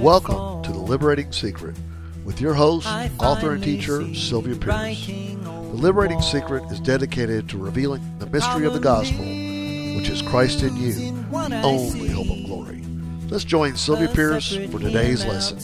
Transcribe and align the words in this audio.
Welcome 0.00 0.62
to 0.64 0.70
The 0.70 0.84
Liberating 0.86 1.32
Secret 1.32 1.74
with 2.26 2.42
your 2.42 2.52
host, 2.52 2.86
author 3.18 3.52
and 3.52 3.64
teacher, 3.64 4.14
Sylvia 4.14 4.54
Pearce. 4.56 5.06
The 5.06 5.76
Liberating 5.76 6.20
Secret 6.20 6.62
is 6.70 6.78
dedicated 6.78 7.48
to 7.48 7.56
revealing 7.56 8.02
the 8.18 8.26
mystery 8.26 8.66
of 8.66 8.74
the 8.74 8.80
gospel, 8.80 9.24
which 9.24 10.10
is 10.10 10.20
Christ 10.20 10.62
in 10.62 10.76
you, 10.76 10.92
the 10.92 11.62
only 11.64 12.08
hope 12.08 12.28
of 12.28 12.44
glory. 12.44 12.84
Let's 13.28 13.44
join 13.44 13.76
Sylvia 13.76 14.08
Pearce 14.08 14.54
for 14.70 14.78
today's 14.78 15.24
lesson. 15.24 15.58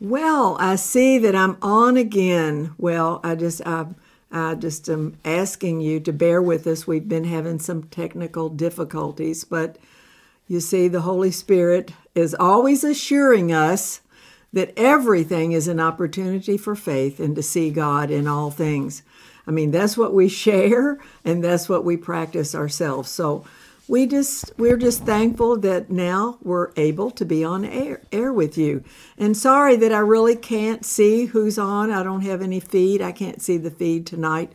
Well, 0.00 0.56
I 0.58 0.76
see 0.76 1.18
that 1.18 1.36
I'm 1.36 1.58
on 1.60 1.98
again. 1.98 2.74
Well, 2.78 3.20
I 3.22 3.34
just 3.34 3.60
I, 3.66 3.84
I 4.32 4.54
just 4.54 4.88
am 4.88 5.16
asking 5.24 5.80
you 5.80 6.00
to 6.00 6.12
bear 6.12 6.40
with 6.40 6.66
us. 6.66 6.86
We've 6.86 7.08
been 7.08 7.24
having 7.24 7.58
some 7.58 7.84
technical 7.84 8.48
difficulties, 8.48 9.44
but 9.44 9.76
you 10.46 10.60
see, 10.60 10.88
the 10.88 11.02
Holy 11.02 11.30
Spirit 11.30 11.92
is 12.14 12.34
always 12.34 12.84
assuring 12.84 13.52
us 13.52 14.00
that 14.52 14.72
everything 14.76 15.52
is 15.52 15.68
an 15.68 15.80
opportunity 15.80 16.56
for 16.56 16.74
faith 16.74 17.20
and 17.20 17.36
to 17.36 17.42
see 17.42 17.70
God 17.70 18.10
in 18.10 18.26
all 18.26 18.50
things. 18.50 19.02
I 19.46 19.52
mean, 19.52 19.70
that's 19.70 19.96
what 19.96 20.12
we 20.12 20.28
share 20.44 20.98
and 21.24 21.42
that's 21.42 21.68
what 21.68 21.84
we 21.84 21.96
practice 21.96 22.54
ourselves. 22.54 23.10
So 23.10 23.44
we 23.90 24.06
just 24.06 24.52
we're 24.56 24.76
just 24.76 25.02
thankful 25.02 25.58
that 25.58 25.90
now 25.90 26.38
we're 26.42 26.70
able 26.76 27.10
to 27.10 27.24
be 27.24 27.42
on 27.42 27.64
air, 27.64 28.00
air 28.12 28.32
with 28.32 28.56
you. 28.56 28.84
And 29.18 29.36
sorry 29.36 29.74
that 29.76 29.90
i 29.90 29.98
really 29.98 30.36
can't 30.36 30.84
see 30.84 31.24
who's 31.26 31.58
on. 31.58 31.90
I 31.90 32.04
don't 32.04 32.20
have 32.20 32.40
any 32.40 32.60
feed. 32.60 33.02
I 33.02 33.10
can't 33.10 33.42
see 33.42 33.56
the 33.56 33.70
feed 33.70 34.06
tonight. 34.06 34.52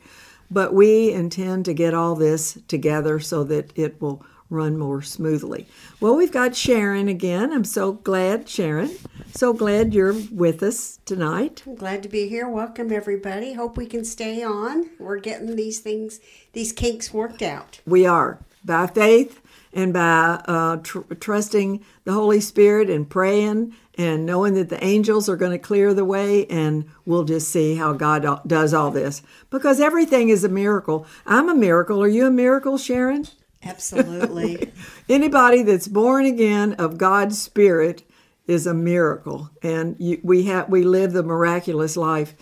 But 0.50 0.74
we 0.74 1.12
intend 1.12 1.66
to 1.66 1.74
get 1.74 1.94
all 1.94 2.16
this 2.16 2.58
together 2.70 3.20
so 3.20 3.44
that 3.44 3.78
it 3.78 4.02
will 4.02 4.26
run 4.50 4.78
more 4.78 5.02
smoothly. 5.02 5.68
Well 6.00 6.16
we've 6.16 6.32
got 6.32 6.56
sharon 6.56 7.10
again. 7.10 7.52
I'm 7.52 7.66
so 7.66 7.92
glad 7.92 8.48
sharon. 8.48 8.92
So 9.34 9.52
glad 9.52 9.94
you're 9.94 10.16
with 10.32 10.64
us 10.64 11.00
tonight. 11.04 11.62
I'm 11.66 11.76
glad 11.76 12.04
to 12.04 12.10
be 12.10 12.30
here. 12.30 12.48
Welcome 12.48 12.90
everybody. 12.90 13.52
Hope 13.52 13.76
we 13.76 13.86
can 13.86 14.06
stay 14.06 14.42
on. 14.44 14.92
We're 14.98 15.20
getting 15.20 15.58
these 15.58 15.82
things, 15.82 16.22
these 16.54 16.72
kinks 16.72 17.14
worked 17.14 17.42
out. 17.42 17.82
we 17.86 18.06
are 18.06 18.40
by 18.66 18.88
faith 18.88 19.42
and 19.74 19.94
by 19.94 20.42
uh, 20.46 20.78
tr- 20.78 21.14
trusting 21.20 21.84
the 22.06 22.14
Holy 22.14 22.40
Spirit 22.40 22.90
and 22.90 23.10
praying 23.10 23.76
and 23.98 24.26
knowing 24.26 24.54
that 24.56 24.70
the 24.70 24.84
angels 24.84 25.30
are 25.30 25.36
going 25.36 25.52
to 25.52 25.60
clear 25.60 25.94
the 25.94 26.06
way, 26.06 26.46
and 26.48 26.86
we'll 27.06 27.24
just 27.24 27.50
see 27.50 27.76
how 27.76 27.94
God 27.94 28.42
does 28.46 28.74
all 28.74 28.92
this 28.92 29.22
because 29.50 29.80
everything 29.80 30.30
is 30.30 30.44
a 30.44 30.50
miracle. 30.50 31.06
I'm 31.26 31.50
a 31.50 31.56
miracle. 31.56 32.02
Are 32.02 32.08
you 32.08 32.26
a 32.28 32.32
miracle, 32.32 32.78
Sharon? 32.78 33.28
Absolutely. 33.64 34.72
Anybody 35.10 35.64
that's 35.64 35.88
born 35.88 36.26
again 36.26 36.74
of 36.74 36.98
God's 36.98 37.42
Spirit 37.42 38.04
is 38.48 38.68
a 38.68 38.74
miracle, 38.74 39.50
and 39.64 39.96
you, 40.00 40.20
we 40.24 40.44
have 40.44 40.70
we 40.70 40.84
live 40.84 41.14
the 41.14 41.24
miraculous 41.24 41.98
life. 41.98 42.36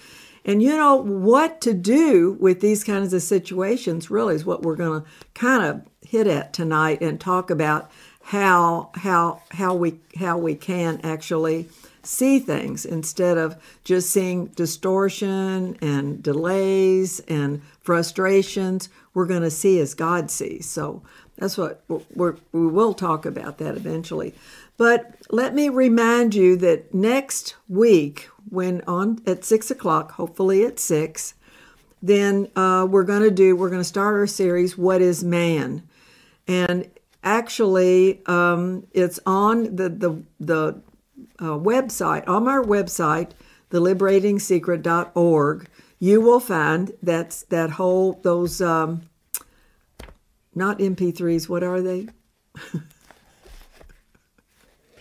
And 0.45 0.61
you 0.61 0.75
know 0.75 0.95
what 0.95 1.61
to 1.61 1.73
do 1.73 2.35
with 2.39 2.59
these 2.59 2.83
kinds 2.83 3.13
of 3.13 3.21
situations 3.21 4.11
really 4.11 4.35
is 4.35 4.43
what 4.43 4.63
we're 4.63 4.75
going 4.75 5.01
to 5.01 5.07
kind 5.33 5.63
of 5.63 5.81
hit 6.13 6.27
at 6.27 6.53
tonight 6.53 7.01
and 7.01 7.19
talk 7.19 7.49
about 7.49 7.89
how 8.21 8.91
how 8.93 9.41
how 9.49 9.73
we 9.73 9.95
how 10.19 10.37
we 10.37 10.53
can 10.53 11.01
actually 11.03 11.67
see 12.03 12.37
things 12.37 12.85
instead 12.85 13.35
of 13.35 13.59
just 13.83 14.11
seeing 14.11 14.45
distortion 14.47 15.75
and 15.81 16.21
delays 16.21 17.19
and 17.21 17.63
frustrations. 17.81 18.89
We're 19.15 19.25
going 19.25 19.41
to 19.41 19.49
see 19.49 19.79
as 19.79 19.95
god 19.95 20.29
sees. 20.29 20.69
So 20.69 21.01
that's 21.37 21.57
what 21.57 21.83
we're, 22.13 22.35
we 22.51 22.67
will 22.67 22.93
talk 22.93 23.25
about 23.25 23.57
that 23.57 23.75
eventually. 23.75 24.35
But 24.77 25.15
let 25.31 25.55
me 25.55 25.67
remind 25.69 26.35
you 26.35 26.55
that 26.57 26.93
next 26.93 27.55
week 27.67 28.29
when 28.49 28.81
on 28.81 29.19
at 29.25 29.43
six 29.43 29.71
o'clock 29.71 30.11
hopefully 30.11 30.63
at 30.63 30.79
six 30.79 31.33
then 32.03 32.49
uh, 32.55 32.85
we're 32.87 33.05
going 33.05 33.23
to 33.23 33.31
do 33.31 33.55
we're 33.55 33.69
going 33.69 33.79
to 33.79 33.85
start 33.85 34.13
our 34.13 34.27
series 34.27 34.77
what 34.77 35.01
is 35.01 35.23
man 35.23 35.81
and 36.47 36.89
actually 37.23 38.21
um, 38.25 38.85
it's 38.91 39.19
on 39.25 39.75
the 39.75 39.89
the 39.89 40.23
the 40.39 40.81
uh, 41.39 41.57
website 41.57 42.27
on 42.27 42.47
our 42.47 42.63
website 42.63 43.31
theliberatingsecret.org 43.71 45.67
you 45.99 46.21
will 46.21 46.39
find 46.39 46.91
that's 47.01 47.43
that 47.43 47.71
whole 47.71 48.19
those 48.23 48.61
um, 48.61 49.01
not 50.53 50.79
mp3s 50.79 51.49
what 51.49 51.63
are 51.63 51.81
they 51.81 52.07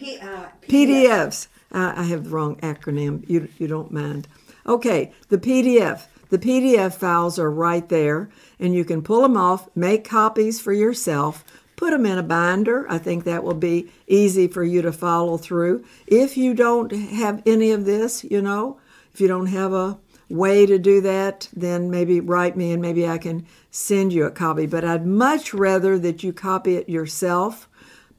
P, 0.03 0.19
uh, 0.19 0.49
PDFs. 0.63 1.47
Uh, 1.71 1.93
I 1.97 2.05
have 2.05 2.25
the 2.25 2.31
wrong 2.31 2.57
acronym. 2.57 3.29
You, 3.29 3.49
you 3.59 3.69
don't 3.69 3.93
mind. 3.93 4.27
Okay, 4.67 5.13
the 5.29 5.39
PDF. 5.39 6.07
The 6.31 6.39
PDF 6.39 6.95
files 6.95 7.39
are 7.39 7.51
right 7.51 7.89
there, 7.89 8.31
and 8.63 8.75
you 8.75 8.85
can 8.85 9.03
pull 9.03 9.23
them 9.23 9.37
off, 9.37 9.69
make 9.75 10.09
copies 10.09 10.61
for 10.61 10.73
yourself, 10.73 11.45
put 11.75 11.91
them 11.91 12.07
in 12.07 12.17
a 12.17 12.23
binder. 12.23 12.87
I 12.89 12.97
think 12.97 13.25
that 13.25 13.43
will 13.43 13.55
be 13.55 13.91
easy 14.07 14.47
for 14.47 14.63
you 14.63 14.83
to 14.83 14.93
follow 14.93 15.37
through. 15.37 15.85
If 16.07 16.37
you 16.37 16.55
don't 16.55 16.93
have 16.93 17.43
any 17.45 17.73
of 17.73 17.85
this, 17.85 18.23
you 18.23 18.41
know, 18.41 18.79
if 19.13 19.21
you 19.21 19.27
don't 19.27 19.47
have 19.47 19.73
a 19.73 19.99
way 20.29 20.65
to 20.65 20.79
do 20.79 21.01
that, 21.01 21.49
then 21.53 21.91
maybe 21.91 22.21
write 22.21 22.57
me 22.57 22.71
and 22.71 22.81
maybe 22.81 23.07
I 23.07 23.19
can 23.19 23.47
send 23.73 24.13
you 24.13 24.27
a 24.27 24.31
copy. 24.31 24.67
But 24.67 24.85
I'd 24.85 25.05
much 25.05 25.53
rather 25.53 25.99
that 25.99 26.23
you 26.23 26.33
copy 26.33 26.77
it 26.77 26.89
yourself 26.89 27.69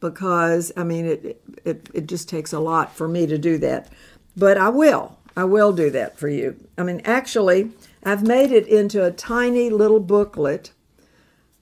because 0.01 0.73
I 0.75 0.83
mean 0.83 1.05
it, 1.05 1.41
it 1.63 1.89
it 1.93 2.07
just 2.07 2.27
takes 2.27 2.51
a 2.51 2.59
lot 2.59 2.93
for 2.93 3.07
me 3.07 3.25
to 3.27 3.37
do 3.37 3.57
that. 3.59 3.87
But 4.35 4.57
I 4.57 4.67
will. 4.67 5.17
I 5.37 5.45
will 5.45 5.71
do 5.71 5.89
that 5.91 6.19
for 6.19 6.27
you. 6.27 6.57
I 6.77 6.83
mean 6.83 7.01
actually 7.05 7.71
I've 8.05 8.25
made 8.25 8.51
it 8.51 8.67
into 8.67 9.03
a 9.03 9.11
tiny 9.11 9.69
little 9.69 9.99
booklet 9.99 10.71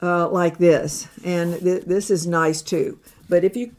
uh, 0.02 0.28
like 0.30 0.58
this, 0.58 1.08
and 1.24 1.60
th- 1.60 1.86
this 1.86 2.10
is 2.10 2.26
nice 2.26 2.62
too. 2.62 3.00
But 3.30 3.44
if 3.44 3.56
you 3.56 3.72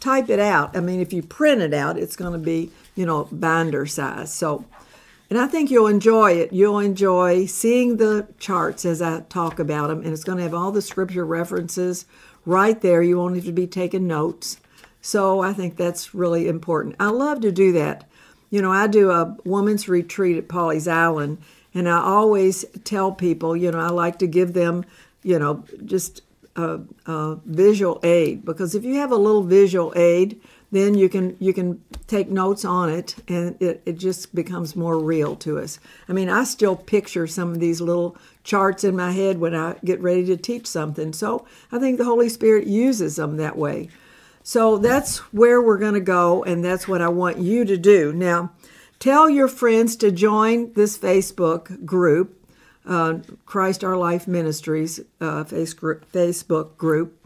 type 0.00 0.30
it 0.30 0.38
out, 0.38 0.76
I 0.76 0.80
mean 0.80 1.00
if 1.00 1.12
you 1.12 1.22
print 1.22 1.60
it 1.60 1.74
out, 1.74 1.98
it's 1.98 2.16
going 2.16 2.32
to 2.32 2.38
be 2.38 2.70
you 2.94 3.06
know 3.06 3.28
binder 3.30 3.86
size. 3.86 4.32
So. 4.32 4.64
And 5.30 5.38
I 5.38 5.46
think 5.46 5.70
you'll 5.70 5.86
enjoy 5.86 6.32
it. 6.32 6.52
You'll 6.52 6.78
enjoy 6.78 7.46
seeing 7.46 7.96
the 7.96 8.28
charts 8.38 8.84
as 8.84 9.00
I 9.00 9.20
talk 9.22 9.58
about 9.58 9.88
them, 9.88 10.02
and 10.02 10.12
it's 10.12 10.22
going 10.22 10.36
to 10.36 10.44
have 10.44 10.54
all 10.54 10.70
the 10.70 10.82
scripture 10.82 11.24
references 11.24 12.04
right 12.44 12.78
there. 12.80 13.02
You 13.02 13.18
won't 13.18 13.34
have 13.34 13.46
to 13.46 13.52
be 13.52 13.66
taking 13.66 14.06
notes. 14.06 14.58
So 15.00 15.40
I 15.40 15.52
think 15.52 15.76
that's 15.76 16.14
really 16.14 16.46
important. 16.46 16.96
I 17.00 17.08
love 17.08 17.40
to 17.40 17.52
do 17.52 17.72
that. 17.72 18.08
You 18.50 18.62
know, 18.62 18.70
I 18.70 18.86
do 18.86 19.10
a 19.10 19.36
woman's 19.44 19.88
retreat 19.88 20.38
at 20.38 20.48
Pawleys 20.48 20.90
Island, 20.90 21.38
and 21.74 21.88
I 21.88 22.00
always 22.00 22.64
tell 22.84 23.12
people, 23.12 23.56
you 23.56 23.70
know, 23.70 23.80
I 23.80 23.88
like 23.88 24.18
to 24.20 24.26
give 24.26 24.54
them, 24.54 24.84
you 25.22 25.38
know, 25.38 25.64
just 25.84 26.22
a, 26.56 26.80
a 27.06 27.36
visual 27.44 28.00
aid 28.04 28.44
because 28.44 28.74
if 28.74 28.84
you 28.84 28.94
have 28.94 29.10
a 29.10 29.16
little 29.16 29.42
visual 29.42 29.92
aid, 29.96 30.40
then 30.70 30.94
you 30.94 31.08
can 31.08 31.36
you 31.38 31.52
can 31.52 31.82
take 32.06 32.28
notes 32.28 32.64
on 32.64 32.90
it 32.90 33.14
and 33.28 33.60
it, 33.60 33.82
it 33.86 33.98
just 33.98 34.34
becomes 34.34 34.74
more 34.74 34.98
real 34.98 35.36
to 35.36 35.58
us. 35.58 35.78
I 36.08 36.12
mean, 36.12 36.28
I 36.28 36.44
still 36.44 36.76
picture 36.76 37.26
some 37.26 37.52
of 37.52 37.60
these 37.60 37.80
little 37.80 38.16
charts 38.42 38.84
in 38.84 38.96
my 38.96 39.12
head 39.12 39.38
when 39.38 39.54
I 39.54 39.76
get 39.84 40.00
ready 40.00 40.24
to 40.26 40.36
teach 40.36 40.66
something. 40.66 41.12
So 41.12 41.46
I 41.72 41.78
think 41.78 41.98
the 41.98 42.04
Holy 42.04 42.28
Spirit 42.28 42.66
uses 42.66 43.16
them 43.16 43.36
that 43.36 43.56
way. 43.56 43.88
So 44.46 44.76
that's 44.76 45.18
where 45.32 45.62
we're 45.62 45.78
going 45.78 45.94
to 45.94 46.00
go, 46.00 46.44
and 46.44 46.62
that's 46.62 46.86
what 46.86 47.00
I 47.00 47.08
want 47.08 47.38
you 47.38 47.64
to 47.64 47.78
do. 47.78 48.12
Now, 48.12 48.52
tell 48.98 49.28
your 49.28 49.48
friends 49.48 49.96
to 49.96 50.10
join 50.10 50.72
this 50.72 50.96
Facebook 50.96 51.84
group, 51.84 52.40
uh, 52.86 53.18
Christ 53.46 53.84
Our 53.84 53.96
Life 53.96 54.26
Ministries 54.26 55.00
uh, 55.20 55.44
Facebook 55.44 56.76
group. 56.76 57.20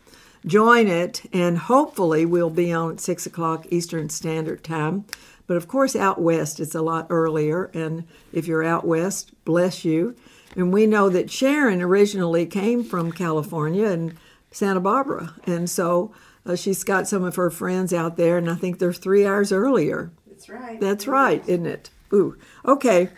Join 0.46 0.86
it, 0.86 1.22
and 1.32 1.58
hopefully, 1.58 2.24
we'll 2.24 2.50
be 2.50 2.72
on 2.72 2.92
at 2.92 3.00
6 3.00 3.26
o'clock 3.26 3.66
Eastern 3.70 4.08
Standard 4.08 4.62
Time. 4.62 5.04
But 5.48 5.56
of 5.56 5.66
course, 5.66 5.96
out 5.96 6.20
west, 6.20 6.60
it's 6.60 6.74
a 6.74 6.82
lot 6.82 7.06
earlier. 7.10 7.70
And 7.74 8.04
if 8.32 8.46
you're 8.46 8.62
out 8.62 8.86
west, 8.86 9.32
bless 9.44 9.84
you. 9.84 10.14
And 10.54 10.72
we 10.72 10.86
know 10.86 11.08
that 11.08 11.30
Sharon 11.30 11.82
originally 11.82 12.46
came 12.46 12.84
from 12.84 13.10
California 13.10 13.86
and 13.86 14.14
Santa 14.50 14.80
Barbara. 14.80 15.34
And 15.44 15.68
so 15.68 16.12
uh, 16.46 16.54
she's 16.54 16.84
got 16.84 17.08
some 17.08 17.24
of 17.24 17.36
her 17.36 17.50
friends 17.50 17.92
out 17.92 18.16
there, 18.16 18.38
and 18.38 18.48
I 18.48 18.54
think 18.54 18.78
they're 18.78 18.92
three 18.92 19.26
hours 19.26 19.52
earlier. 19.52 20.10
That's 20.48 20.60
right. 20.60 20.80
That's 20.80 21.06
right, 21.06 21.48
isn't 21.48 21.66
it? 21.66 21.90
Ooh. 22.12 22.36
Okay. 22.64 23.10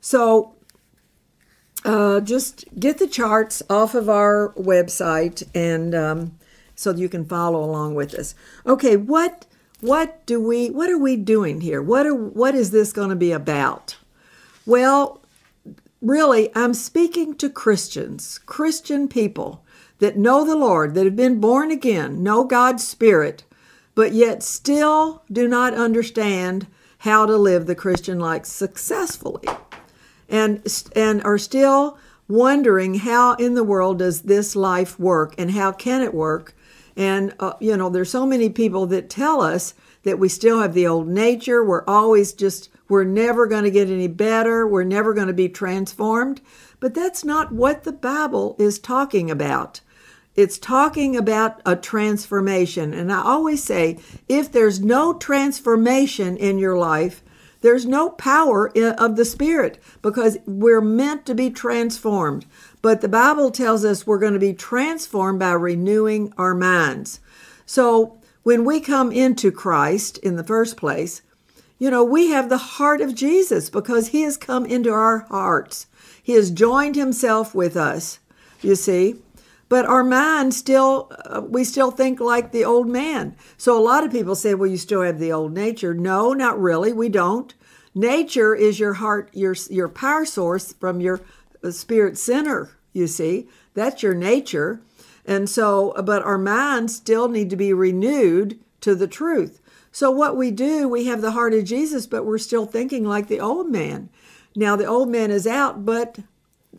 So 0.00 0.54
uh, 1.84 2.20
just 2.20 2.64
get 2.78 2.98
the 2.98 3.06
charts 3.06 3.62
off 3.68 3.94
of 3.94 4.08
our 4.08 4.52
website 4.56 5.42
and 5.54 5.94
um, 5.94 6.38
so 6.74 6.94
you 6.94 7.08
can 7.08 7.24
follow 7.24 7.62
along 7.64 7.94
with 7.94 8.14
us. 8.14 8.34
Okay, 8.66 8.96
what 8.96 9.46
what 9.80 10.24
do 10.26 10.40
we 10.40 10.70
what 10.70 10.90
are 10.90 10.98
we 10.98 11.16
doing 11.16 11.60
here? 11.60 11.82
What 11.82 12.06
are 12.06 12.14
what 12.14 12.54
is 12.54 12.70
this 12.70 12.92
going 12.92 13.10
to 13.10 13.16
be 13.16 13.32
about? 13.32 13.96
Well, 14.64 15.22
really, 16.00 16.50
I'm 16.54 16.74
speaking 16.74 17.34
to 17.36 17.50
Christians, 17.50 18.38
Christian 18.38 19.08
people 19.08 19.64
that 19.98 20.18
know 20.18 20.44
the 20.44 20.56
Lord, 20.56 20.94
that 20.94 21.04
have 21.04 21.16
been 21.16 21.40
born 21.40 21.70
again, 21.70 22.22
know 22.22 22.44
God's 22.44 22.86
Spirit, 22.86 23.44
but 23.94 24.12
yet 24.12 24.42
still 24.42 25.22
do 25.30 25.48
not 25.48 25.74
understand 25.74 26.66
how 27.06 27.24
to 27.24 27.36
live 27.36 27.66
the 27.66 27.74
Christian 27.76 28.18
life 28.18 28.44
successfully. 28.44 29.48
And, 30.28 30.60
and 30.96 31.22
are 31.22 31.38
still 31.38 31.98
wondering 32.26 32.96
how 32.96 33.34
in 33.34 33.54
the 33.54 33.62
world 33.62 34.00
does 34.00 34.22
this 34.22 34.56
life 34.56 34.98
work 34.98 35.32
and 35.38 35.52
how 35.52 35.70
can 35.70 36.02
it 36.02 36.12
work? 36.12 36.54
And 36.96 37.32
uh, 37.38 37.52
you 37.60 37.76
know 37.76 37.90
there's 37.90 38.10
so 38.10 38.26
many 38.26 38.48
people 38.48 38.86
that 38.86 39.08
tell 39.08 39.40
us 39.40 39.74
that 40.02 40.18
we 40.18 40.28
still 40.28 40.60
have 40.60 40.74
the 40.74 40.86
old 40.86 41.06
nature. 41.06 41.64
We're 41.64 41.84
always 41.86 42.32
just 42.32 42.70
we're 42.88 43.04
never 43.04 43.46
going 43.46 43.64
to 43.64 43.70
get 43.70 43.88
any 43.88 44.08
better. 44.08 44.66
We're 44.66 44.82
never 44.82 45.14
going 45.14 45.28
to 45.28 45.32
be 45.32 45.48
transformed. 45.48 46.40
But 46.80 46.94
that's 46.94 47.24
not 47.24 47.52
what 47.52 47.84
the 47.84 47.92
bible 47.92 48.56
is 48.58 48.78
talking 48.78 49.30
about 49.30 49.80
it's 50.36 50.58
talking 50.58 51.16
about 51.16 51.60
a 51.64 51.74
transformation. 51.74 52.92
And 52.92 53.12
I 53.12 53.22
always 53.22 53.64
say 53.64 53.98
if 54.28 54.52
there's 54.52 54.80
no 54.80 55.14
transformation 55.14 56.36
in 56.36 56.58
your 56.58 56.76
life, 56.76 57.22
there's 57.62 57.86
no 57.86 58.10
power 58.10 58.70
of 58.76 59.16
the 59.16 59.24
Spirit 59.24 59.82
because 60.02 60.38
we're 60.46 60.82
meant 60.82 61.24
to 61.26 61.34
be 61.34 61.50
transformed. 61.50 62.44
But 62.82 63.00
the 63.00 63.08
Bible 63.08 63.50
tells 63.50 63.84
us 63.84 64.06
we're 64.06 64.18
going 64.18 64.34
to 64.34 64.38
be 64.38 64.52
transformed 64.52 65.40
by 65.40 65.52
renewing 65.52 66.32
our 66.36 66.54
minds. 66.54 67.20
So 67.64 68.20
when 68.42 68.64
we 68.64 68.78
come 68.78 69.10
into 69.10 69.50
Christ 69.50 70.18
in 70.18 70.36
the 70.36 70.44
first 70.44 70.76
place, 70.76 71.22
you 71.78 71.90
know, 71.90 72.04
we 72.04 72.28
have 72.28 72.48
the 72.48 72.58
heart 72.58 73.00
of 73.00 73.14
Jesus 73.14 73.68
because 73.70 74.08
he 74.08 74.22
has 74.22 74.36
come 74.36 74.64
into 74.66 74.90
our 74.92 75.20
hearts. 75.30 75.86
He 76.22 76.34
has 76.34 76.50
joined 76.50 76.94
himself 76.94 77.54
with 77.54 77.76
us, 77.76 78.18
you 78.62 78.74
see 78.74 79.16
but 79.68 79.84
our 79.84 80.04
mind 80.04 80.54
still 80.54 81.10
uh, 81.24 81.40
we 81.40 81.64
still 81.64 81.90
think 81.90 82.20
like 82.20 82.52
the 82.52 82.64
old 82.64 82.88
man. 82.88 83.36
So 83.56 83.78
a 83.78 83.82
lot 83.82 84.04
of 84.04 84.12
people 84.12 84.34
say 84.34 84.54
well 84.54 84.70
you 84.70 84.76
still 84.76 85.02
have 85.02 85.18
the 85.18 85.32
old 85.32 85.52
nature. 85.52 85.94
No 85.94 86.32
not 86.32 86.60
really. 86.60 86.92
We 86.92 87.08
don't. 87.08 87.52
Nature 87.94 88.54
is 88.54 88.78
your 88.78 88.94
heart 88.94 89.30
your 89.32 89.56
your 89.70 89.88
power 89.88 90.24
source 90.24 90.72
from 90.74 91.00
your 91.00 91.20
uh, 91.64 91.70
spirit 91.70 92.16
center 92.18 92.76
you 92.92 93.06
see. 93.06 93.48
That's 93.74 94.02
your 94.02 94.14
nature. 94.14 94.80
And 95.24 95.50
so 95.50 95.94
but 96.04 96.22
our 96.22 96.38
minds 96.38 96.94
still 96.94 97.28
need 97.28 97.50
to 97.50 97.56
be 97.56 97.72
renewed 97.72 98.60
to 98.82 98.94
the 98.94 99.08
truth. 99.08 99.60
So 99.90 100.10
what 100.10 100.36
we 100.36 100.50
do 100.50 100.88
we 100.88 101.06
have 101.06 101.22
the 101.22 101.32
heart 101.32 101.54
of 101.54 101.64
jesus 101.64 102.06
but 102.06 102.24
we're 102.24 102.38
still 102.38 102.66
thinking 102.66 103.04
like 103.04 103.26
the 103.26 103.40
old 103.40 103.70
man. 103.70 104.10
Now 104.54 104.76
the 104.76 104.86
old 104.86 105.08
man 105.08 105.32
is 105.32 105.46
out 105.46 105.84
but 105.84 106.20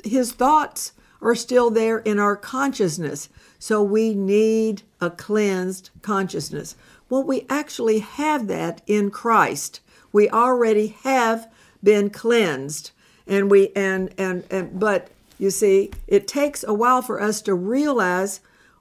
his 0.04 0.32
thoughts 0.32 0.94
are 1.22 1.36
still 1.36 1.70
there 1.70 2.00
in 2.00 2.20
our 2.20 2.36
consciousness. 2.36 3.30
So 3.60 3.82
we 3.82 4.14
need 4.14 4.84
a 5.02 5.10
cleansed 5.10 5.90
consciousness. 6.02 6.76
Well, 7.10 7.24
we 7.24 7.46
actually 7.50 8.00
have 8.00 8.48
that 8.48 8.82
in 8.86 9.10
Christ. 9.10 9.82
We 10.12 10.30
already 10.30 10.88
have 11.04 11.52
been 11.84 12.10
cleansed. 12.10 12.92
And 13.26 13.52
we 13.52 13.72
and 13.76 14.14
and 14.18 14.44
and 14.50 14.80
but 14.80 15.10
you 15.38 15.52
see, 15.52 15.92
it 16.08 16.28
takes 16.28 16.64
a 16.64 16.74
while 16.74 17.02
for 17.02 17.22
us 17.22 17.42
to 17.44 17.54
realize 17.54 18.40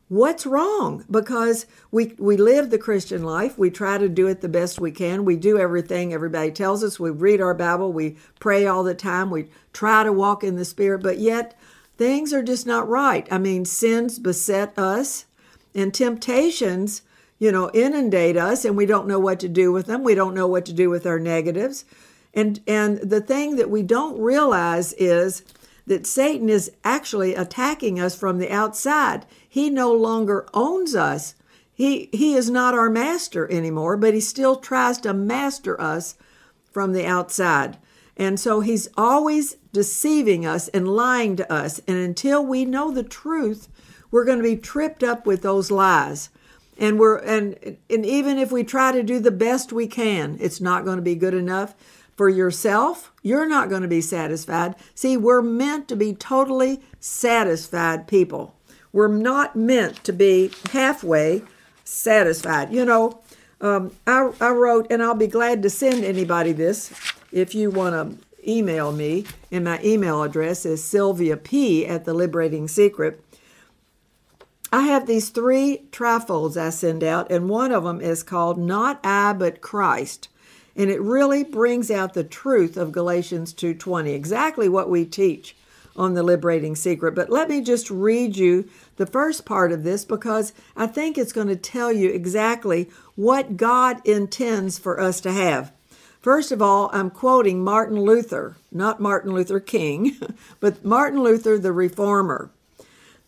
what's 0.08 0.46
wrong 0.46 1.04
because 1.10 1.66
we 1.90 2.14
we 2.18 2.36
live 2.36 2.70
the 2.70 2.78
Christian 2.78 3.24
life. 3.24 3.58
We 3.58 3.70
try 3.70 3.98
to 3.98 4.08
do 4.08 4.28
it 4.28 4.40
the 4.40 4.48
best 4.48 4.80
we 4.80 4.92
can. 4.92 5.24
We 5.24 5.36
do 5.36 5.58
everything 5.58 6.12
everybody 6.12 6.52
tells 6.52 6.84
us. 6.84 7.00
We 7.00 7.10
read 7.10 7.40
our 7.40 7.54
Bible, 7.54 7.92
we 7.92 8.16
pray 8.38 8.66
all 8.66 8.84
the 8.84 8.94
time, 8.94 9.30
we 9.30 9.48
try 9.72 10.04
to 10.04 10.12
walk 10.12 10.44
in 10.44 10.56
the 10.56 10.64
spirit, 10.64 11.02
but 11.02 11.18
yet 11.18 11.58
things 11.96 12.32
are 12.32 12.42
just 12.42 12.66
not 12.66 12.88
right. 12.88 13.26
I 13.30 13.38
mean, 13.38 13.64
sins 13.64 14.18
beset 14.18 14.78
us 14.78 15.26
and 15.74 15.92
temptations, 15.92 17.02
you 17.38 17.52
know, 17.52 17.70
inundate 17.72 18.36
us 18.36 18.64
and 18.64 18.76
we 18.76 18.86
don't 18.86 19.06
know 19.06 19.18
what 19.18 19.40
to 19.40 19.48
do 19.48 19.72
with 19.72 19.86
them. 19.86 20.04
We 20.04 20.14
don't 20.14 20.34
know 20.34 20.46
what 20.46 20.66
to 20.66 20.72
do 20.72 20.90
with 20.90 21.06
our 21.06 21.18
negatives. 21.18 21.84
And 22.34 22.60
and 22.66 22.98
the 22.98 23.20
thing 23.20 23.56
that 23.56 23.70
we 23.70 23.82
don't 23.82 24.20
realize 24.20 24.92
is 24.94 25.42
that 25.86 26.06
Satan 26.06 26.48
is 26.48 26.70
actually 26.84 27.34
attacking 27.34 27.98
us 27.98 28.14
from 28.14 28.38
the 28.38 28.50
outside. 28.50 29.24
He 29.48 29.70
no 29.70 29.92
longer 29.92 30.46
owns 30.52 30.94
us. 30.94 31.34
He 31.72 32.10
he 32.12 32.34
is 32.34 32.50
not 32.50 32.74
our 32.74 32.90
master 32.90 33.50
anymore, 33.50 33.96
but 33.96 34.12
he 34.12 34.20
still 34.20 34.56
tries 34.56 34.98
to 34.98 35.14
master 35.14 35.80
us 35.80 36.16
from 36.70 36.92
the 36.92 37.06
outside. 37.06 37.78
And 38.18 38.40
so 38.40 38.60
he's 38.60 38.88
always 38.96 39.56
deceiving 39.76 40.46
us 40.46 40.68
and 40.68 40.88
lying 40.88 41.36
to 41.36 41.52
us. 41.52 41.82
And 41.86 41.98
until 41.98 42.42
we 42.42 42.64
know 42.64 42.90
the 42.90 43.02
truth, 43.02 43.68
we're 44.10 44.24
going 44.24 44.38
to 44.38 44.42
be 44.42 44.56
tripped 44.56 45.02
up 45.02 45.26
with 45.26 45.42
those 45.42 45.70
lies. 45.70 46.30
And 46.78 46.98
we're 46.98 47.18
and 47.18 47.76
and 47.90 48.06
even 48.06 48.38
if 48.38 48.50
we 48.50 48.64
try 48.64 48.90
to 48.90 49.02
do 49.02 49.20
the 49.20 49.30
best 49.30 49.74
we 49.74 49.86
can, 49.86 50.38
it's 50.40 50.62
not 50.62 50.86
going 50.86 50.96
to 50.96 51.02
be 51.02 51.14
good 51.14 51.34
enough 51.34 51.74
for 52.16 52.30
yourself. 52.30 53.12
You're 53.22 53.46
not 53.46 53.68
going 53.68 53.82
to 53.82 53.88
be 53.88 54.00
satisfied. 54.00 54.76
See, 54.94 55.18
we're 55.18 55.42
meant 55.42 55.88
to 55.88 55.96
be 55.96 56.14
totally 56.14 56.80
satisfied 56.98 58.08
people. 58.08 58.54
We're 58.94 59.08
not 59.08 59.56
meant 59.56 60.02
to 60.04 60.12
be 60.12 60.52
halfway 60.70 61.42
satisfied. 61.84 62.72
You 62.72 62.86
know, 62.86 63.20
um, 63.60 63.92
I, 64.06 64.32
I 64.40 64.50
wrote, 64.52 64.86
and 64.88 65.02
I'll 65.02 65.14
be 65.14 65.26
glad 65.26 65.62
to 65.64 65.70
send 65.70 66.02
anybody 66.02 66.52
this 66.52 66.90
if 67.30 67.54
you 67.54 67.70
want 67.70 67.94
to 67.94 68.25
email 68.46 68.92
me, 68.92 69.24
and 69.50 69.64
my 69.64 69.80
email 69.82 70.22
address 70.22 70.64
is 70.66 70.82
Sylvia 70.82 71.36
P 71.36 71.86
at 71.86 72.04
the 72.04 72.14
Liberating 72.14 72.68
Secret. 72.68 73.22
I 74.72 74.82
have 74.82 75.06
these 75.06 75.30
three 75.30 75.86
trifolds 75.92 76.56
I 76.56 76.70
send 76.70 77.04
out, 77.04 77.30
and 77.30 77.48
one 77.48 77.72
of 77.72 77.84
them 77.84 78.00
is 78.00 78.22
called 78.22 78.58
Not 78.58 79.00
I 79.04 79.32
But 79.32 79.60
Christ. 79.60 80.28
And 80.74 80.90
it 80.90 81.00
really 81.00 81.44
brings 81.44 81.90
out 81.90 82.14
the 82.14 82.24
truth 82.24 82.76
of 82.76 82.92
Galatians 82.92 83.54
2:20, 83.54 84.12
exactly 84.12 84.68
what 84.68 84.90
we 84.90 85.04
teach 85.04 85.56
on 85.96 86.14
the 86.14 86.22
liberating 86.22 86.76
secret. 86.76 87.14
But 87.14 87.30
let 87.30 87.48
me 87.48 87.60
just 87.60 87.90
read 87.90 88.36
you 88.36 88.68
the 88.96 89.06
first 89.06 89.44
part 89.44 89.72
of 89.72 89.82
this 89.82 90.04
because 90.04 90.52
I 90.76 90.86
think 90.86 91.16
it's 91.16 91.32
going 91.32 91.48
to 91.48 91.56
tell 91.56 91.90
you 91.90 92.10
exactly 92.10 92.90
what 93.14 93.56
God 93.56 94.06
intends 94.06 94.78
for 94.78 95.00
us 95.00 95.20
to 95.22 95.32
have. 95.32 95.72
First 96.26 96.50
of 96.50 96.60
all, 96.60 96.90
I'm 96.92 97.10
quoting 97.10 97.62
Martin 97.62 98.00
Luther, 98.00 98.56
not 98.72 99.00
Martin 99.00 99.32
Luther 99.32 99.60
King, 99.60 100.16
but 100.60 100.84
Martin 100.84 101.22
Luther, 101.22 101.56
the 101.56 101.70
reformer. 101.70 102.50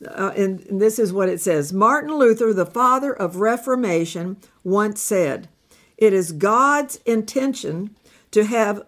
Uh, 0.05 0.33
and, 0.37 0.67
this 0.69 0.99
is 0.99 1.13
what 1.13 1.29
it 1.29 1.41
says 1.41 1.73
Martin 1.73 2.13
Luther, 2.13 2.53
the 2.53 2.67
father 2.67 3.13
of 3.13 3.37
Reformation, 3.37 4.39
once 4.65 5.01
said, 5.01 5.47
It 5.97 6.13
is 6.13 6.33
God's 6.33 6.97
intention 7.07 7.95
to 8.33 8.45
have 8.47 8.83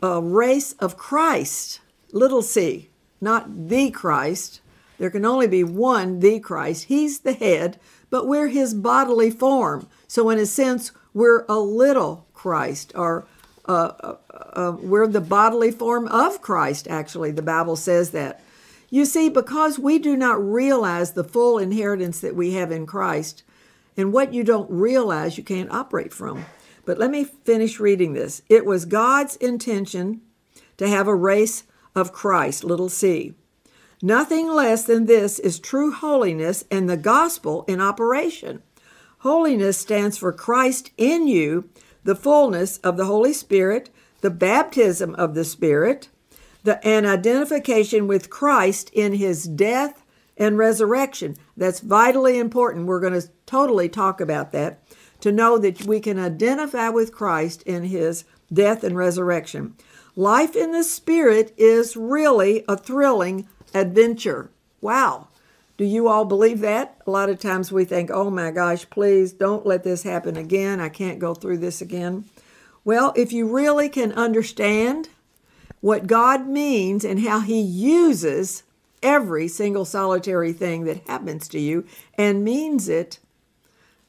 a 0.00 0.22
race 0.22 0.72
of 0.78 0.96
Christ, 0.96 1.82
little 2.10 2.40
c, 2.40 2.88
not 3.20 3.68
the 3.68 3.90
Christ. 3.90 4.62
There 4.96 5.10
can 5.10 5.26
only 5.26 5.46
be 5.46 5.62
one, 5.62 6.20
the 6.20 6.40
Christ. 6.40 6.84
He's 6.84 7.18
the 7.18 7.34
head, 7.34 7.78
but 8.08 8.26
we're 8.26 8.48
his 8.48 8.72
bodily 8.72 9.30
form. 9.30 9.88
So, 10.08 10.30
in 10.30 10.38
a 10.38 10.46
sense, 10.46 10.90
we're 11.12 11.44
a 11.50 11.58
little 11.58 12.26
Christ 12.32 12.92
or 12.94 13.26
uh, 13.66 13.92
uh, 14.00 14.16
uh, 14.30 14.76
we're 14.80 15.06
the 15.06 15.20
bodily 15.20 15.70
form 15.70 16.08
of 16.08 16.42
Christ, 16.42 16.88
actually. 16.88 17.30
The 17.30 17.42
Bible 17.42 17.76
says 17.76 18.10
that. 18.10 18.42
You 18.90 19.04
see, 19.04 19.28
because 19.28 19.78
we 19.78 19.98
do 19.98 20.16
not 20.16 20.42
realize 20.42 21.12
the 21.12 21.24
full 21.24 21.58
inheritance 21.58 22.20
that 22.20 22.36
we 22.36 22.52
have 22.52 22.70
in 22.70 22.86
Christ, 22.86 23.42
and 23.96 24.12
what 24.12 24.34
you 24.34 24.44
don't 24.44 24.70
realize, 24.70 25.38
you 25.38 25.44
can't 25.44 25.72
operate 25.72 26.12
from. 26.12 26.44
But 26.84 26.98
let 26.98 27.10
me 27.10 27.24
finish 27.24 27.78
reading 27.78 28.12
this. 28.12 28.42
It 28.48 28.66
was 28.66 28.84
God's 28.84 29.36
intention 29.36 30.20
to 30.76 30.88
have 30.88 31.06
a 31.06 31.14
race 31.14 31.64
of 31.94 32.12
Christ, 32.12 32.64
little 32.64 32.88
c. 32.88 33.34
Nothing 34.02 34.48
less 34.48 34.84
than 34.84 35.06
this 35.06 35.38
is 35.38 35.60
true 35.60 35.92
holiness 35.92 36.64
and 36.70 36.90
the 36.90 36.96
gospel 36.96 37.64
in 37.68 37.80
operation. 37.80 38.62
Holiness 39.18 39.78
stands 39.78 40.18
for 40.18 40.32
Christ 40.32 40.90
in 40.96 41.28
you 41.28 41.70
the 42.04 42.16
fullness 42.16 42.78
of 42.78 42.96
the 42.96 43.04
Holy 43.04 43.32
Spirit, 43.32 43.90
the 44.20 44.30
baptism 44.30 45.14
of 45.16 45.34
the 45.34 45.44
Spirit, 45.44 46.08
the, 46.64 46.84
an 46.86 47.06
identification 47.06 48.06
with 48.06 48.30
Christ 48.30 48.90
in 48.92 49.14
his 49.14 49.44
death 49.44 50.04
and 50.36 50.56
resurrection. 50.58 51.36
That's 51.56 51.80
vitally 51.80 52.38
important. 52.38 52.86
We're 52.86 53.00
going 53.00 53.20
to 53.20 53.28
totally 53.46 53.88
talk 53.88 54.20
about 54.20 54.52
that 54.52 54.82
to 55.20 55.32
know 55.32 55.58
that 55.58 55.84
we 55.86 56.00
can 56.00 56.18
identify 56.18 56.88
with 56.88 57.12
Christ 57.12 57.62
in 57.62 57.84
his 57.84 58.24
death 58.52 58.82
and 58.84 58.96
resurrection. 58.96 59.74
Life 60.16 60.56
in 60.56 60.72
the 60.72 60.84
Spirit 60.84 61.54
is 61.56 61.96
really 61.96 62.64
a 62.68 62.76
thrilling 62.76 63.48
adventure. 63.72 64.50
Wow. 64.80 65.28
Do 65.82 65.88
you 65.88 66.06
all 66.06 66.24
believe 66.24 66.60
that? 66.60 67.02
A 67.08 67.10
lot 67.10 67.28
of 67.28 67.40
times 67.40 67.72
we 67.72 67.84
think, 67.84 68.08
oh 68.08 68.30
my 68.30 68.52
gosh, 68.52 68.88
please 68.88 69.32
don't 69.32 69.66
let 69.66 69.82
this 69.82 70.04
happen 70.04 70.36
again. 70.36 70.78
I 70.78 70.88
can't 70.88 71.18
go 71.18 71.34
through 71.34 71.58
this 71.58 71.80
again. 71.80 72.26
Well, 72.84 73.12
if 73.16 73.32
you 73.32 73.52
really 73.52 73.88
can 73.88 74.12
understand 74.12 75.08
what 75.80 76.06
God 76.06 76.46
means 76.46 77.04
and 77.04 77.18
how 77.18 77.40
He 77.40 77.60
uses 77.60 78.62
every 79.02 79.48
single 79.48 79.84
solitary 79.84 80.52
thing 80.52 80.84
that 80.84 81.04
happens 81.08 81.48
to 81.48 81.58
you 81.58 81.84
and 82.16 82.44
means 82.44 82.88
it 82.88 83.18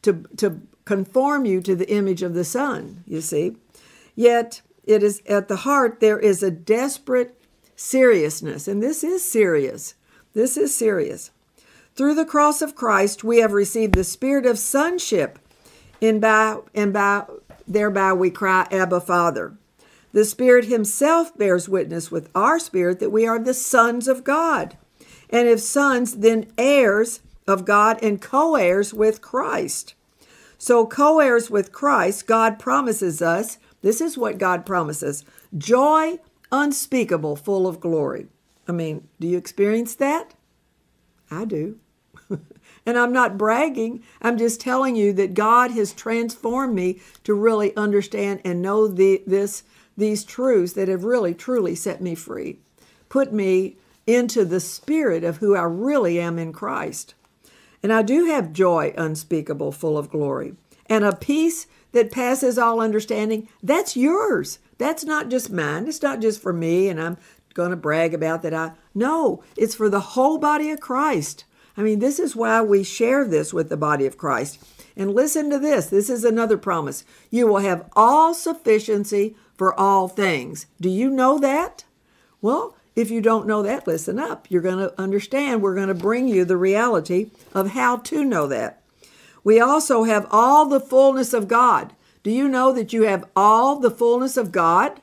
to, 0.04 0.28
to 0.38 0.62
conform 0.86 1.46
you 1.46 1.60
to 1.62 1.76
the 1.76 1.92
image 1.92 2.22
of 2.22 2.36
the 2.36 2.46
Son, 2.46 3.04
you 3.08 3.20
see. 3.20 3.58
Yet, 4.14 4.62
it 4.84 5.02
is 5.02 5.24
at 5.28 5.48
the 5.48 5.56
heart, 5.56 6.02
there 6.02 6.20
is 6.20 6.44
a 6.44 6.52
desperate 6.52 7.36
seriousness, 7.76 8.68
and 8.68 8.84
this 8.84 9.04
is 9.04 9.28
serious. 9.28 9.96
This 10.36 10.56
is 10.56 10.78
serious. 10.78 11.32
Through 11.96 12.16
the 12.16 12.26
cross 12.26 12.62
of 12.62 12.76
Christ, 12.76 13.24
we 13.24 13.38
have 13.38 13.54
received 13.54 13.94
the 13.94 14.04
spirit 14.04 14.46
of 14.46 14.58
sonship, 14.58 15.38
and 16.02 16.20
by, 16.20 16.58
and 16.74 16.92
by 16.92 17.26
thereby 17.68 18.14
we 18.14 18.32
cry, 18.32 18.68
Abba, 18.72 19.02
Father. 19.02 19.56
The 20.12 20.26
Spirit 20.26 20.66
Himself 20.66 21.36
bears 21.38 21.70
witness 21.70 22.12
with 22.12 22.30
our 22.36 22.60
spirit 22.60 23.00
that 23.00 23.12
we 23.12 23.26
are 23.28 23.40
the 23.40 23.54
sons 23.54 24.08
of 24.08 24.24
God. 24.24 24.78
And 25.30 25.48
if 25.48 25.60
sons, 25.60 26.18
then 26.18 26.52
heirs 26.58 27.22
of 27.48 27.66
God 27.66 27.98
and 28.04 28.22
co 28.22 28.56
heirs 28.56 28.94
with 28.94 29.22
Christ. 29.22 29.96
So, 30.58 30.86
co 30.86 31.20
heirs 31.20 31.50
with 31.50 31.72
Christ, 31.72 32.28
God 32.28 32.60
promises 32.60 33.22
us 33.22 33.58
this 33.82 34.00
is 34.02 34.18
what 34.18 34.38
God 34.38 34.66
promises 34.66 35.26
joy 35.58 36.20
unspeakable, 36.52 37.36
full 37.36 37.68
of 37.68 37.80
glory. 37.80 38.28
I 38.68 38.72
mean, 38.72 39.08
do 39.20 39.28
you 39.28 39.38
experience 39.38 39.96
that? 39.96 40.36
I 41.30 41.46
do. 41.46 41.80
And 42.86 42.98
I'm 42.98 43.14
not 43.14 43.38
bragging. 43.38 44.04
I'm 44.22 44.38
just 44.38 44.60
telling 44.60 44.96
you 44.96 45.14
that 45.14 45.34
God 45.34 45.72
has 45.72 45.94
transformed 45.94 46.76
me 46.76 47.00
to 47.24 47.34
really 47.34 47.76
understand 47.76 48.42
and 48.44 48.62
know 48.62 48.88
the, 48.88 49.24
this 49.26 49.64
these 49.96 50.24
truths 50.24 50.74
that 50.74 50.88
have 50.88 51.04
really 51.04 51.34
truly 51.34 51.76
set 51.76 52.02
me 52.02 52.16
free, 52.16 52.58
put 53.10 53.32
me 53.32 53.78
into 54.08 54.44
the 54.44 54.60
spirit 54.60 55.24
of 55.24 55.38
who 55.38 55.56
I 55.56 55.64
really 55.64 56.20
am 56.20 56.40
in 56.40 56.52
Christ. 56.52 57.14
And 57.82 57.94
I 57.94 58.02
do 58.02 58.26
have 58.26 58.54
joy 58.54 58.94
unspeakable, 58.98 59.72
full 59.72 59.98
of 59.98 60.10
glory, 60.10 60.56
and 60.88 61.04
a 61.04 61.16
peace 61.16 61.68
that 61.92 62.12
passes 62.12 62.58
all 62.58 62.82
understanding. 62.82 63.48
That's 63.62 63.96
yours. 63.96 64.60
That's 64.78 65.04
not 65.04 65.30
just 65.30 65.52
mine. 65.52 65.88
It's 65.88 66.02
not 66.02 66.22
just 66.22 66.42
for 66.42 66.54
me, 66.54 66.90
and 66.90 67.00
I'm 67.00 67.18
going 67.54 67.70
to 67.70 67.78
brag 67.78 68.14
about 68.14 68.42
that. 68.42 68.54
I 68.54 68.72
no, 68.96 69.44
it's 69.56 69.76
for 69.76 69.90
the 69.90 70.00
whole 70.00 70.38
body 70.38 70.72
of 70.72 70.80
Christ. 70.80 71.46
I 71.76 71.82
mean, 71.82 72.00
this 72.00 72.20
is 72.20 72.36
why 72.36 72.62
we 72.62 72.84
share 72.84 73.26
this 73.26 73.54
with 73.54 73.70
the 73.70 73.78
body 73.78 74.06
of 74.06 74.18
Christ. 74.18 74.64
And 74.96 75.14
listen 75.14 75.50
to 75.50 75.58
this. 75.58 75.88
This 75.88 76.10
is 76.10 76.24
another 76.24 76.58
promise. 76.58 77.04
You 77.32 77.48
will 77.48 77.60
have 77.60 77.90
all 77.96 78.34
sufficiency 78.34 79.36
for 79.58 79.78
all 79.80 80.08
things. 80.08 80.68
Do 80.80 80.90
you 80.90 81.10
know 81.10 81.40
that? 81.40 81.86
Well, 82.42 82.76
if 82.96 83.10
you 83.10 83.22
don't 83.22 83.48
know 83.48 83.64
that, 83.64 83.88
listen 83.88 84.20
up. 84.20 84.46
You're 84.50 84.62
going 84.62 84.78
to 84.78 85.02
understand. 85.02 85.62
We're 85.62 85.74
going 85.74 85.88
to 85.88 85.96
bring 85.96 86.28
you 86.28 86.46
the 86.46 86.58
reality 86.58 87.32
of 87.54 87.72
how 87.72 87.98
to 87.98 88.24
know 88.24 88.46
that. 88.48 88.82
We 89.44 89.60
also 89.60 90.04
have 90.04 90.28
all 90.30 90.68
the 90.68 90.80
fullness 90.80 91.34
of 91.34 91.48
God. 91.48 91.94
Do 92.22 92.32
you 92.32 92.48
know 92.48 92.72
that 92.72 92.94
you 92.94 93.04
have 93.04 93.26
all 93.36 93.80
the 93.80 93.92
fullness 93.92 94.38
of 94.38 94.52
God? 94.52 95.02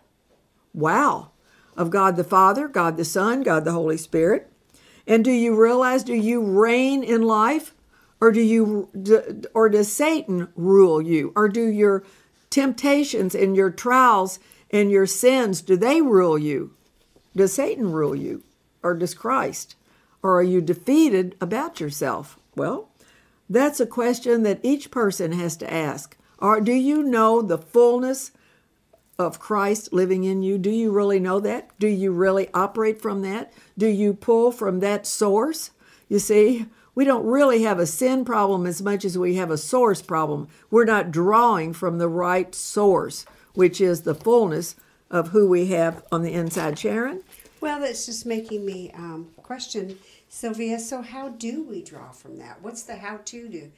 Wow. 0.73 1.31
Of 1.77 1.91
God 1.91 2.17
the 2.17 2.25
Father, 2.25 2.69
God 2.69 2.97
the 2.97 3.05
Son, 3.05 3.43
God 3.43 3.65
the 3.65 3.73
Holy 3.73 3.97
Spirit. 3.97 4.50
And 5.11 5.25
do 5.25 5.33
you 5.33 5.61
realize 5.61 6.05
do 6.05 6.14
you 6.14 6.40
reign 6.40 7.02
in 7.02 7.23
life 7.23 7.75
or 8.21 8.31
do 8.31 8.40
you 8.40 8.88
or 9.52 9.69
does 9.69 9.93
Satan 9.93 10.47
rule 10.55 11.02
you 11.02 11.33
or 11.35 11.49
do 11.49 11.67
your 11.67 12.05
temptations 12.49 13.35
and 13.35 13.57
your 13.57 13.73
trials 13.73 14.38
and 14.71 14.88
your 14.88 15.07
sins, 15.07 15.62
do 15.62 15.76
they 15.76 16.00
rule 16.00 16.38
you? 16.38 16.76
Does 17.35 17.52
Satan 17.52 17.90
rule 17.90 18.14
you? 18.14 18.45
Or 18.85 18.95
does 18.95 19.14
Christ? 19.14 19.75
Or 20.23 20.38
are 20.38 20.45
you 20.45 20.61
defeated 20.61 21.35
about 21.40 21.81
yourself? 21.81 22.38
Well, 22.55 22.88
that's 23.49 23.81
a 23.81 23.87
question 23.87 24.45
that 24.45 24.61
each 24.62 24.93
person 24.93 25.33
has 25.33 25.57
to 25.57 25.73
ask. 25.73 26.17
Or 26.38 26.61
do 26.61 26.73
you 26.73 27.02
know 27.02 27.43
the 27.43 27.59
fullness 27.59 28.31
of 29.21 29.39
Christ 29.39 29.93
living 29.93 30.25
in 30.25 30.43
you? 30.43 30.57
Do 30.57 30.71
you 30.71 30.91
really 30.91 31.21
know 31.21 31.41
that? 31.41 31.79
Do 31.79 31.89
you 31.89 32.11
really 32.11 32.49
operate 32.55 33.03
from 33.03 33.21
that? 33.23 33.53
Do 33.77 33.87
you 33.87 34.15
pull 34.15 34.50
from 34.50 34.81
that 34.81 35.07
source? 35.07 35.73
You 36.09 36.19
see, 36.19 36.67
we 36.95 37.05
don't 37.05 37.27
really 37.27 37.62
have 37.62 37.79
a 37.79 37.87
sin 37.87 38.25
problem 38.25 38.65
as 38.67 38.81
much 38.81 39.05
as 39.05 39.19
we 39.19 39.35
have 39.35 39.50
a 39.50 39.59
source 39.59 40.00
problem. 40.00 40.49
We're 40.71 40.87
not 40.87 41.11
drawing 41.11 41.75
from 41.75 41.99
the 41.99 42.09
right 42.09 42.55
source, 42.55 43.27
which 43.53 43.79
is 43.79 44.03
the 44.03 44.15
fullness 44.15 44.75
of 45.11 45.29
who 45.29 45.47
we 45.47 45.67
have 45.67 46.03
on 46.11 46.23
the 46.23 46.33
inside. 46.33 46.79
Sharon? 46.79 47.23
Well, 47.61 47.79
that's 47.79 48.07
just 48.07 48.25
making 48.25 48.65
me 48.65 48.91
um, 48.95 49.29
question, 49.37 49.99
Sylvia. 50.31 50.79
So, 50.79 51.03
how 51.03 51.29
do 51.29 51.62
we 51.62 51.83
draw 51.83 52.11
from 52.11 52.39
that? 52.39 52.62
What's 52.62 52.85
the 52.85 52.97
how 52.97 53.19
to 53.27 53.49
do? 53.49 53.71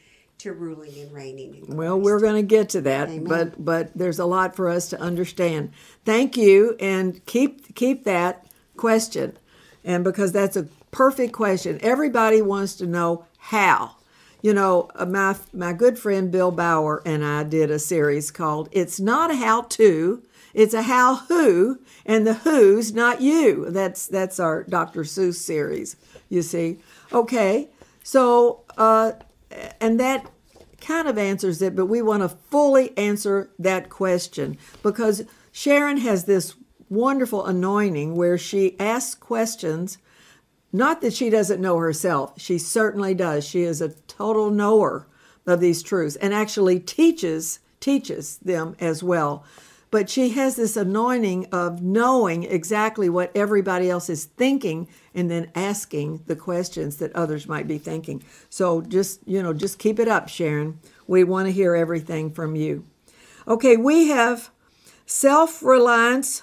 To 0.42 0.52
ruling 0.52 0.92
and 0.98 1.12
reigning. 1.12 1.64
well, 1.68 2.00
we're 2.00 2.18
going 2.18 2.34
to 2.34 2.42
get 2.42 2.70
to 2.70 2.80
that, 2.80 3.08
Amen. 3.08 3.24
but 3.24 3.64
but 3.64 3.96
there's 3.96 4.18
a 4.18 4.24
lot 4.24 4.56
for 4.56 4.68
us 4.68 4.88
to 4.88 5.00
understand. 5.00 5.70
Thank 6.04 6.36
you, 6.36 6.76
and 6.80 7.24
keep 7.26 7.76
keep 7.76 8.02
that 8.04 8.46
question, 8.76 9.36
and 9.84 10.02
because 10.02 10.32
that's 10.32 10.56
a 10.56 10.64
perfect 10.90 11.32
question. 11.32 11.78
Everybody 11.80 12.42
wants 12.42 12.74
to 12.76 12.86
know 12.86 13.24
how. 13.38 13.96
You 14.40 14.52
know, 14.52 14.90
uh, 14.96 15.06
my 15.06 15.36
my 15.52 15.72
good 15.72 15.96
friend 15.96 16.32
Bill 16.32 16.50
Bauer 16.50 17.02
and 17.06 17.24
I 17.24 17.44
did 17.44 17.70
a 17.70 17.78
series 17.78 18.32
called 18.32 18.68
"It's 18.72 18.98
Not 18.98 19.30
a 19.30 19.36
How 19.36 19.62
To, 19.62 20.22
It's 20.54 20.74
a 20.74 20.82
How 20.82 21.16
Who," 21.28 21.78
and 22.04 22.26
the 22.26 22.34
Who's 22.34 22.92
not 22.92 23.20
you. 23.20 23.66
That's 23.70 24.08
that's 24.08 24.40
our 24.40 24.64
Dr. 24.64 25.02
Seuss 25.02 25.36
series. 25.36 25.94
You 26.28 26.42
see, 26.42 26.80
okay. 27.12 27.68
So, 28.02 28.62
uh, 28.76 29.12
and 29.80 29.98
that 30.00 30.26
kind 30.80 31.08
of 31.08 31.16
answers 31.16 31.62
it, 31.62 31.76
but 31.76 31.86
we 31.86 32.02
want 32.02 32.22
to 32.22 32.28
fully 32.28 32.96
answer 32.98 33.50
that 33.58 33.88
question 33.88 34.58
because 34.82 35.24
Sharon 35.52 35.98
has 35.98 36.24
this 36.24 36.54
wonderful 36.88 37.46
anointing 37.46 38.16
where 38.16 38.36
she 38.36 38.78
asks 38.78 39.14
questions 39.14 39.98
not 40.72 41.02
that 41.02 41.12
she 41.12 41.28
doesn't 41.28 41.60
know 41.60 41.76
herself, 41.76 42.40
she 42.40 42.56
certainly 42.58 43.12
does. 43.12 43.44
She 43.46 43.62
is 43.62 43.82
a 43.82 43.90
total 43.90 44.50
knower 44.50 45.06
of 45.46 45.60
these 45.60 45.82
truths 45.82 46.16
and 46.16 46.32
actually 46.32 46.80
teaches 46.80 47.58
teaches 47.80 48.38
them 48.38 48.76
as 48.80 49.02
well. 49.02 49.44
But 49.92 50.10
she 50.10 50.30
has 50.30 50.56
this 50.56 50.76
anointing 50.76 51.46
of 51.52 51.82
knowing 51.82 52.44
exactly 52.44 53.08
what 53.08 53.30
everybody 53.36 53.90
else 53.90 54.08
is 54.08 54.24
thinking 54.24 54.88
and 55.14 55.30
then 55.30 55.52
asking 55.54 56.24
the 56.26 56.34
questions 56.34 56.96
that 56.96 57.14
others 57.14 57.46
might 57.46 57.68
be 57.68 57.78
thinking. 57.78 58.24
So 58.48 58.80
just, 58.80 59.20
you 59.26 59.42
know, 59.42 59.52
just 59.52 59.78
keep 59.78 60.00
it 60.00 60.08
up, 60.08 60.28
Sharon. 60.28 60.80
We 61.06 61.24
want 61.24 61.46
to 61.46 61.52
hear 61.52 61.76
everything 61.76 62.30
from 62.30 62.56
you. 62.56 62.86
Okay, 63.46 63.76
we 63.76 64.08
have 64.08 64.50
self 65.06 65.62
reliance 65.62 66.42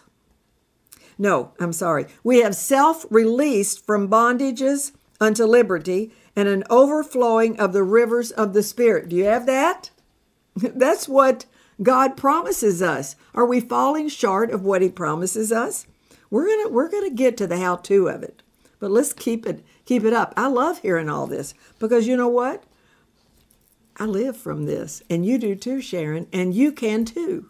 no, 1.22 1.52
I'm 1.60 1.74
sorry. 1.74 2.06
We 2.24 2.40
have 2.40 2.56
self 2.56 3.06
released 3.10 3.86
from 3.86 4.10
bondages 4.10 4.94
unto 5.20 5.44
liberty 5.44 6.14
and 6.34 6.48
an 6.48 6.64
overflowing 6.70 7.60
of 7.60 7.74
the 7.74 7.84
rivers 7.84 8.32
of 8.32 8.54
the 8.54 8.64
Spirit. 8.64 9.10
Do 9.10 9.18
you 9.18 9.26
have 9.26 9.46
that? 9.46 9.90
That's 10.56 11.10
what 11.10 11.46
God 11.82 12.18
promises 12.18 12.82
us. 12.82 13.16
Are 13.34 13.46
we 13.46 13.60
falling 13.60 14.10
short 14.10 14.52
of 14.52 14.64
what 14.64 14.82
He 14.82 14.90
promises 14.90 15.52
us? 15.52 15.88
We're 16.30 16.48
gonna 16.48 16.70
we're 16.70 16.90
gonna 16.90 17.10
get 17.10 17.38
to 17.38 17.48
the 17.48 17.58
how 17.58 17.78
to 17.78 18.08
of 18.08 18.24
it, 18.24 18.44
but 18.80 18.92
let's 18.92 19.14
keep 19.14 19.46
it 19.46 19.64
keep 19.86 20.04
it 20.04 20.14
up. 20.14 20.34
I 20.38 20.48
love 20.48 20.80
hearing 20.80 21.10
all 21.10 21.28
this 21.28 21.54
because 21.80 22.08
you 22.08 22.16
know 22.16 22.28
what? 22.28 22.64
I 23.98 24.06
live 24.06 24.38
from 24.38 24.66
this, 24.66 25.04
and 25.10 25.26
you 25.26 25.38
do 25.38 25.56
too, 25.56 25.82
Sharon, 25.82 26.28
and 26.32 26.54
you 26.54 26.72
can 26.72 27.04
too. 27.04 27.50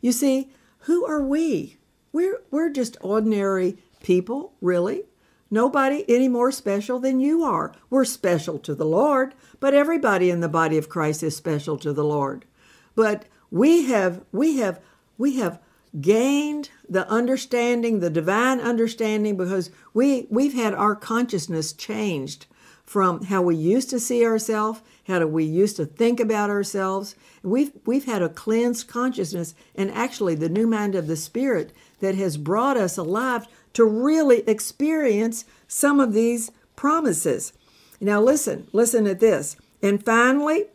You 0.00 0.12
see, 0.12 0.50
who 0.80 1.04
are 1.04 1.22
we? 1.22 1.76
We're, 2.12 2.40
we're 2.50 2.70
just 2.70 2.96
ordinary 3.02 3.76
people, 4.02 4.54
really. 4.62 5.02
Nobody 5.50 6.04
any 6.08 6.28
more 6.28 6.52
special 6.52 6.98
than 6.98 7.20
you 7.20 7.42
are. 7.42 7.74
We're 7.90 8.04
special 8.06 8.58
to 8.60 8.74
the 8.74 8.86
Lord, 8.86 9.34
but 9.58 9.74
everybody 9.74 10.30
in 10.30 10.40
the 10.40 10.48
body 10.48 10.78
of 10.78 10.88
Christ 10.88 11.22
is 11.22 11.36
special 11.36 11.76
to 11.78 11.92
the 11.92 12.04
Lord. 12.04 12.46
But 12.94 13.26
we 13.50 13.84
have 13.86 14.22
we 14.32 14.58
have 14.58 14.80
we 15.18 15.36
have 15.36 15.60
gained 16.00 16.70
the 16.88 17.08
understanding, 17.08 18.00
the 18.00 18.10
divine 18.10 18.60
understanding 18.60 19.36
because 19.36 19.70
we 19.92 20.26
we've 20.30 20.54
had 20.54 20.74
our 20.74 20.94
consciousness 20.94 21.72
changed 21.72 22.46
from 22.84 23.24
how 23.24 23.40
we 23.42 23.54
used 23.54 23.88
to 23.90 24.00
see 24.00 24.24
ourselves, 24.24 24.80
how 25.06 25.24
we 25.26 25.44
used 25.44 25.76
to 25.76 25.86
think 25.86 26.18
about 26.18 26.50
ourselves. 26.50 27.14
We've 27.42 27.72
we've 27.86 28.04
had 28.04 28.22
a 28.22 28.28
cleansed 28.28 28.88
consciousness 28.88 29.54
and 29.74 29.90
actually 29.90 30.34
the 30.34 30.48
new 30.48 30.66
mind 30.66 30.94
of 30.94 31.06
the 31.06 31.16
spirit 31.16 31.72
that 32.00 32.14
has 32.14 32.36
brought 32.36 32.76
us 32.76 32.96
alive 32.96 33.46
to 33.74 33.84
really 33.84 34.40
experience 34.48 35.44
some 35.68 36.00
of 36.00 36.12
these 36.12 36.50
promises. 36.76 37.52
Now, 38.00 38.20
listen, 38.20 38.66
listen 38.72 39.06
at 39.06 39.20
this. 39.20 39.56
And 39.82 40.04
finally, 40.04 40.66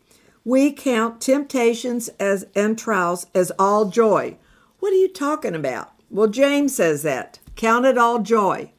we 0.46 0.72
count 0.72 1.20
temptations 1.20 2.08
as 2.20 2.46
and 2.56 2.78
trials 2.78 3.26
as 3.34 3.52
all 3.58 3.86
joy. 3.86 4.38
What 4.80 4.94
are 4.94 4.98
you 4.98 5.10
talking 5.10 5.56
about? 5.56 5.92
Well, 6.10 6.28
James 6.28 6.76
says 6.76 7.02
that. 7.04 7.40
Count 7.56 7.86
it 7.86 7.98
all 7.98 8.20
joy. 8.20 8.72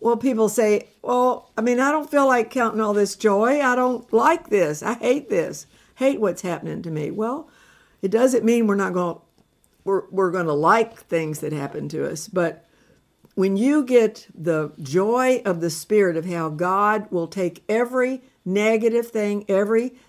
Well, 0.00 0.16
people 0.16 0.48
say, 0.48 0.88
well, 1.02 1.50
I 1.56 1.60
mean, 1.60 1.80
I 1.80 1.92
don't 1.92 2.10
feel 2.10 2.26
like 2.26 2.50
counting 2.50 2.80
all 2.80 2.94
this 2.94 3.14
joy. 3.14 3.60
I 3.60 3.76
don't 3.76 4.10
like 4.12 4.48
this. 4.48 4.82
I 4.82 4.94
hate 4.94 5.28
this. 5.28 5.66
Hate 5.96 6.20
what's 6.20 6.42
happening 6.42 6.82
to 6.82 6.90
me. 6.90 7.10
Well, 7.10 7.48
it 8.00 8.10
doesn't 8.10 8.44
mean 8.44 8.66
we're 8.66 8.74
not 8.74 8.92
going 8.94 9.16
to 9.16 9.20
we're, 9.84 10.08
we're 10.10 10.32
going 10.32 10.46
to 10.46 10.52
like 10.52 10.96
things 10.96 11.38
that 11.40 11.52
happen 11.52 11.88
to 11.90 12.10
us, 12.10 12.26
but 12.26 12.66
when 13.36 13.56
you 13.56 13.84
get 13.84 14.26
the 14.34 14.72
joy 14.80 15.42
of 15.44 15.60
the 15.60 15.70
Spirit 15.70 16.16
of 16.16 16.24
how 16.24 16.48
God 16.48 17.06
will 17.12 17.28
take 17.28 17.62
every 17.68 18.22
negative 18.44 19.08
thing, 19.08 19.44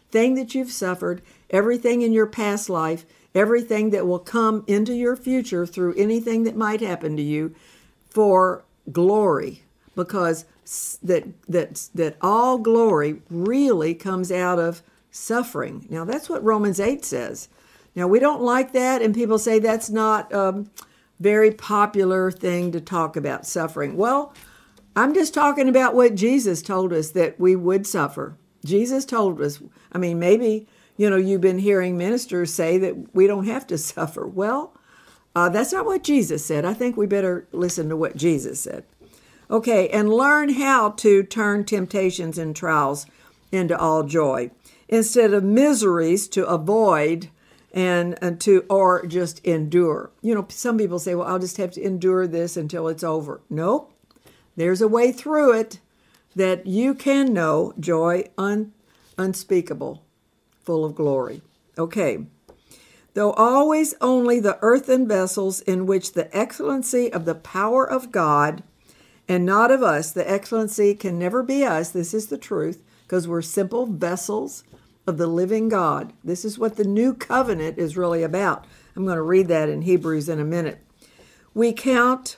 everything 0.10 0.36
that 0.36 0.56
you've 0.56 0.72
suffered, 0.72 1.22
everything 1.50 2.02
in 2.02 2.14
your 2.14 2.28
past 2.28 2.70
life, 2.70 3.06
everything 3.36 3.90
that 3.90 4.08
will 4.08 4.20
come 4.20 4.64
into 4.68 4.94
your 4.94 5.16
future 5.16 5.66
through 5.66 5.94
anything 5.96 6.44
that 6.44 6.56
might 6.56 6.82
happen 6.82 7.18
to 7.18 7.22
you 7.22 7.54
for 8.10 8.64
glory 8.92 9.64
because 9.96 10.46
that 11.04 11.26
that 11.48 11.90
that 11.94 12.16
all 12.22 12.58
glory 12.58 13.22
really 13.30 13.94
comes 13.94 14.32
out 14.32 14.60
of 14.60 14.82
suffering. 15.12 15.86
Now 15.90 16.06
that's 16.06 16.30
what 16.30 16.44
Romans 16.44 16.80
8 16.80 17.04
says. 17.04 17.50
Now 17.96 18.08
we 18.08 18.20
don't 18.20 18.42
like 18.42 18.72
that 18.74 19.02
and 19.02 19.14
people 19.14 19.40
say 19.40 19.60
that's 19.60 19.90
not 19.90 20.32
a 20.32 20.66
very 21.20 21.52
popular 21.52 22.32
thing 22.32 22.72
to 22.72 22.80
talk 22.80 23.18
about 23.18 23.46
suffering. 23.46 23.98
Well, 23.98 24.34
I'm 24.96 25.14
just 25.14 25.34
talking 25.34 25.68
about 25.68 25.96
what 25.96 26.16
Jesus 26.16 26.62
told 26.62 26.94
us 26.94 27.12
that 27.12 27.40
we 27.40 27.56
would 27.56 27.86
suffer. 27.86 28.38
Jesus 28.68 29.06
told 29.06 29.42
us, 29.42 29.62
I 29.92 29.98
mean, 29.98 30.20
maybe, 30.20 30.68
you 30.98 31.10
know, 31.10 31.16
you've 31.16 31.42
been 31.42 31.60
hearing 31.60 31.98
ministers 31.98 32.54
say 32.54 32.78
that 32.78 33.16
we 33.16 33.26
don't 33.26 33.46
have 33.46 33.66
to 33.68 33.78
suffer. 33.78 34.28
Well, 34.28 34.74
uh, 35.36 35.50
that's 35.50 35.72
not 35.72 35.86
what 35.86 36.04
Jesus 36.04 36.46
said. 36.46 36.66
I 36.66 36.74
think 36.74 36.98
we 36.98 37.08
better 37.08 37.48
listen 37.52 37.90
to 37.90 37.96
what 37.96 38.16
Jesus 38.16 38.60
said. 38.60 38.84
Okay, 39.50 39.88
and 39.90 40.10
learn 40.10 40.50
how 40.50 40.92
to 40.92 41.24
turn 41.24 41.64
temptations 41.64 42.38
and 42.38 42.56
trials 42.56 43.06
into 43.52 43.78
all 43.78 44.04
joy 44.04 44.52
instead 44.90 45.34
of 45.34 45.44
miseries 45.44 46.28
to 46.28 46.46
avoid 46.46 47.30
and, 47.72 48.18
and 48.22 48.42
to 48.42 48.66
or 48.70 49.06
just 49.06 49.40
endure. 49.46 50.12
You 50.22 50.36
know, 50.36 50.46
some 50.50 50.78
people 50.78 51.00
say, 51.00 51.16
"Well, 51.16 51.28
I'll 51.28 51.40
just 51.40 51.58
have 51.58 51.72
to 51.72 51.82
endure 51.82 52.28
this 52.28 52.58
until 52.58 52.90
it's 52.90 53.04
over." 53.04 53.40
Nope. 53.50 53.94
There's 54.58 54.82
a 54.82 54.88
way 54.88 55.12
through 55.12 55.54
it 55.54 55.80
that 56.38 56.68
you 56.68 56.94
can 56.94 57.34
know 57.34 57.74
joy 57.80 58.24
un, 58.38 58.72
unspeakable, 59.18 60.04
full 60.64 60.86
of 60.86 60.96
glory. 60.96 61.42
Okay. 61.78 62.26
Though 63.16 63.34
always 63.34 63.96
only 64.00 64.40
the 64.40 64.60
earthen 64.62 65.08
vessels 65.08 65.62
in 65.62 65.88
which 65.88 66.14
the 66.14 66.36
excellency 66.38 67.12
of 67.12 67.26
the 67.26 67.34
power 67.34 67.90
of 67.90 68.12
God 68.12 68.62
and 69.28 69.46
not 69.46 69.72
of 69.72 69.82
us, 69.82 70.12
the 70.12 70.30
excellency 70.30 70.94
can 70.94 71.18
never 71.18 71.42
be 71.42 71.66
us. 71.66 71.90
This 71.90 72.14
is 72.14 72.28
the 72.28 72.38
truth 72.38 72.84
because 73.02 73.28
we're 73.28 73.42
simple 73.42 73.88
vessels 73.88 74.64
of 75.08 75.18
the 75.18 75.26
living 75.26 75.70
God. 75.70 76.14
This 76.24 76.46
is 76.46 76.60
what 76.60 76.76
the 76.76 76.84
new 76.84 77.16
covenant 77.16 77.80
is 77.80 77.98
really 77.98 78.22
about. 78.22 78.66
I'm 78.96 79.06
going 79.06 79.16
to 79.16 79.24
read 79.24 79.48
that 79.48 79.70
in 79.70 79.82
Hebrews 79.82 80.30
in 80.30 80.40
a 80.40 80.46
minute. 80.46 80.86
We 81.56 81.74
count 81.74 82.38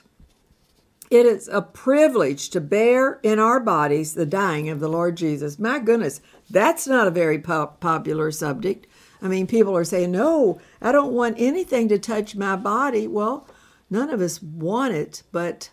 it 1.10 1.26
is 1.26 1.48
a 1.48 1.60
privilege 1.60 2.50
to 2.50 2.60
bear 2.60 3.18
in 3.24 3.40
our 3.40 3.58
bodies 3.58 4.14
the 4.14 4.24
dying 4.24 4.68
of 4.68 4.78
the 4.78 4.88
Lord 4.88 5.16
Jesus. 5.16 5.58
My 5.58 5.80
goodness, 5.80 6.20
that's 6.48 6.86
not 6.86 7.08
a 7.08 7.10
very 7.10 7.38
popular 7.38 8.30
subject. 8.30 8.86
I 9.20 9.26
mean, 9.26 9.48
people 9.48 9.76
are 9.76 9.84
saying, 9.84 10.12
no, 10.12 10.60
I 10.80 10.92
don't 10.92 11.12
want 11.12 11.34
anything 11.38 11.88
to 11.88 11.98
touch 11.98 12.36
my 12.36 12.54
body. 12.54 13.08
Well, 13.08 13.46
none 13.90 14.08
of 14.08 14.20
us 14.20 14.40
want 14.40 14.94
it, 14.94 15.24
but 15.32 15.70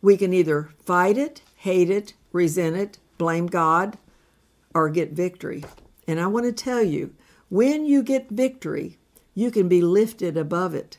we 0.00 0.16
can 0.16 0.32
either 0.32 0.70
fight 0.84 1.18
it, 1.18 1.42
hate 1.56 1.90
it, 1.90 2.14
resent 2.32 2.76
it, 2.76 2.98
blame 3.18 3.46
God, 3.46 3.98
or 4.74 4.88
get 4.88 5.12
victory. 5.12 5.64
And 6.06 6.18
I 6.18 6.28
want 6.28 6.46
to 6.46 6.52
tell 6.52 6.82
you, 6.82 7.14
when 7.50 7.84
you 7.84 8.02
get 8.02 8.30
victory, 8.30 8.98
you 9.34 9.50
can 9.50 9.68
be 9.68 9.82
lifted 9.82 10.36
above 10.36 10.74
it. 10.74 10.98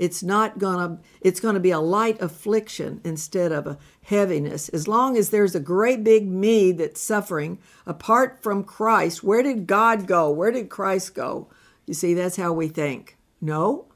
It's 0.00 0.22
not 0.22 0.58
gonna 0.58 0.98
it's 1.20 1.40
gonna 1.40 1.60
be 1.60 1.72
a 1.72 1.78
light 1.78 2.22
affliction 2.22 3.02
instead 3.04 3.52
of 3.52 3.66
a 3.66 3.78
heaviness. 4.00 4.70
As 4.70 4.88
long 4.88 5.18
as 5.18 5.28
there's 5.28 5.54
a 5.54 5.60
great 5.60 6.02
big 6.02 6.26
me 6.26 6.72
that's 6.72 7.02
suffering 7.02 7.58
apart 7.86 8.42
from 8.42 8.64
Christ, 8.64 9.22
where 9.22 9.42
did 9.42 9.66
God 9.66 10.06
go? 10.06 10.30
Where 10.30 10.50
did 10.50 10.70
Christ 10.70 11.14
go? 11.14 11.48
You 11.84 11.92
see, 11.92 12.14
that's 12.14 12.36
how 12.36 12.54
we 12.54 12.68
think. 12.68 13.18
No. 13.42 13.88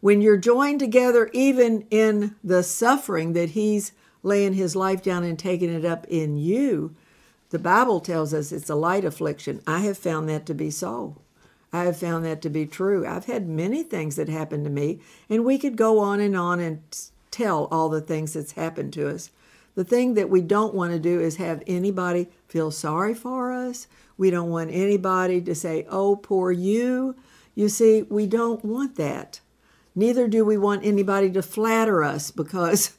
When 0.00 0.20
you're 0.20 0.36
joined 0.36 0.78
together, 0.78 1.30
even 1.32 1.86
in 1.90 2.36
the 2.44 2.62
suffering 2.62 3.32
that 3.32 3.50
He's 3.50 3.92
laying 4.22 4.52
His 4.52 4.76
life 4.76 5.02
down 5.02 5.24
and 5.24 5.38
taking 5.38 5.72
it 5.72 5.86
up 5.86 6.06
in 6.10 6.36
you, 6.36 6.94
the 7.48 7.58
Bible 7.58 8.00
tells 8.00 8.34
us 8.34 8.52
it's 8.52 8.68
a 8.68 8.74
light 8.74 9.06
affliction. 9.06 9.62
I 9.66 9.78
have 9.80 9.96
found 9.96 10.28
that 10.28 10.44
to 10.46 10.54
be 10.54 10.70
so. 10.70 11.16
I 11.72 11.84
have 11.84 11.96
found 11.96 12.24
that 12.24 12.42
to 12.42 12.50
be 12.50 12.66
true. 12.66 13.06
I've 13.06 13.26
had 13.26 13.48
many 13.48 13.82
things 13.82 14.16
that 14.16 14.28
happened 14.28 14.64
to 14.64 14.70
me, 14.70 15.00
and 15.28 15.44
we 15.44 15.58
could 15.58 15.76
go 15.76 15.98
on 16.00 16.20
and 16.20 16.36
on 16.36 16.58
and 16.60 16.80
tell 17.30 17.66
all 17.70 17.88
the 17.88 18.00
things 18.00 18.32
that's 18.32 18.52
happened 18.52 18.92
to 18.94 19.08
us. 19.08 19.30
The 19.76 19.84
thing 19.84 20.14
that 20.14 20.30
we 20.30 20.40
don't 20.40 20.74
want 20.74 20.92
to 20.92 20.98
do 20.98 21.20
is 21.20 21.36
have 21.36 21.62
anybody 21.66 22.28
feel 22.48 22.70
sorry 22.70 23.14
for 23.14 23.52
us. 23.52 23.86
We 24.18 24.30
don't 24.30 24.50
want 24.50 24.70
anybody 24.72 25.40
to 25.42 25.54
say, 25.54 25.86
oh, 25.88 26.16
poor 26.16 26.50
you. 26.50 27.14
You 27.54 27.68
see, 27.68 28.02
we 28.02 28.26
don't 28.26 28.64
want 28.64 28.96
that. 28.96 29.40
Neither 29.94 30.28
do 30.28 30.44
we 30.44 30.56
want 30.56 30.84
anybody 30.84 31.30
to 31.32 31.42
flatter 31.42 32.02
us 32.02 32.30
because, 32.30 32.96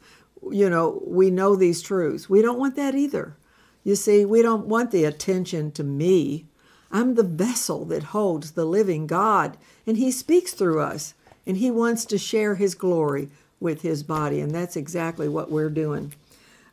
you 0.49 0.69
know, 0.69 1.01
we 1.05 1.29
know 1.29 1.55
these 1.55 1.81
truths. 1.81 2.29
We 2.29 2.41
don't 2.41 2.59
want 2.59 2.75
that 2.77 2.95
either. 2.95 3.35
You 3.83 3.95
see, 3.95 4.25
we 4.25 4.41
don't 4.41 4.67
want 4.67 4.91
the 4.91 5.05
attention 5.05 5.71
to 5.73 5.83
me. 5.83 6.47
I'm 6.91 7.15
the 7.15 7.23
vessel 7.23 7.85
that 7.85 8.03
holds 8.03 8.51
the 8.51 8.65
living 8.65 9.07
God, 9.07 9.57
and 9.87 9.97
He 9.97 10.11
speaks 10.11 10.53
through 10.53 10.81
us, 10.81 11.13
and 11.45 11.57
He 11.57 11.71
wants 11.71 12.05
to 12.05 12.17
share 12.17 12.55
His 12.55 12.75
glory 12.75 13.29
with 13.59 13.81
His 13.81 14.03
body, 14.03 14.39
and 14.39 14.51
that's 14.51 14.75
exactly 14.75 15.27
what 15.27 15.51
we're 15.51 15.69
doing. 15.69 16.13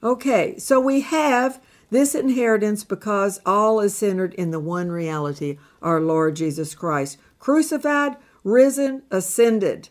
Okay, 0.03 0.59
so 0.59 0.81
we 0.81 1.01
have 1.03 1.61
this 1.91 2.15
inheritance 2.15 2.85
because 2.85 3.41
all 3.47 3.81
is 3.81 3.97
centered 3.97 4.35
in 4.35 4.51
the 4.51 4.61
one 4.61 4.91
reality, 4.91 5.59
our 5.81 6.01
Lord 6.01 6.37
Jesus 6.37 6.75
Christ, 6.75 7.19
crucified, 7.39 8.17
risen, 8.45 9.03
ascended. 9.11 9.89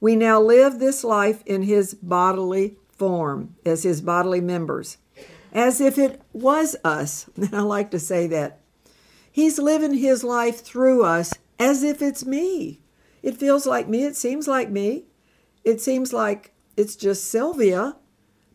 We 0.00 0.16
now 0.16 0.40
live 0.40 0.78
this 0.78 1.04
life 1.04 1.42
in 1.46 1.62
His 1.62 1.94
bodily 1.94 2.76
form, 2.90 3.54
as 3.64 3.82
His 3.82 4.00
bodily 4.00 4.40
members 4.40 4.96
as 5.52 5.80
if 5.80 5.98
it 5.98 6.20
was 6.32 6.76
us. 6.84 7.28
And 7.36 7.54
I 7.54 7.60
like 7.60 7.90
to 7.92 7.98
say 7.98 8.26
that. 8.28 8.59
He's 9.30 9.58
living 9.58 9.94
his 9.94 10.24
life 10.24 10.60
through 10.60 11.04
us 11.04 11.34
as 11.58 11.82
if 11.82 12.02
it's 12.02 12.24
me. 12.24 12.80
It 13.22 13.36
feels 13.36 13.66
like 13.66 13.88
me. 13.88 14.04
It 14.04 14.16
seems 14.16 14.48
like 14.48 14.70
me. 14.70 15.04
It 15.64 15.80
seems 15.80 16.12
like 16.12 16.52
it's 16.76 16.96
just 16.96 17.24
Sylvia, 17.24 17.96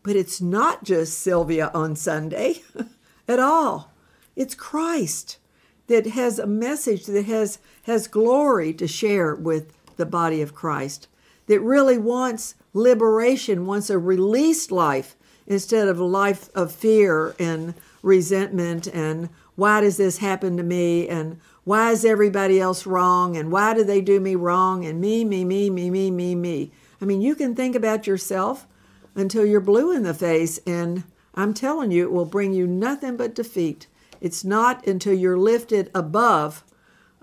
but 0.02 0.16
it's 0.16 0.40
not 0.40 0.84
just 0.84 1.18
Sylvia 1.18 1.70
on 1.72 1.96
Sunday 1.96 2.62
at 3.28 3.38
all. 3.38 3.92
It's 4.34 4.54
Christ 4.54 5.38
that 5.86 6.06
has 6.08 6.38
a 6.38 6.46
message 6.46 7.06
that 7.06 7.26
has, 7.26 7.58
has 7.84 8.08
glory 8.08 8.72
to 8.74 8.88
share 8.88 9.34
with 9.34 9.72
the 9.96 10.06
body 10.06 10.42
of 10.42 10.54
Christ, 10.54 11.08
that 11.46 11.60
really 11.60 11.96
wants 11.96 12.54
liberation, 12.74 13.66
wants 13.66 13.88
a 13.88 13.98
released 13.98 14.70
life 14.70 15.16
instead 15.46 15.88
of 15.88 15.98
a 15.98 16.04
life 16.04 16.50
of 16.54 16.72
fear 16.72 17.34
and 17.38 17.74
resentment 18.02 18.86
and 18.88 19.28
why 19.56 19.80
does 19.80 19.96
this 19.96 20.18
happen 20.18 20.56
to 20.58 20.62
me? 20.62 21.08
And 21.08 21.40
why 21.64 21.90
is 21.90 22.04
everybody 22.04 22.60
else 22.60 22.86
wrong? 22.86 23.36
And 23.36 23.50
why 23.50 23.74
do 23.74 23.82
they 23.82 24.00
do 24.00 24.20
me 24.20 24.36
wrong? 24.36 24.84
And 24.84 25.00
me 25.00 25.24
me 25.24 25.44
me 25.44 25.68
me 25.68 25.90
me 25.90 26.10
me 26.10 26.34
me. 26.34 26.72
I 27.00 27.04
mean 27.04 27.20
you 27.20 27.34
can 27.34 27.54
think 27.54 27.74
about 27.74 28.06
yourself 28.06 28.66
until 29.14 29.44
you're 29.44 29.60
blue 29.60 29.92
in 29.92 30.02
the 30.02 30.12
face 30.12 30.58
and 30.66 31.02
i'm 31.34 31.54
telling 31.54 31.90
you 31.90 32.04
it 32.04 32.12
will 32.12 32.26
bring 32.26 32.52
you 32.52 32.66
nothing 32.66 33.16
but 33.16 33.34
defeat. 33.34 33.86
It's 34.20 34.44
not 34.44 34.86
until 34.86 35.14
you're 35.14 35.38
lifted 35.38 35.90
above 35.94 36.62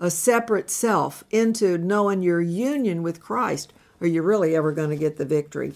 a 0.00 0.10
separate 0.10 0.70
self 0.70 1.24
into 1.30 1.78
knowing 1.78 2.22
your 2.22 2.40
union 2.40 3.02
with 3.02 3.20
christ 3.20 3.72
are 4.00 4.06
you 4.06 4.22
really 4.22 4.54
ever 4.54 4.72
going 4.72 4.90
to 4.90 4.96
get 4.96 5.16
the 5.16 5.24
victory. 5.24 5.72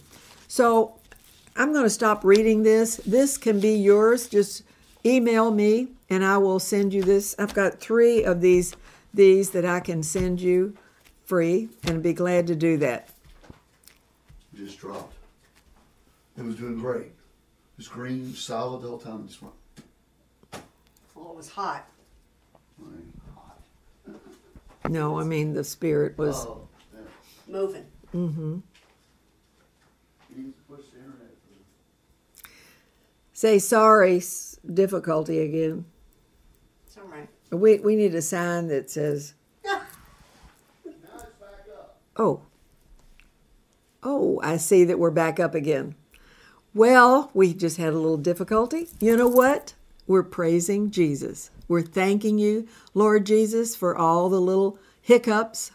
So 0.49 0.95
I'm 1.57 1.73
going 1.73 1.85
to 1.85 1.91
stop 1.91 2.25
reading 2.25 2.63
this. 2.63 2.97
This 2.99 3.39
can 3.39 3.61
be 3.61 3.75
yours. 3.75 4.29
Just 4.29 4.63
email 5.05 5.51
me 5.51 5.89
and 6.11 6.25
I 6.25 6.39
will 6.39 6.59
send 6.59 6.93
you 6.93 7.03
this. 7.03 7.35
I've 7.39 7.55
got 7.55 7.81
three 7.81 8.25
of 8.25 8.41
these 8.41 8.75
these 9.15 9.51
that 9.51 9.65
I 9.65 9.81
can 9.81 10.03
send 10.03 10.41
you 10.41 10.77
free 11.25 11.69
and 11.85 12.03
be 12.03 12.13
glad 12.13 12.47
to 12.49 12.55
do 12.57 12.77
that. 12.79 13.09
Just 14.55 14.79
dropped. 14.79 15.15
It 16.37 16.45
was 16.45 16.57
doing 16.57 16.79
great. 16.79 17.07
It 17.07 17.13
was 17.79 17.89
green, 17.89 18.35
solid 18.35 18.83
the 18.83 18.89
whole 18.89 18.99
time. 18.99 19.27
Just 19.27 19.43
went. 19.43 19.55
Well, 21.15 21.31
it 21.31 21.37
was 21.37 21.49
hot. 21.49 21.89
No, 24.89 25.19
I 25.19 25.25
mean 25.25 25.53
the 25.53 25.65
spirit 25.65 26.17
was 26.17 26.47
Oh, 26.47 26.67
yeah. 26.95 27.01
Moving. 27.47 27.85
mm-hmm. 28.15 28.59
You 30.31 30.43
need 30.43 30.55
to 30.55 30.63
push 30.75 30.87
the 30.93 30.99
internet 30.99 31.35
Say 33.33 33.59
sorry, 33.59 34.23
difficulty 34.73 35.41
again. 35.41 35.85
It's 36.87 36.97
all 36.97 37.05
right. 37.05 37.29
We, 37.51 37.79
we 37.79 37.97
need 37.97 38.15
a 38.15 38.23
sign 38.23 38.69
that 38.69 38.91
says, 38.91 39.35
oh, 42.17 42.43
oh, 44.03 44.41
I 44.43 44.57
see 44.57 44.85
that 44.85 44.99
we're 44.99 45.11
back 45.11 45.41
up 45.41 45.55
again. 45.55 45.95
Well, 46.75 47.31
we 47.35 47.55
just 47.55 47.79
had 47.79 47.93
a 47.93 47.99
little 47.99 48.19
difficulty. 48.19 48.89
You 49.01 49.17
know 49.17 49.29
what? 49.29 49.75
We're 50.07 50.23
praising 50.23 50.91
Jesus. 50.91 51.51
We're 51.67 51.83
thanking 51.83 52.39
you, 52.39 52.67
Lord 52.95 53.27
Jesus, 53.27 53.75
for 53.77 53.97
all 53.97 54.29
the 54.29 54.41
little 54.41 54.79
hiccups 55.01 55.71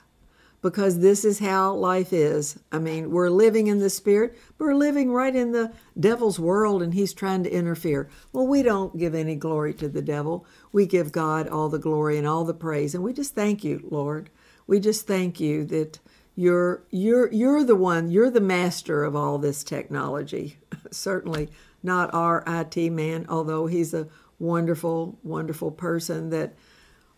because 0.64 1.00
this 1.00 1.26
is 1.26 1.40
how 1.40 1.74
life 1.74 2.14
is. 2.14 2.58
I 2.72 2.80
mean, 2.80 3.12
we're 3.12 3.30
living 3.30 3.68
in 3.68 3.80
the 3.80 3.90
spirit, 3.90 4.36
but 4.58 4.64
we're 4.66 4.74
living 4.76 5.12
right 5.12 5.36
in 5.36 5.52
the 5.52 5.74
devil's 6.00 6.40
world 6.40 6.82
and 6.82 6.94
he's 6.94 7.14
trying 7.14 7.44
to 7.44 7.52
interfere. 7.52 8.10
Well, 8.32 8.48
we 8.48 8.64
don't 8.64 8.98
give 8.98 9.14
any 9.14 9.36
glory 9.36 9.74
to 9.76 9.90
the 9.90 10.02
devil. 10.02 10.48
We 10.72 10.86
give 10.88 11.12
God 11.12 11.50
all 11.50 11.68
the 11.68 11.78
glory 11.78 12.18
and 12.18 12.26
all 12.26 12.46
the 12.46 12.54
praise. 12.54 12.96
And 12.96 13.04
we 13.04 13.12
just 13.12 13.36
thank 13.36 13.66
you, 13.66 13.86
Lord. 13.92 14.30
We 14.66 14.80
just 14.80 15.06
thank 15.06 15.42
you 15.42 15.66
that 15.66 16.00
you're 16.36 16.84
you're 16.90 17.32
you're 17.32 17.64
the 17.64 17.76
one, 17.76 18.10
you're 18.10 18.32
the 18.32 18.42
master 18.42 19.04
of 19.04 19.16
all 19.18 19.38
this 19.38 19.64
technology. 19.66 20.58
Certainly 20.92 21.50
not 21.84 22.12
our 22.14 22.42
IT 22.48 22.90
man, 22.90 23.26
although 23.28 23.68
he's 23.68 23.94
a 23.94 24.08
wonderful, 24.40 25.20
wonderful 25.24 25.72
person 25.72 26.30
that 26.30 26.56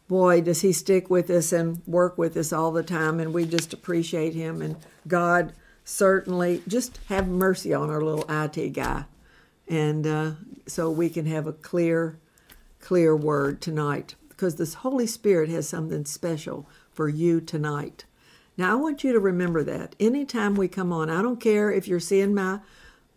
boy, 0.07 0.41
does 0.41 0.61
he 0.61 0.71
stick 0.71 1.09
with 1.09 1.29
us 1.29 1.51
and 1.51 1.81
work 1.87 2.17
with 2.17 2.37
us 2.37 2.53
all 2.53 2.71
the 2.71 2.83
time, 2.83 3.19
and 3.19 3.33
we 3.33 3.45
just 3.45 3.73
appreciate 3.73 4.33
him. 4.33 4.61
And 4.61 4.75
God 5.07 5.53
certainly 5.83 6.61
just 6.67 6.99
have 7.07 7.27
mercy 7.27 7.73
on 7.73 7.89
our 7.89 8.01
little 8.01 8.25
IT 8.29 8.73
guy, 8.73 9.05
and 9.67 10.05
uh, 10.05 10.31
so 10.67 10.89
we 10.89 11.09
can 11.09 11.25
have 11.25 11.47
a 11.47 11.53
clear, 11.53 12.19
clear 12.79 13.15
word 13.15 13.61
tonight 13.61 14.15
because 14.29 14.55
this 14.55 14.75
Holy 14.75 15.07
Spirit 15.07 15.49
has 15.49 15.67
something 15.67 16.05
special 16.05 16.67
for 16.91 17.07
you 17.07 17.39
tonight. 17.39 18.05
Now, 18.57 18.71
I 18.71 18.75
want 18.75 19.03
you 19.03 19.11
to 19.13 19.19
remember 19.19 19.63
that 19.63 19.95
anytime 19.99 20.55
we 20.55 20.67
come 20.67 20.91
on, 20.93 21.09
I 21.09 21.21
don't 21.21 21.41
care 21.41 21.71
if 21.71 21.87
you're 21.87 21.99
seeing 21.99 22.33
my 22.33 22.59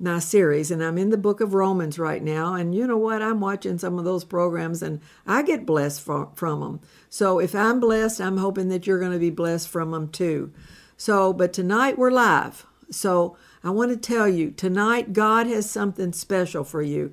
my 0.01 0.19
series 0.19 0.71
and 0.71 0.83
I'm 0.83 0.97
in 0.97 1.11
the 1.11 1.19
book 1.19 1.41
of 1.41 1.55
Romans 1.55 1.99
right 1.99 2.23
now 2.23 2.55
and 2.55 2.75
you 2.75 2.87
know 2.87 2.97
what 2.97 3.21
I'm 3.21 3.41
watching 3.41 3.79
some 3.79 3.99
of 3.99 4.05
those 4.05 4.25
programs 4.25 4.83
and 4.83 5.01
I 5.27 5.43
get 5.43 5.67
blessed 5.67 6.03
from, 6.03 6.33
from 6.35 6.61
them. 6.61 6.81
So 7.09 7.41
if 7.41 7.55
I'm 7.55 7.81
blessed, 7.81 8.21
I'm 8.21 8.37
hoping 8.37 8.69
that 8.69 8.87
you're 8.87 9.01
going 9.01 9.13
to 9.13 9.19
be 9.19 9.31
blessed 9.31 9.69
from 9.69 9.91
them 9.91 10.09
too. 10.09 10.53
So 10.97 11.33
but 11.33 11.53
tonight 11.53 11.99
we're 11.99 12.11
live. 12.11 12.65
So 12.91 13.37
I 13.65 13.71
want 13.71 13.91
to 13.91 13.97
tell 13.97 14.29
you 14.29 14.53
tonight 14.53 15.13
God 15.13 15.47
has 15.49 15.69
something 15.69 16.13
special 16.13 16.63
for 16.63 16.83
you. 16.83 17.13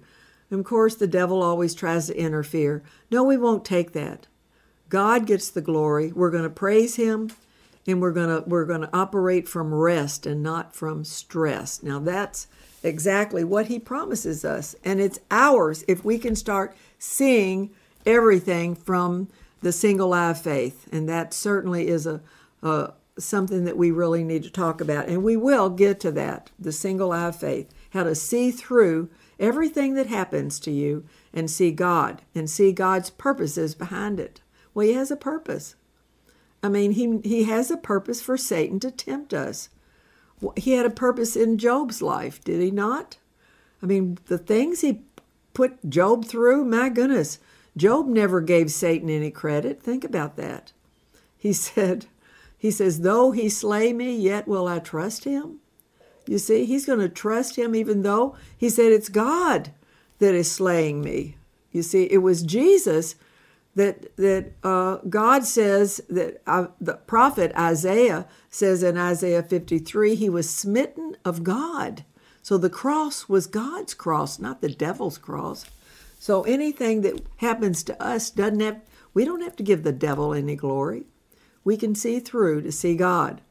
And 0.51 0.59
of 0.59 0.65
course 0.65 0.95
the 0.95 1.07
devil 1.07 1.41
always 1.41 1.73
tries 1.73 2.07
to 2.07 2.17
interfere. 2.17 2.83
No, 3.09 3.23
we 3.23 3.37
won't 3.37 3.65
take 3.65 3.93
that. 3.93 4.27
God 4.89 5.25
gets 5.25 5.49
the 5.49 5.61
glory. 5.61 6.11
We're 6.11 6.29
going 6.29 6.43
to 6.43 6.49
praise 6.51 6.97
him 6.97 7.31
and 7.87 8.01
we're 8.01 8.11
going 8.11 8.29
to 8.29 8.47
we're 8.47 8.65
going 8.65 8.81
to 8.81 8.95
operate 8.95 9.47
from 9.47 9.73
rest 9.73 10.25
and 10.25 10.41
not 10.43 10.75
from 10.75 11.03
stress. 11.03 11.81
Now 11.83 11.99
that's 11.99 12.47
exactly 12.85 13.43
what 13.43 13.67
he 13.67 13.79
promises 13.79 14.45
us. 14.45 14.75
And 14.83 15.01
it's 15.01 15.19
ours 15.31 15.83
if 15.87 16.05
we 16.05 16.17
can 16.17 16.35
start 16.35 16.75
seeing 16.99 17.71
everything 18.05 18.75
from 18.75 19.27
the 19.61 19.71
single 19.71 20.13
eye 20.13 20.31
of 20.31 20.41
faith. 20.41 20.87
And 20.91 21.09
that 21.09 21.33
certainly 21.33 21.87
is 21.87 22.05
a, 22.05 22.21
a 22.61 22.93
something 23.17 23.65
that 23.65 23.77
we 23.77 23.91
really 23.91 24.23
need 24.23 24.43
to 24.43 24.49
talk 24.49 24.81
about. 24.81 25.07
And 25.07 25.23
we 25.23 25.37
will 25.37 25.69
get 25.69 25.99
to 26.01 26.11
that, 26.11 26.51
the 26.59 26.71
single 26.71 27.11
eye 27.11 27.27
of 27.27 27.35
faith, 27.35 27.73
how 27.91 28.03
to 28.03 28.15
see 28.15 28.51
through 28.51 29.09
everything 29.39 29.95
that 29.95 30.07
happens 30.07 30.59
to 30.61 30.71
you 30.71 31.05
and 31.33 31.49
see 31.49 31.71
God 31.71 32.21
and 32.33 32.49
see 32.49 32.71
God's 32.71 33.09
purposes 33.09 33.73
behind 33.75 34.19
it. 34.19 34.41
Well, 34.73 34.85
he 34.85 34.93
has 34.93 35.11
a 35.11 35.17
purpose. 35.17 35.75
I 36.61 36.69
mean, 36.69 36.91
he, 36.91 37.19
he 37.23 37.45
has 37.45 37.71
a 37.71 37.77
purpose 37.77 38.21
for 38.21 38.37
Satan 38.37 38.79
to 38.81 38.91
tempt 38.91 39.33
us 39.33 39.69
he 40.57 40.73
had 40.73 40.85
a 40.85 40.91
purpose 40.91 41.35
in 41.35 41.57
Job's 41.57 42.01
life, 42.01 42.43
did 42.43 42.61
he 42.61 42.71
not? 42.71 43.17
I 43.81 43.85
mean, 43.85 44.17
the 44.25 44.37
things 44.37 44.81
he 44.81 45.01
put 45.53 45.89
Job 45.89 46.25
through, 46.25 46.65
my 46.65 46.89
goodness, 46.89 47.39
Job 47.77 48.07
never 48.07 48.41
gave 48.41 48.71
Satan 48.71 49.09
any 49.09 49.31
credit. 49.31 49.81
Think 49.81 50.03
about 50.03 50.35
that. 50.37 50.71
He 51.37 51.53
said, 51.53 52.07
he 52.57 52.71
says, 52.71 53.01
though 53.01 53.31
he 53.31 53.49
slay 53.49 53.93
me, 53.93 54.15
yet 54.15 54.47
will 54.47 54.67
I 54.67 54.79
trust 54.79 55.23
him. 55.23 55.59
You 56.27 56.39
see, 56.39 56.65
he's 56.65 56.85
going 56.85 56.99
to 56.99 57.09
trust 57.09 57.55
him 57.55 57.75
even 57.75 58.01
though 58.01 58.35
he 58.57 58.69
said 58.69 58.91
it's 58.91 59.09
God 59.09 59.71
that 60.19 60.33
is 60.33 60.51
slaying 60.51 61.01
me. 61.01 61.37
You 61.71 61.83
see, 61.83 62.05
it 62.05 62.19
was 62.19 62.41
Jesus 62.41 63.15
that 63.75 64.15
that 64.15 64.53
uh, 64.63 64.97
God 65.09 65.45
says 65.45 66.01
that 66.09 66.41
uh, 66.47 66.67
the 66.79 66.93
prophet 66.93 67.51
Isaiah 67.57 68.25
says 68.55 68.83
in 68.83 68.97
Isaiah 68.97 69.43
53 69.43 70.15
he 70.15 70.29
was 70.29 70.49
smitten 70.49 71.17
of 71.25 71.43
God. 71.43 72.05
So 72.41 72.57
the 72.57 72.69
cross 72.69 73.27
was 73.27 73.47
God's 73.47 73.93
cross, 73.93 74.39
not 74.39 74.61
the 74.61 74.69
devil's 74.69 75.17
cross. 75.17 75.65
So 76.19 76.43
anything 76.43 77.01
that 77.01 77.21
happens 77.37 77.83
to 77.83 78.01
us 78.01 78.29
doesn't 78.29 78.61
have 78.61 78.81
we 79.13 79.25
don't 79.25 79.41
have 79.41 79.55
to 79.57 79.63
give 79.63 79.83
the 79.83 79.91
devil 79.91 80.33
any 80.33 80.55
glory. 80.55 81.05
We 81.63 81.77
can 81.77 81.95
see 81.95 82.19
through 82.19 82.61
to 82.61 82.71
see 82.71 82.95
God. 82.95 83.41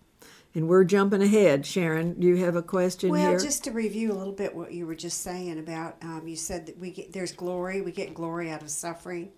And 0.54 0.68
we're 0.68 0.84
jumping 0.84 1.22
ahead. 1.22 1.66
Sharon, 1.66 2.20
do 2.20 2.26
you 2.28 2.36
have 2.36 2.54
a 2.54 2.62
question 2.62 3.10
well, 3.10 3.30
here? 3.30 3.38
just 3.40 3.64
to 3.64 3.72
review 3.72 4.12
a 4.12 4.14
little 4.14 4.32
bit 4.32 4.54
what 4.54 4.72
you 4.72 4.86
were 4.86 4.94
just 4.94 5.22
saying 5.22 5.58
about, 5.58 5.96
um, 6.02 6.28
you 6.28 6.36
said 6.36 6.66
that 6.66 6.78
we 6.78 6.90
get 6.90 7.12
there's 7.12 7.32
glory, 7.32 7.80
we 7.80 7.92
get 7.92 8.14
glory 8.14 8.50
out 8.50 8.62
of 8.62 8.70
suffering, 8.70 9.32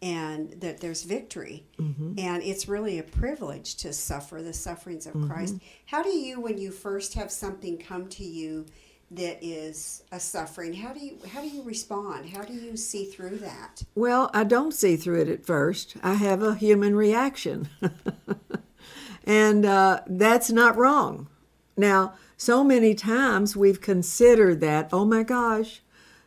and 0.00 0.52
that 0.60 0.80
there's 0.80 1.02
victory. 1.02 1.66
Mm-hmm. 1.78 2.14
And 2.18 2.42
it's 2.42 2.68
really 2.68 2.98
a 2.98 3.02
privilege 3.02 3.76
to 3.76 3.92
suffer 3.92 4.42
the 4.42 4.52
sufferings 4.52 5.06
of 5.06 5.14
mm-hmm. 5.14 5.28
Christ. 5.28 5.56
How 5.86 6.02
do 6.02 6.10
you, 6.10 6.40
when 6.40 6.58
you 6.58 6.70
first 6.70 7.14
have 7.14 7.30
something 7.30 7.78
come 7.78 8.08
to 8.10 8.24
you 8.24 8.66
that 9.10 9.38
is 9.42 10.02
a 10.12 10.20
suffering, 10.20 10.74
how 10.74 10.92
do 10.92 11.00
you 11.00 11.18
how 11.32 11.40
do 11.40 11.48
you 11.48 11.62
respond? 11.62 12.28
How 12.28 12.42
do 12.42 12.52
you 12.52 12.76
see 12.76 13.06
through 13.06 13.38
that? 13.38 13.82
Well, 13.94 14.30
I 14.34 14.44
don't 14.44 14.74
see 14.74 14.96
through 14.96 15.22
it 15.22 15.28
at 15.28 15.46
first. 15.46 15.96
I 16.02 16.14
have 16.14 16.42
a 16.42 16.54
human 16.54 16.94
reaction, 16.94 17.68
and 19.24 19.64
uh, 19.64 20.00
that's 20.06 20.50
not 20.50 20.76
wrong. 20.76 21.28
Now, 21.74 22.14
so 22.36 22.62
many 22.62 22.94
times 22.94 23.56
we've 23.56 23.80
considered 23.80 24.60
that. 24.60 24.90
Oh 24.92 25.06
my 25.06 25.22
gosh, 25.22 25.80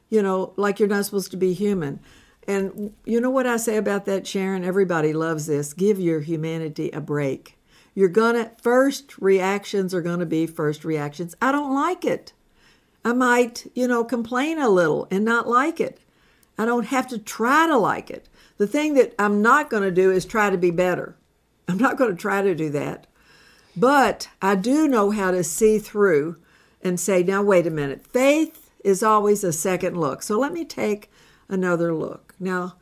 you 0.09 0.23
know, 0.23 0.53
like 0.57 0.79
you're 0.79 0.89
not 0.89 1.05
supposed 1.05 1.29
to 1.31 1.37
be 1.37 1.53
human 1.53 1.99
and 2.47 2.93
you 3.05 3.21
know 3.21 3.29
what 3.29 3.47
I 3.47 3.57
say 3.57 3.77
about 3.77 4.05
that, 4.05 4.25
Sharon? 4.25 4.63
Everybody 4.63 5.13
loves 5.13 5.45
this. 5.45 5.73
Give 5.73 5.99
your 5.99 6.21
humanity 6.21 6.89
a 6.91 7.01
break. 7.01 7.57
You're 7.93 8.09
gonna, 8.09 8.51
first 8.61 9.17
reactions 9.19 9.93
are 9.93 10.01
gonna 10.01 10.25
be 10.25 10.47
first 10.47 10.83
reactions. 10.83 11.35
I 11.41 11.51
don't 11.51 11.73
like 11.73 12.05
it. 12.05 12.33
I 13.03 13.13
might, 13.13 13.65
you 13.73 13.87
know, 13.87 14.03
complain 14.03 14.59
a 14.59 14.69
little 14.69 15.07
and 15.09 15.25
not 15.25 15.47
like 15.47 15.79
it. 15.79 15.99
I 16.57 16.65
don't 16.65 16.87
have 16.87 17.07
to 17.07 17.17
try 17.17 17.65
to 17.67 17.77
like 17.77 18.11
it. 18.11 18.29
The 18.57 18.67
thing 18.67 18.93
that 18.93 19.15
I'm 19.17 19.41
not 19.41 19.69
going 19.71 19.83
to 19.83 19.91
do 19.91 20.11
is 20.11 20.25
try 20.25 20.51
to 20.51 20.57
be 20.57 20.69
better. 20.69 21.15
I'm 21.67 21.79
not 21.79 21.97
going 21.97 22.11
to 22.11 22.21
try 22.21 22.43
to 22.43 22.53
do 22.53 22.69
that. 22.69 23.07
But 23.75 24.29
I 24.41 24.55
do 24.55 24.87
know 24.87 25.09
how 25.09 25.31
to 25.31 25.43
see 25.43 25.79
through 25.79 26.37
and 26.83 26.99
say, 26.99 27.23
now, 27.23 27.41
wait 27.41 27.65
a 27.65 27.71
minute. 27.71 28.05
Faith 28.05 28.69
is 28.83 29.01
always 29.01 29.43
a 29.43 29.53
second 29.53 29.97
look. 29.97 30.21
So 30.21 30.37
let 30.37 30.53
me 30.53 30.65
take 30.65 31.09
another 31.49 31.93
look. 31.93 32.30
Now, 32.41 32.75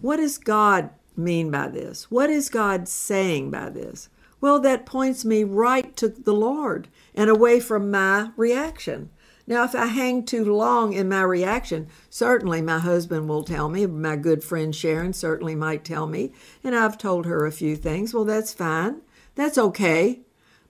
what 0.00 0.16
does 0.16 0.38
God 0.38 0.90
mean 1.16 1.50
by 1.50 1.68
this? 1.68 2.10
What 2.10 2.28
is 2.28 2.48
God 2.48 2.88
saying 2.88 3.50
by 3.50 3.70
this? 3.70 4.08
Well, 4.40 4.60
that 4.60 4.84
points 4.84 5.24
me 5.24 5.44
right 5.44 5.96
to 5.96 6.08
the 6.08 6.34
Lord 6.34 6.88
and 7.14 7.30
away 7.30 7.60
from 7.60 7.90
my 7.90 8.30
reaction. 8.36 9.10
Now, 9.46 9.64
if 9.64 9.74
I 9.74 9.86
hang 9.86 10.24
too 10.24 10.44
long 10.44 10.92
in 10.92 11.08
my 11.08 11.22
reaction, 11.22 11.88
certainly 12.10 12.60
my 12.60 12.78
husband 12.78 13.28
will 13.28 13.44
tell 13.44 13.68
me, 13.68 13.86
my 13.86 14.16
good 14.16 14.42
friend 14.42 14.74
Sharon 14.74 15.12
certainly 15.12 15.54
might 15.54 15.84
tell 15.84 16.06
me, 16.06 16.32
and 16.62 16.74
I've 16.74 16.98
told 16.98 17.24
her 17.24 17.46
a 17.46 17.52
few 17.52 17.76
things. 17.76 18.12
Well, 18.12 18.24
that's 18.24 18.52
fine. 18.52 19.02
That's 19.34 19.58
okay. 19.58 20.20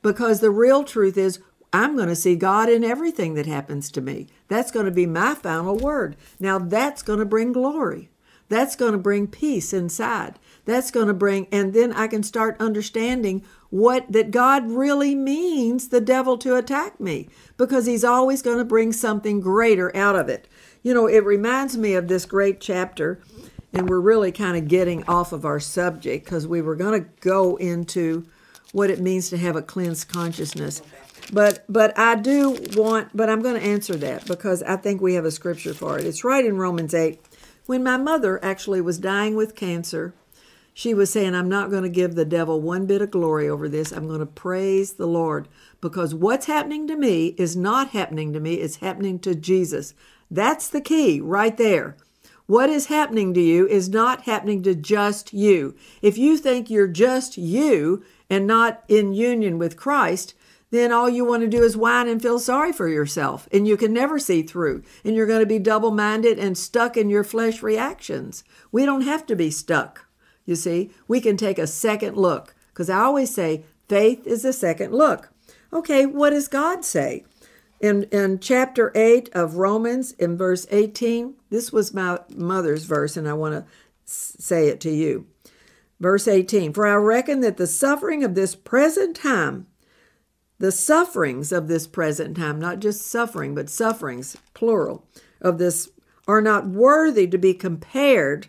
Because 0.02 0.40
the 0.40 0.50
real 0.50 0.84
truth 0.84 1.16
is, 1.16 1.40
I'm 1.72 1.96
going 1.96 2.08
to 2.08 2.16
see 2.16 2.36
God 2.36 2.68
in 2.68 2.84
everything 2.84 3.34
that 3.34 3.46
happens 3.46 3.90
to 3.92 4.00
me. 4.00 4.28
That's 4.48 4.70
going 4.70 4.86
to 4.86 4.92
be 4.92 5.06
my 5.06 5.34
final 5.34 5.76
word. 5.76 6.16
Now, 6.38 6.58
that's 6.58 7.02
going 7.02 7.20
to 7.20 7.24
bring 7.24 7.52
glory. 7.52 8.10
That's 8.48 8.76
going 8.76 8.92
to 8.92 8.98
bring 8.98 9.26
peace 9.26 9.72
inside. 9.72 10.38
That's 10.64 10.90
going 10.90 11.08
to 11.08 11.14
bring, 11.14 11.46
and 11.52 11.74
then 11.74 11.92
I 11.92 12.06
can 12.06 12.22
start 12.22 12.56
understanding 12.60 13.44
what 13.70 14.10
that 14.12 14.30
God 14.30 14.70
really 14.70 15.14
means 15.14 15.88
the 15.88 16.00
devil 16.00 16.38
to 16.38 16.56
attack 16.56 17.00
me 17.00 17.28
because 17.56 17.86
he's 17.86 18.04
always 18.04 18.40
going 18.40 18.58
to 18.58 18.64
bring 18.64 18.92
something 18.92 19.40
greater 19.40 19.94
out 19.96 20.16
of 20.16 20.28
it. 20.28 20.46
You 20.82 20.94
know, 20.94 21.06
it 21.06 21.24
reminds 21.24 21.76
me 21.76 21.94
of 21.94 22.08
this 22.08 22.24
great 22.24 22.60
chapter, 22.60 23.20
and 23.72 23.88
we're 23.88 24.00
really 24.00 24.32
kind 24.32 24.56
of 24.56 24.68
getting 24.68 25.04
off 25.04 25.32
of 25.32 25.44
our 25.44 25.60
subject 25.60 26.24
because 26.24 26.46
we 26.46 26.62
were 26.62 26.76
going 26.76 27.02
to 27.02 27.08
go 27.20 27.56
into 27.56 28.26
what 28.72 28.90
it 28.90 29.00
means 29.00 29.30
to 29.30 29.38
have 29.38 29.56
a 29.56 29.62
cleansed 29.62 30.08
consciousness. 30.08 30.82
But 31.32 31.64
but 31.68 31.98
I 31.98 32.16
do 32.16 32.58
want 32.74 33.16
but 33.16 33.30
I'm 33.30 33.40
going 33.40 33.58
to 33.58 33.66
answer 33.66 33.94
that 33.96 34.26
because 34.26 34.62
I 34.62 34.76
think 34.76 35.00
we 35.00 35.14
have 35.14 35.24
a 35.24 35.30
scripture 35.30 35.72
for 35.72 35.98
it. 35.98 36.04
It's 36.04 36.22
right 36.22 36.44
in 36.44 36.58
Romans 36.58 36.92
8. 36.92 37.18
When 37.66 37.82
my 37.82 37.96
mother 37.96 38.44
actually 38.44 38.82
was 38.82 38.98
dying 38.98 39.36
with 39.36 39.54
cancer, 39.54 40.12
she 40.74 40.92
was 40.92 41.10
saying, 41.10 41.34
I'm 41.34 41.48
not 41.48 41.70
going 41.70 41.84
to 41.84 41.88
give 41.88 42.14
the 42.14 42.26
devil 42.26 42.60
one 42.60 42.84
bit 42.84 43.00
of 43.00 43.10
glory 43.10 43.48
over 43.48 43.68
this. 43.68 43.90
I'm 43.90 44.06
going 44.06 44.20
to 44.20 44.26
praise 44.26 44.94
the 44.94 45.06
Lord 45.06 45.48
because 45.80 46.14
what's 46.14 46.44
happening 46.46 46.86
to 46.88 46.96
me 46.96 47.28
is 47.38 47.56
not 47.56 47.90
happening 47.90 48.32
to 48.34 48.40
me, 48.40 48.54
it's 48.54 48.76
happening 48.76 49.18
to 49.20 49.34
Jesus. 49.34 49.94
That's 50.30 50.68
the 50.68 50.80
key 50.80 51.20
right 51.20 51.56
there. 51.56 51.96
What 52.46 52.68
is 52.68 52.86
happening 52.86 53.32
to 53.32 53.40
you 53.40 53.66
is 53.66 53.88
not 53.88 54.22
happening 54.22 54.62
to 54.64 54.74
just 54.74 55.32
you. 55.32 55.74
If 56.02 56.18
you 56.18 56.36
think 56.36 56.68
you're 56.68 56.86
just 56.86 57.38
you 57.38 58.04
and 58.28 58.46
not 58.46 58.84
in 58.88 59.14
union 59.14 59.56
with 59.58 59.78
Christ, 59.78 60.34
then 60.74 60.92
all 60.92 61.08
you 61.08 61.24
want 61.24 61.42
to 61.42 61.48
do 61.48 61.62
is 61.62 61.76
whine 61.76 62.08
and 62.08 62.20
feel 62.20 62.38
sorry 62.38 62.72
for 62.72 62.88
yourself, 62.88 63.48
and 63.52 63.68
you 63.68 63.76
can 63.76 63.92
never 63.92 64.18
see 64.18 64.42
through, 64.42 64.82
and 65.04 65.14
you're 65.14 65.26
going 65.26 65.40
to 65.40 65.46
be 65.46 65.58
double 65.58 65.90
minded 65.90 66.38
and 66.38 66.58
stuck 66.58 66.96
in 66.96 67.10
your 67.10 67.24
flesh 67.24 67.62
reactions. 67.62 68.44
We 68.72 68.84
don't 68.84 69.02
have 69.02 69.26
to 69.26 69.36
be 69.36 69.50
stuck. 69.50 70.06
You 70.46 70.56
see, 70.56 70.90
we 71.08 71.20
can 71.20 71.36
take 71.36 71.58
a 71.58 71.66
second 71.66 72.16
look 72.16 72.54
because 72.68 72.90
I 72.90 72.98
always 72.98 73.32
say 73.32 73.64
faith 73.88 74.26
is 74.26 74.44
a 74.44 74.52
second 74.52 74.92
look. 74.92 75.30
Okay, 75.72 76.06
what 76.06 76.30
does 76.30 76.48
God 76.48 76.84
say? 76.84 77.24
In, 77.80 78.04
in 78.04 78.38
chapter 78.38 78.92
8 78.94 79.28
of 79.32 79.56
Romans, 79.56 80.12
in 80.12 80.36
verse 80.36 80.66
18, 80.70 81.34
this 81.50 81.72
was 81.72 81.92
my 81.92 82.18
mother's 82.34 82.84
verse, 82.84 83.16
and 83.16 83.28
I 83.28 83.34
want 83.34 83.54
to 83.54 83.64
say 84.04 84.68
it 84.68 84.80
to 84.80 84.90
you. 84.90 85.26
Verse 86.00 86.26
18 86.28 86.72
For 86.72 86.86
I 86.86 86.94
reckon 86.94 87.40
that 87.40 87.56
the 87.56 87.66
suffering 87.66 88.24
of 88.24 88.34
this 88.34 88.54
present 88.54 89.16
time, 89.16 89.66
the 90.64 90.72
sufferings 90.72 91.52
of 91.52 91.68
this 91.68 91.86
present 91.86 92.34
time, 92.38 92.58
not 92.58 92.80
just 92.80 93.02
suffering, 93.02 93.54
but 93.54 93.68
sufferings, 93.68 94.38
plural, 94.54 95.04
of 95.42 95.58
this, 95.58 95.90
are 96.26 96.40
not 96.40 96.66
worthy 96.66 97.26
to 97.26 97.36
be 97.36 97.52
compared 97.52 98.46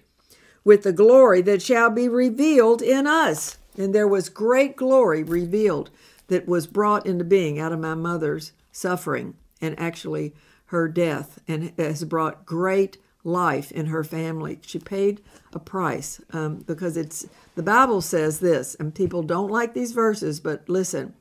with 0.63 0.83
the 0.83 0.93
glory 0.93 1.41
that 1.41 1.61
shall 1.61 1.89
be 1.89 2.07
revealed 2.07 2.81
in 2.81 3.05
us. 3.05 3.57
And 3.77 3.93
there 3.93 4.07
was 4.07 4.29
great 4.29 4.77
glory 4.77 5.23
revealed 5.23 5.89
that 6.29 6.47
was 6.47 6.67
brought 6.67 7.05
into 7.05 7.25
being 7.25 7.59
out 7.59 7.73
of 7.73 7.81
my 7.81 7.95
mother's 7.95 8.53
suffering 8.71 9.35
and 9.59 9.77
actually 9.77 10.33
her 10.67 10.87
death, 10.87 11.39
and 11.49 11.73
has 11.77 12.05
brought 12.05 12.45
great 12.45 12.97
life 13.25 13.73
in 13.73 13.87
her 13.87 14.05
family. 14.05 14.59
She 14.65 14.79
paid 14.79 15.21
a 15.51 15.59
price 15.59 16.21
um, 16.31 16.59
because 16.65 16.95
it's 16.95 17.27
the 17.55 17.61
Bible 17.61 17.99
says 17.99 18.39
this, 18.39 18.73
and 18.79 18.95
people 18.95 19.21
don't 19.21 19.51
like 19.51 19.73
these 19.73 19.91
verses, 19.91 20.39
but 20.39 20.69
listen. 20.69 21.13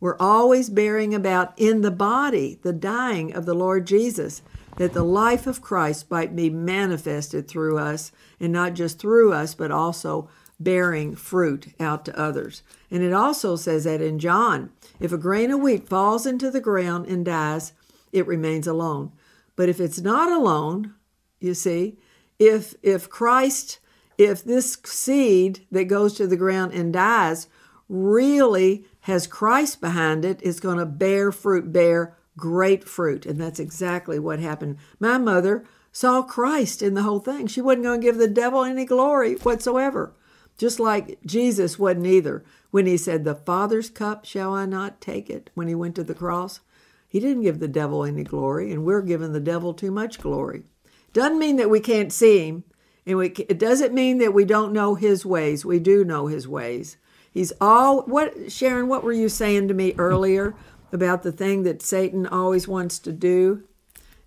We're 0.00 0.18
always 0.18 0.68
bearing 0.68 1.14
about 1.14 1.54
in 1.56 1.80
the 1.80 1.90
body 1.90 2.58
the 2.62 2.72
dying 2.72 3.32
of 3.32 3.46
the 3.46 3.54
Lord 3.54 3.86
Jesus 3.86 4.42
that 4.76 4.92
the 4.92 5.02
life 5.02 5.46
of 5.46 5.62
Christ 5.62 6.10
might 6.10 6.36
be 6.36 6.50
manifested 6.50 7.48
through 7.48 7.78
us, 7.78 8.12
and 8.38 8.52
not 8.52 8.74
just 8.74 8.98
through 8.98 9.32
us, 9.32 9.54
but 9.54 9.70
also 9.70 10.28
bearing 10.60 11.14
fruit 11.14 11.74
out 11.80 12.04
to 12.04 12.18
others. 12.18 12.62
And 12.90 13.02
it 13.02 13.12
also 13.12 13.56
says 13.56 13.84
that 13.84 14.00
in 14.00 14.18
John 14.18 14.70
if 14.98 15.12
a 15.12 15.18
grain 15.18 15.50
of 15.50 15.60
wheat 15.60 15.88
falls 15.88 16.26
into 16.26 16.50
the 16.50 16.60
ground 16.60 17.06
and 17.06 17.24
dies, 17.24 17.72
it 18.12 18.26
remains 18.26 18.66
alone. 18.66 19.12
But 19.56 19.68
if 19.68 19.80
it's 19.80 20.00
not 20.00 20.30
alone, 20.30 20.94
you 21.40 21.54
see, 21.54 21.98
if 22.38 22.74
if 22.82 23.08
Christ, 23.10 23.78
if 24.18 24.44
this 24.44 24.76
seed 24.84 25.66
that 25.70 25.84
goes 25.84 26.14
to 26.14 26.26
the 26.26 26.36
ground 26.36 26.72
and 26.72 26.92
dies 26.92 27.48
really 27.88 28.84
has 29.06 29.28
Christ 29.28 29.80
behind 29.80 30.24
it, 30.24 30.40
it's 30.42 30.58
going 30.58 30.78
to 30.78 30.84
bear 30.84 31.30
fruit, 31.30 31.72
bear 31.72 32.16
great 32.36 32.82
fruit. 32.82 33.24
And 33.24 33.40
that's 33.40 33.60
exactly 33.60 34.18
what 34.18 34.40
happened. 34.40 34.78
My 34.98 35.16
mother 35.16 35.64
saw 35.92 36.22
Christ 36.22 36.82
in 36.82 36.94
the 36.94 37.04
whole 37.04 37.20
thing. 37.20 37.46
She 37.46 37.60
wasn't 37.60 37.84
going 37.84 38.00
to 38.00 38.04
give 38.04 38.18
the 38.18 38.26
devil 38.26 38.64
any 38.64 38.84
glory 38.84 39.34
whatsoever. 39.36 40.12
Just 40.58 40.80
like 40.80 41.20
Jesus 41.24 41.78
wasn't 41.78 42.08
either. 42.08 42.44
When 42.72 42.86
he 42.86 42.96
said, 42.96 43.22
The 43.22 43.36
Father's 43.36 43.90
cup, 43.90 44.24
shall 44.24 44.52
I 44.52 44.66
not 44.66 45.00
take 45.00 45.30
it? 45.30 45.50
When 45.54 45.68
he 45.68 45.76
went 45.76 45.94
to 45.94 46.02
the 46.02 46.12
cross, 46.12 46.58
he 47.06 47.20
didn't 47.20 47.44
give 47.44 47.60
the 47.60 47.68
devil 47.68 48.04
any 48.04 48.24
glory, 48.24 48.72
and 48.72 48.84
we're 48.84 49.02
giving 49.02 49.32
the 49.32 49.38
devil 49.38 49.72
too 49.72 49.92
much 49.92 50.18
glory. 50.18 50.64
Doesn't 51.12 51.38
mean 51.38 51.56
that 51.58 51.70
we 51.70 51.78
can't 51.78 52.12
see 52.12 52.48
him, 52.48 52.64
and 53.06 53.18
we, 53.18 53.28
it 53.28 53.60
doesn't 53.60 53.94
mean 53.94 54.18
that 54.18 54.34
we 54.34 54.44
don't 54.44 54.72
know 54.72 54.96
his 54.96 55.24
ways. 55.24 55.64
We 55.64 55.78
do 55.78 56.04
know 56.04 56.26
his 56.26 56.48
ways. 56.48 56.96
He's 57.36 57.52
all 57.60 58.00
what 58.04 58.50
Sharon, 58.50 58.88
what 58.88 59.04
were 59.04 59.12
you 59.12 59.28
saying 59.28 59.68
to 59.68 59.74
me 59.74 59.92
earlier 59.98 60.54
about 60.90 61.22
the 61.22 61.30
thing 61.30 61.64
that 61.64 61.82
Satan 61.82 62.26
always 62.26 62.66
wants 62.66 62.98
to 63.00 63.12
do? 63.12 63.62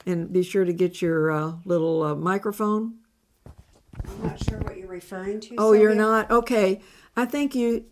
And 0.05 0.31
be 0.31 0.43
sure 0.43 0.63
to 0.63 0.71
get 0.71 1.01
your 1.01 1.31
uh, 1.31 1.53
little 1.65 2.03
uh, 2.03 2.13
microphone. 2.13 2.99
I'm 3.95 4.27
not 4.27 4.43
sure 4.43 4.59
what 4.59 4.77
you're 4.77 4.87
referring 4.87 5.39
to. 5.39 5.55
Oh, 5.57 5.73
you're 5.73 5.95
not? 5.95 6.29
Okay. 6.29 6.81
I 7.17 7.25
think 7.25 7.55
you 7.55 7.85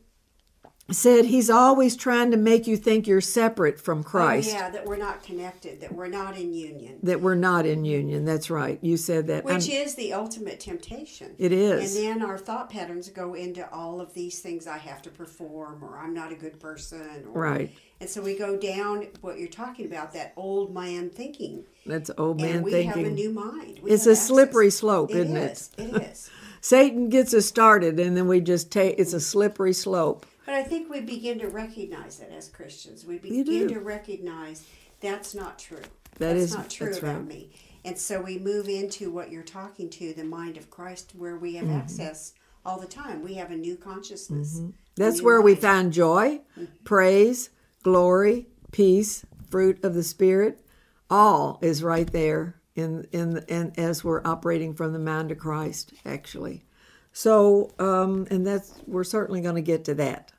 said 0.90 1.26
he's 1.26 1.50
always 1.50 1.96
trying 1.98 2.32
to 2.32 2.38
make 2.38 2.66
you 2.66 2.78
think 2.78 3.08
you're 3.08 3.20
separate 3.20 3.80
from 3.80 4.04
Christ. 4.04 4.52
Oh, 4.54 4.58
yeah, 4.58 4.70
that 4.70 4.86
we're 4.86 4.96
not 4.98 5.22
connected, 5.22 5.82
that 5.82 5.92
we're 5.94 6.08
not 6.08 6.38
in 6.38 6.54
union. 6.54 7.00
That 7.04 7.22
we're 7.22 7.36
not 7.36 7.66
in 7.66 7.84
union. 7.84 8.24
That's 8.24 8.50
right. 8.50 8.80
You 8.82 8.96
said 8.96 9.28
that. 9.28 9.44
Which 9.44 9.70
I'm- 9.70 9.82
is 9.86 9.96
the 9.96 10.14
ultimate 10.14 10.60
temptation. 10.62 11.36
It 11.38 11.52
is. 11.52 11.96
And 11.98 12.06
then 12.06 12.22
our 12.30 12.38
thought 12.38 12.70
patterns 12.70 13.10
go 13.10 13.34
into 13.34 13.70
all 13.74 14.00
of 14.00 14.14
these 14.14 14.40
things 14.40 14.66
I 14.66 14.78
have 14.78 15.02
to 15.02 15.10
perform 15.10 15.84
or 15.84 15.98
I'm 15.98 16.14
not 16.14 16.32
a 16.32 16.36
good 16.36 16.60
person. 16.60 17.26
Or, 17.34 17.42
Right. 17.42 17.72
And 18.00 18.10
so 18.10 18.22
we 18.22 18.38
go 18.38 18.56
down 18.56 19.08
what 19.22 19.40
you're 19.40 19.48
talking 19.50 19.88
about, 19.88 20.14
that 20.14 20.32
old 20.38 20.74
man 20.74 21.10
thinking. 21.10 21.64
That's 21.86 22.12
old 22.18 22.40
man 22.40 22.58
and 22.58 22.64
we 22.64 22.72
thinking. 22.72 22.90
have 23.04 23.12
a 23.12 23.14
new 23.16 23.32
mind. 23.34 23.80
We 23.84 23.92
It's 23.92 24.06
a 24.06 24.16
slippery 24.16 24.68
access. 24.68 24.80
slope, 24.80 25.10
It 25.12 25.18
isn't 25.18 25.36
it? 25.38 25.52
is. 25.52 25.70
It 25.78 26.02
is. 26.12 26.30
Satan 26.62 27.10
gets 27.10 27.34
us 27.34 27.46
started, 27.46 28.00
and 28.00 28.16
then 28.18 28.28
we 28.28 28.40
just 28.42 28.72
take. 28.72 28.96
It's 29.00 29.14
a 29.14 29.20
slippery 29.20 29.74
slope. 29.74 30.26
But 30.48 30.56
I 30.56 30.64
think 30.64 30.90
we 30.90 31.02
begin 31.02 31.38
to 31.40 31.48
recognize 31.50 32.22
it 32.22 32.32
as 32.36 32.48
Christians. 32.48 33.06
We 33.06 33.18
begin 33.20 33.68
to 33.68 33.80
recognize 33.82 34.64
that's 35.02 35.36
not 35.36 35.60
true. 35.60 35.82
That 36.20 36.34
that's 36.34 36.40
is- 36.40 36.56
not 36.56 36.70
true 36.70 36.88
that's 36.88 37.00
about 37.00 37.18
right. 37.18 37.28
me. 37.28 37.52
And 37.84 37.98
so 37.98 38.22
we 38.22 38.40
move 38.40 38.70
into 38.70 39.12
what 39.12 39.30
you're 39.30 39.44
talking 39.44 39.90
to, 39.92 40.14
the 40.14 40.24
mind 40.24 40.56
of 40.58 40.70
Christ, 40.70 41.14
where 41.18 41.36
we 41.38 41.56
have 41.56 41.66
Mm-hmm. 41.68 41.76
access 41.78 42.34
all 42.66 42.80
the 42.80 42.88
time. 42.88 43.22
We 43.24 43.34
have 43.36 43.52
a 43.52 43.56
new 43.58 43.76
consciousness. 43.76 44.60
a 44.60 44.72
That's 44.96 45.20
new 45.20 45.26
where 45.26 45.42
we 45.42 45.52
mind. 45.52 45.62
find 45.62 45.94
joy, 45.94 46.40
praise, 46.86 47.50
glory, 47.84 48.48
peace, 48.72 49.26
fruit 49.50 49.84
of 49.84 49.94
the 49.96 50.04
Spirit. 50.04 50.66
All 51.10 51.60
is 51.62 51.84
right 51.84 52.10
there 52.12 52.56
in 52.76 53.06
in 53.12 53.44
and 53.50 53.78
as 53.78 54.02
we're 54.04 54.22
operating 54.26 54.74
from 54.74 54.94
the 54.94 55.00
mind 55.00 55.32
of 55.32 55.38
Christ, 55.40 55.94
actually. 56.06 56.64
So, 57.12 57.72
um, 57.80 58.28
and 58.30 58.46
that's 58.48 58.74
we're 58.86 59.04
certainly 59.04 59.42
going 59.42 59.56
to 59.56 59.62
get 59.62 59.84
to 59.86 59.94
that. 59.96 60.32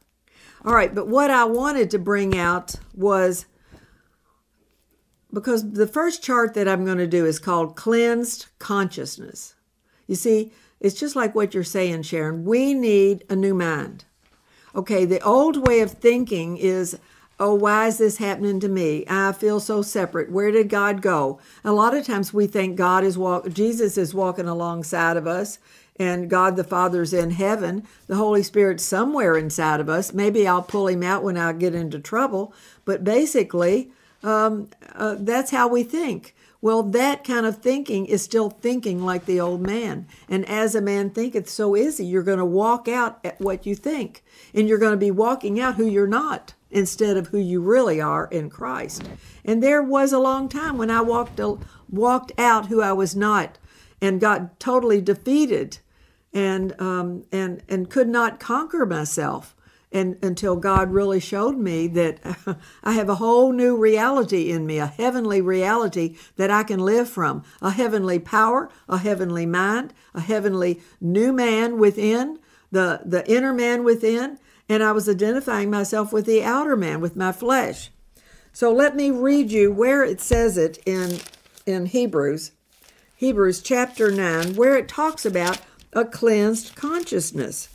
All 0.65 0.75
right, 0.75 0.95
but 0.95 1.09
what 1.09 1.31
I 1.31 1.45
wanted 1.45 1.91
to 1.91 1.99
bring 1.99 2.37
out 2.37 2.75
was 2.95 3.47
because 5.33 5.73
the 5.73 5.87
first 5.87 6.23
chart 6.23 6.55
that 6.55 6.69
I'm 6.69 6.85
going 6.85 6.99
to 6.99 7.07
do 7.07 7.27
is 7.27 7.39
called 7.39 7.77
cleansed 7.77 8.47
consciousness. 8.59 9.55
You 10.07 10.15
see, 10.15 10.53
it's 10.81 10.99
just 10.99 11.17
like 11.17 11.35
what 11.35 11.55
you're 11.55 11.65
saying, 11.65 12.03
Sharon. 12.03 12.45
We 12.45 12.75
need 12.75 13.25
a 13.29 13.37
new 13.37 13.55
mind. 13.55 14.05
Okay, 14.75 15.05
the 15.05 15.21
old 15.21 15.67
way 15.67 15.81
of 15.81 15.93
thinking 15.93 16.57
is, 16.57 16.99
oh, 17.41 17.55
why 17.55 17.87
is 17.87 17.99
this 17.99 18.19
happening 18.19 18.61
to 18.61 18.69
me? 18.69 19.05
I 19.09 19.33
feel 19.33 19.61
so 19.61 19.83
separate. 19.83 20.31
Where 20.31 20.51
did 20.51 20.69
God 20.69 21.03
go? 21.03 21.41
A 21.65 21.73
lot 21.73 21.95
of 21.95 22.07
times 22.07 22.33
we 22.33 22.47
think 22.47 22.77
God 22.77 23.05
is 23.05 23.19
walk, 23.19 23.49
Jesus 23.51 23.99
is 23.99 24.15
walking 24.15 24.49
alongside 24.49 25.17
of 25.17 25.27
us, 25.27 25.59
and 25.99 26.31
God 26.31 26.57
the 26.57 26.65
Father's 26.65 27.13
in 27.13 27.33
heaven. 27.33 27.87
The 28.07 28.17
Holy 28.17 28.43
Spirit's 28.43 28.85
somewhere 28.85 29.37
inside 29.37 29.81
of 29.81 29.89
us. 29.89 30.13
Maybe 30.13 30.47
I'll 30.47 30.63
pull 30.63 30.89
him 30.89 31.03
out 31.03 31.23
when 31.23 31.37
I 31.37 31.53
get 31.53 31.75
into 31.75 31.99
trouble, 31.99 32.55
but 32.85 33.05
basically, 33.05 33.91
um, 34.23 34.69
uh, 34.95 35.17
that's 35.19 35.51
how 35.51 35.69
we 35.69 35.83
think. 35.83 36.35
Well, 36.61 36.83
that 36.83 37.23
kind 37.23 37.47
of 37.47 37.59
thinking 37.59 38.07
is 38.07 38.23
still 38.23 38.51
thinking 38.51 39.05
like 39.05 39.27
the 39.27 39.39
old 39.39 39.61
man. 39.61 40.09
And 40.29 40.45
as 40.49 40.75
a 40.75 40.81
man 40.81 41.11
thinketh, 41.11 41.49
so 41.49 41.77
is 41.77 41.99
he. 41.99 42.05
You're 42.05 42.25
going 42.25 42.39
to 42.39 42.45
walk 42.45 42.89
out 42.89 43.21
at 43.23 43.41
what 43.41 43.65
you 43.65 43.77
think, 43.77 44.25
and 44.53 44.69
you're 44.69 44.79
going 44.79 44.93
to 44.93 44.97
be 44.97 45.13
walking 45.13 45.61
out 45.61 45.77
who 45.77 45.87
you're 45.87 46.09
not 46.09 46.55
instead 46.71 47.17
of 47.17 47.29
who 47.29 47.39
you 47.39 47.61
really 47.61 48.01
are 48.01 48.27
in 48.27 48.51
Christ. 48.51 49.09
And 49.45 49.63
there 49.63 49.83
was 49.83 50.13
a 50.13 50.19
long 50.19 50.49
time 50.49 50.77
when 50.77 50.91
I 50.91 51.01
walked 51.01 51.41
walked 51.89 52.33
out 52.39 52.67
who 52.67 52.83
I 52.83 52.93
was 52.93 53.15
not, 53.15 53.59
and 54.01 54.21
got 54.21 54.59
totally 54.59 55.01
defeated, 55.01 55.79
and 56.39 56.81
um, 56.81 57.25
and 57.33 57.63
and 57.69 57.91
could 57.91 58.09
not 58.09 58.39
conquer 58.39 58.87
myself 58.87 59.57
and 59.91 60.17
until 60.23 60.55
God 60.55 60.93
really 60.93 61.19
showed 61.19 61.57
me 61.57 61.89
that 61.89 62.21
I 62.85 62.93
have 62.93 63.09
a 63.09 63.17
whole 63.17 63.53
new 63.53 63.77
reality 63.77 64.51
in 64.51 64.67
me, 64.67 64.79
a 64.79 64.87
heavenly 64.87 65.41
reality 65.41 66.17
that 66.37 66.51
I 66.51 66.63
can 66.63 66.79
live 66.79 67.09
from, 67.09 67.43
a 67.61 67.71
heavenly 67.71 68.19
power, 68.19 68.71
a 68.89 68.99
heavenly 68.99 69.47
mind, 69.47 69.95
a 70.15 70.21
heavenly 70.21 70.81
new 71.01 71.33
man 71.33 71.79
within, 71.79 72.39
the 72.71 73.01
the 73.05 73.29
inner 73.29 73.53
man 73.53 73.83
within, 73.83 74.39
and 74.69 74.83
I 74.83 74.93
was 74.93 75.09
identifying 75.09 75.71
myself 75.71 76.13
with 76.13 76.27
the 76.27 76.45
outer 76.45 76.77
man, 76.77 77.01
with 77.01 77.17
my 77.17 77.33
flesh. 77.33 77.91
So 78.53 78.73
let 78.73 78.95
me 78.95 79.11
read 79.11 79.51
you 79.51 79.73
where 79.73 80.05
it 80.05 80.21
says 80.21 80.57
it 80.57 80.79
in 80.87 81.19
in 81.67 81.87
Hebrews, 81.87 82.53
Hebrews 83.17 83.63
chapter 83.63 84.13
9, 84.13 84.55
where 84.55 84.77
it 84.77 84.87
talks 84.87 85.27
about 85.27 85.61
a 85.93 86.05
cleansed 86.05 86.75
consciousness. 86.75 87.69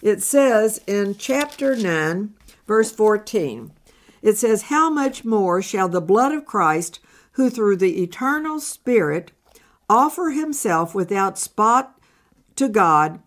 It 0.00 0.22
says 0.22 0.80
in 0.86 1.16
chapter 1.16 1.76
9, 1.76 2.34
verse 2.66 2.90
14, 2.90 3.72
it 4.22 4.36
says, 4.36 4.62
How 4.62 4.90
much 4.90 5.24
more 5.24 5.62
shall 5.62 5.88
the 5.88 6.00
blood 6.00 6.32
of 6.32 6.46
Christ, 6.46 7.00
who 7.32 7.50
through 7.50 7.76
the 7.76 8.02
eternal 8.02 8.60
Spirit 8.60 9.32
offer 9.88 10.30
himself 10.30 10.94
without 10.94 11.38
spot 11.38 11.98
to 12.56 12.68
God, 12.68 13.20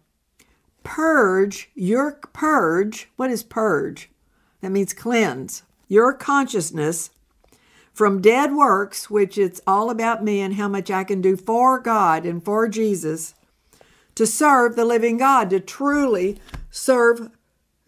purge 0.84 1.70
your 1.76 2.20
purge. 2.34 3.10
What 3.16 3.32
is 3.32 3.44
purge? 3.44 4.10
That 4.62 4.72
means 4.72 4.94
cleanse 4.94 5.64
your 5.88 6.14
consciousness 6.14 7.12
from 7.94 8.22
dead 8.22 8.54
works, 8.54 9.10
which 9.10 9.38
it's 9.38 9.62
all 9.66 9.90
about 9.90 10.24
me 10.24 10.42
and 10.42 10.56
how 10.56 10.68
much 10.68 10.92
I 10.92 11.04
can 11.04 11.22
do 11.22 11.38
for 11.38 11.80
God 11.80 12.26
and 12.26 12.44
for 12.44 12.68
Jesus, 12.68 13.36
to 14.16 14.26
serve 14.26 14.76
the 14.76 14.86
living 14.86 15.18
God, 15.18 15.50
to 15.52 15.60
truly 15.60 16.40
serve 16.70 17.30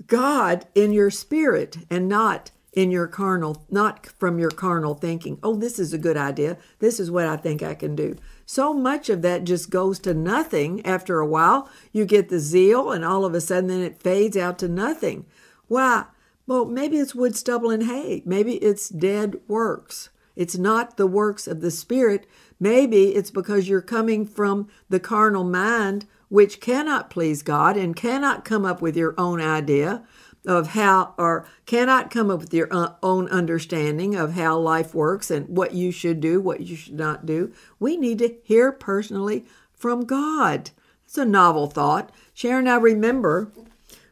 God 0.06 0.66
in 0.76 0.92
your 0.92 1.10
spirit 1.10 1.78
and 1.90 2.08
not 2.08 2.52
in 2.74 2.92
your 2.92 3.08
carnal, 3.08 3.66
not 3.72 4.06
from 4.06 4.38
your 4.38 4.52
carnal 4.52 4.94
thinking. 4.94 5.40
Oh, 5.42 5.56
this 5.56 5.80
is 5.80 5.94
a 5.94 5.98
good 5.98 6.16
idea. 6.16 6.58
This 6.78 7.00
is 7.00 7.10
what 7.10 7.26
I 7.26 7.36
think 7.36 7.64
I 7.64 7.74
can 7.74 7.96
do. 7.96 8.16
So 8.46 8.72
much 8.72 9.10
of 9.10 9.24
that 9.24 9.46
just 9.46 9.72
goes 9.72 9.98
to 10.00 10.14
nothing 10.14 10.86
after 10.86 11.20
a 11.20 11.26
while. 11.26 11.70
You 11.92 12.06
get 12.06 12.30
the 12.30 12.40
zeal, 12.40 12.92
and 12.92 13.04
all 13.04 13.26
of 13.26 13.34
a 13.34 13.42
sudden, 13.42 13.68
then 13.70 13.82
it 13.82 14.02
fades 14.02 14.38
out 14.38 14.60
to 14.60 14.68
nothing. 14.68 15.26
Why? 15.68 16.06
Well, 16.46 16.66
maybe 16.66 16.98
it's 16.98 17.16
wood, 17.16 17.36
stubble, 17.36 17.72
and 17.72 17.84
hay. 17.84 18.22
Maybe 18.26 18.56
it's 18.58 18.90
dead 18.90 19.38
works. 19.48 20.10
It's 20.36 20.58
not 20.58 20.98
the 20.98 21.08
works 21.08 21.48
of 21.48 21.62
the 21.62 21.72
Spirit. 21.72 22.28
Maybe 22.60 23.16
it's 23.16 23.32
because 23.32 23.68
you're 23.68 23.82
coming 23.82 24.24
from 24.24 24.70
the 24.88 25.00
carnal 25.00 25.44
mind, 25.44 26.06
which 26.30 26.60
cannot 26.60 27.10
please 27.10 27.42
God 27.42 27.78
and 27.78 27.96
cannot 27.96 28.46
come 28.46 28.66
up 28.66 28.82
with 28.82 28.98
your 28.98 29.14
own 29.18 29.42
idea 29.42 30.04
of 30.46 30.70
how, 30.70 31.14
or 31.18 31.46
cannot 31.66 32.10
come 32.10 32.32
up 32.32 32.40
with 32.40 32.54
your 32.54 32.68
uh, 32.72 32.94
own 33.04 33.28
understanding 33.30 34.16
of 34.16 34.34
how 34.34 34.58
life 34.58 34.94
works 34.94 35.30
and 35.30 35.48
what 35.50 35.74
you 35.74 35.92
should 35.92 36.22
do, 36.22 36.40
what 36.40 36.62
you 36.62 36.76
should 36.76 36.94
not 36.96 37.26
do. 37.26 37.54
We 37.80 37.98
need 37.98 38.20
to 38.20 38.36
hear 38.44 38.72
personally 38.72 39.46
from 39.74 40.06
God. 40.06 40.72
It's 41.06 41.18
a 41.18 41.26
novel 41.26 41.68
thought. 41.68 42.12
Sharon, 42.34 42.68
I 42.68 42.78
remember 42.78 43.52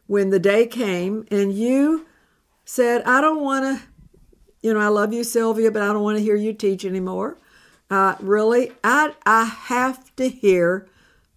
when 0.07 0.29
the 0.29 0.39
day 0.39 0.67
came 0.67 1.25
and 1.31 1.53
you 1.53 2.05
said, 2.65 3.01
I 3.03 3.21
don't 3.21 3.41
want 3.41 3.63
to, 3.65 3.87
you 4.61 4.73
know, 4.73 4.79
I 4.79 4.87
love 4.87 5.13
you, 5.13 5.23
Sylvia, 5.23 5.71
but 5.71 5.81
I 5.81 5.87
don't 5.87 6.03
want 6.03 6.17
to 6.17 6.23
hear 6.23 6.35
you 6.35 6.53
teach 6.53 6.83
anymore. 6.85 7.37
Uh, 7.89 8.15
really, 8.19 8.71
I, 8.83 9.13
I 9.25 9.45
have 9.45 10.15
to 10.15 10.27
hear 10.27 10.87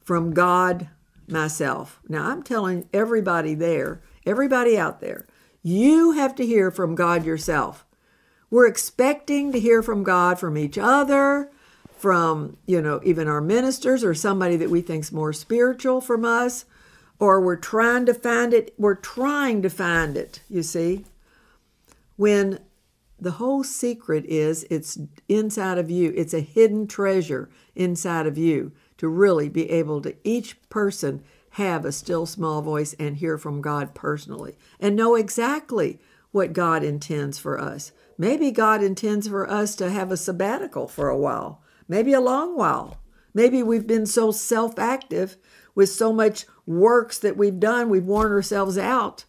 from 0.08 0.32
God 0.32 0.88
myself. 1.26 2.00
Now, 2.08 2.30
I'm 2.30 2.42
telling 2.42 2.88
everybody 2.94 3.52
there, 3.52 4.00
everybody 4.24 4.78
out 4.78 5.02
there, 5.02 5.26
you 5.62 6.12
have 6.12 6.34
to 6.36 6.46
hear 6.46 6.70
from 6.70 6.94
God 6.94 7.26
yourself. 7.26 7.84
We're 8.48 8.68
expecting 8.68 9.52
to 9.52 9.60
hear 9.60 9.82
from 9.82 10.04
God 10.04 10.38
from 10.38 10.56
each 10.56 10.78
other, 10.78 11.50
from, 11.94 12.56
you 12.64 12.80
know, 12.80 13.02
even 13.04 13.28
our 13.28 13.42
ministers 13.42 14.02
or 14.02 14.14
somebody 14.14 14.56
that 14.56 14.70
we 14.70 14.80
think's 14.80 15.12
more 15.12 15.34
spiritual 15.34 16.00
from 16.00 16.24
us, 16.24 16.64
or 17.18 17.38
we're 17.42 17.56
trying 17.56 18.06
to 18.06 18.14
find 18.14 18.54
it. 18.54 18.72
We're 18.78 18.94
trying 18.94 19.60
to 19.60 19.68
find 19.68 20.16
it, 20.16 20.40
you 20.48 20.62
see 20.62 21.04
when 22.16 22.60
the 23.20 23.32
whole 23.32 23.62
secret 23.62 24.24
is 24.24 24.64
it's 24.70 24.98
inside 25.28 25.76
of 25.76 25.90
you. 25.90 26.14
It's 26.16 26.32
a 26.32 26.40
hidden 26.40 26.86
treasure 26.86 27.50
inside 27.74 28.26
of 28.26 28.38
you 28.38 28.72
to 28.98 29.08
really 29.08 29.48
be 29.48 29.70
able 29.70 30.00
to 30.02 30.14
each 30.24 30.56
person 30.68 31.22
have 31.50 31.84
a 31.84 31.92
still 31.92 32.26
small 32.26 32.62
voice 32.62 32.94
and 32.98 33.16
hear 33.16 33.38
from 33.38 33.62
God 33.62 33.94
personally 33.94 34.56
and 34.78 34.94
know 34.94 35.14
exactly 35.14 35.98
what 36.30 36.52
God 36.52 36.84
intends 36.84 37.38
for 37.38 37.58
us. 37.58 37.92
Maybe 38.18 38.50
God 38.50 38.82
intends 38.82 39.28
for 39.28 39.48
us 39.48 39.74
to 39.76 39.90
have 39.90 40.12
a 40.12 40.16
sabbatical 40.16 40.86
for 40.88 41.08
a 41.08 41.16
while, 41.16 41.62
maybe 41.88 42.12
a 42.12 42.20
long 42.20 42.56
while. 42.56 43.00
Maybe 43.32 43.62
we've 43.62 43.86
been 43.86 44.06
so 44.06 44.30
self 44.30 44.78
active 44.78 45.36
with 45.74 45.88
so 45.88 46.12
much 46.12 46.44
works 46.66 47.18
that 47.18 47.36
we've 47.36 47.60
done, 47.60 47.88
we've 47.88 48.04
worn 48.04 48.32
ourselves 48.32 48.76
out 48.76 49.24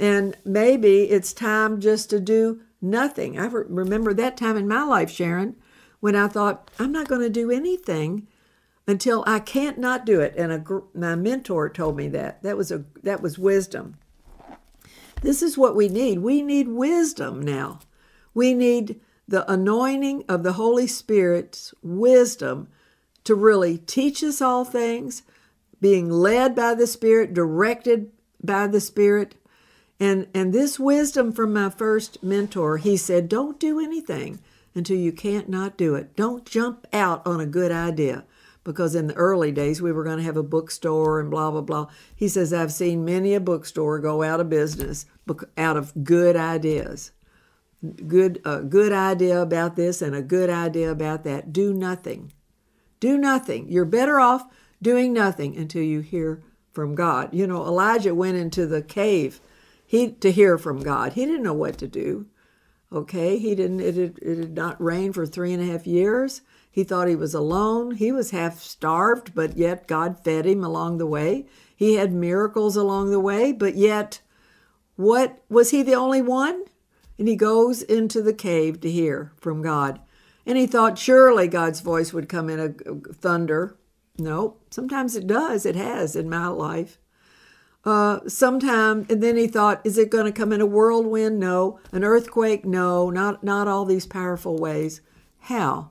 and 0.00 0.34
maybe 0.46 1.10
it's 1.10 1.32
time 1.34 1.78
just 1.78 2.10
to 2.10 2.18
do 2.18 2.62
nothing. 2.80 3.38
I 3.38 3.46
remember 3.46 4.14
that 4.14 4.36
time 4.36 4.56
in 4.56 4.66
my 4.66 4.82
life, 4.82 5.10
Sharon, 5.10 5.56
when 6.00 6.16
I 6.16 6.26
thought, 6.26 6.70
I'm 6.78 6.90
not 6.90 7.06
going 7.06 7.20
to 7.20 7.28
do 7.28 7.50
anything 7.50 8.26
until 8.90 9.22
I 9.24 9.38
can't 9.38 9.78
not 9.78 10.04
do 10.04 10.20
it. 10.20 10.34
And 10.36 10.50
a, 10.50 10.82
my 10.94 11.14
mentor 11.14 11.68
told 11.68 11.96
me 11.96 12.08
that. 12.08 12.42
That 12.42 12.56
was, 12.56 12.72
a, 12.72 12.84
that 13.04 13.22
was 13.22 13.38
wisdom. 13.38 13.94
This 15.22 15.42
is 15.42 15.56
what 15.56 15.76
we 15.76 15.88
need. 15.88 16.18
We 16.18 16.42
need 16.42 16.66
wisdom 16.66 17.40
now. 17.40 17.78
We 18.34 18.52
need 18.52 19.00
the 19.28 19.48
anointing 19.48 20.24
of 20.28 20.42
the 20.42 20.54
Holy 20.54 20.88
Spirit's 20.88 21.72
wisdom 21.84 22.66
to 23.22 23.36
really 23.36 23.78
teach 23.78 24.24
us 24.24 24.42
all 24.42 24.64
things, 24.64 25.22
being 25.80 26.10
led 26.10 26.56
by 26.56 26.74
the 26.74 26.88
Spirit, 26.88 27.32
directed 27.32 28.10
by 28.42 28.66
the 28.66 28.80
Spirit, 28.80 29.36
and 30.00 30.26
and 30.34 30.52
this 30.52 30.80
wisdom 30.80 31.30
from 31.30 31.52
my 31.52 31.68
first 31.70 32.22
mentor, 32.24 32.78
he 32.78 32.96
said, 32.96 33.28
don't 33.28 33.60
do 33.60 33.78
anything 33.78 34.40
until 34.74 34.96
you 34.96 35.12
can't 35.12 35.48
not 35.48 35.76
do 35.76 35.94
it. 35.94 36.16
Don't 36.16 36.46
jump 36.46 36.86
out 36.92 37.24
on 37.26 37.38
a 37.38 37.46
good 37.46 37.70
idea. 37.70 38.24
Because 38.72 38.94
in 38.94 39.08
the 39.08 39.14
early 39.14 39.52
days 39.52 39.80
we 39.80 39.92
were 39.92 40.04
going 40.04 40.18
to 40.18 40.24
have 40.24 40.36
a 40.36 40.42
bookstore 40.42 41.20
and 41.20 41.30
blah 41.30 41.50
blah 41.50 41.60
blah. 41.60 41.86
He 42.14 42.28
says 42.28 42.52
I've 42.52 42.72
seen 42.72 43.04
many 43.04 43.34
a 43.34 43.40
bookstore 43.40 43.98
go 43.98 44.22
out 44.22 44.40
of 44.40 44.48
business 44.48 45.06
out 45.56 45.76
of 45.76 46.04
good 46.04 46.36
ideas. 46.36 47.12
Good 48.06 48.42
a 48.44 48.60
good 48.60 48.92
idea 48.92 49.40
about 49.40 49.76
this 49.76 50.02
and 50.02 50.14
a 50.14 50.22
good 50.22 50.50
idea 50.50 50.90
about 50.90 51.24
that. 51.24 51.52
Do 51.52 51.72
nothing. 51.72 52.32
Do 52.98 53.16
nothing. 53.16 53.70
You're 53.70 53.84
better 53.84 54.20
off 54.20 54.46
doing 54.82 55.12
nothing 55.12 55.56
until 55.56 55.82
you 55.82 56.00
hear 56.00 56.42
from 56.72 56.94
God. 56.94 57.30
You 57.32 57.46
know, 57.46 57.64
Elijah 57.64 58.14
went 58.14 58.36
into 58.36 58.66
the 58.66 58.82
cave 58.82 59.40
he 59.90 60.12
to 60.12 60.30
hear 60.30 60.56
from 60.56 60.80
God. 60.80 61.14
He 61.14 61.26
didn't 61.26 61.42
know 61.42 61.52
what 61.52 61.76
to 61.78 61.88
do. 61.88 62.26
Okay, 62.92 63.38
he 63.38 63.54
didn't. 63.54 63.80
It 63.80 63.94
had, 63.94 64.18
it 64.20 64.38
had 64.38 64.54
not 64.56 64.82
rained 64.82 65.14
for 65.14 65.24
three 65.24 65.52
and 65.52 65.62
a 65.62 65.66
half 65.66 65.86
years. 65.86 66.42
He 66.70 66.84
thought 66.84 67.08
he 67.08 67.16
was 67.16 67.34
alone. 67.34 67.92
He 67.92 68.10
was 68.10 68.30
half 68.30 68.60
starved, 68.60 69.34
but 69.34 69.56
yet 69.56 69.86
God 69.86 70.22
fed 70.24 70.46
him 70.46 70.64
along 70.64 70.98
the 70.98 71.06
way. 71.06 71.46
He 71.74 71.94
had 71.94 72.12
miracles 72.12 72.76
along 72.76 73.10
the 73.10 73.20
way, 73.20 73.52
but 73.52 73.74
yet, 73.74 74.20
what 74.96 75.42
was 75.48 75.70
he 75.70 75.82
the 75.82 75.94
only 75.94 76.20
one? 76.20 76.64
And 77.18 77.28
he 77.28 77.36
goes 77.36 77.82
into 77.82 78.22
the 78.22 78.32
cave 78.32 78.80
to 78.80 78.90
hear 78.90 79.32
from 79.36 79.62
God. 79.62 80.00
And 80.44 80.58
he 80.58 80.66
thought 80.66 80.98
surely 80.98 81.48
God's 81.48 81.80
voice 81.80 82.12
would 82.12 82.28
come 82.28 82.48
in 82.50 82.60
a 82.60 83.12
thunder. 83.12 83.76
No, 84.18 84.56
sometimes 84.70 85.16
it 85.16 85.26
does. 85.26 85.64
It 85.64 85.76
has 85.76 86.16
in 86.16 86.28
my 86.28 86.48
life 86.48 86.98
uh, 87.84 88.20
sometime, 88.28 89.06
and 89.08 89.22
then 89.22 89.36
he 89.36 89.46
thought, 89.46 89.80
is 89.84 89.96
it 89.96 90.10
going 90.10 90.26
to 90.26 90.32
come 90.32 90.52
in 90.52 90.60
a 90.60 90.66
whirlwind? 90.66 91.40
No. 91.40 91.80
An 91.92 92.04
earthquake? 92.04 92.64
No. 92.64 93.10
Not 93.10 93.42
not 93.42 93.68
all 93.68 93.84
these 93.84 94.06
powerful 94.06 94.56
ways. 94.56 95.00
How? 95.40 95.90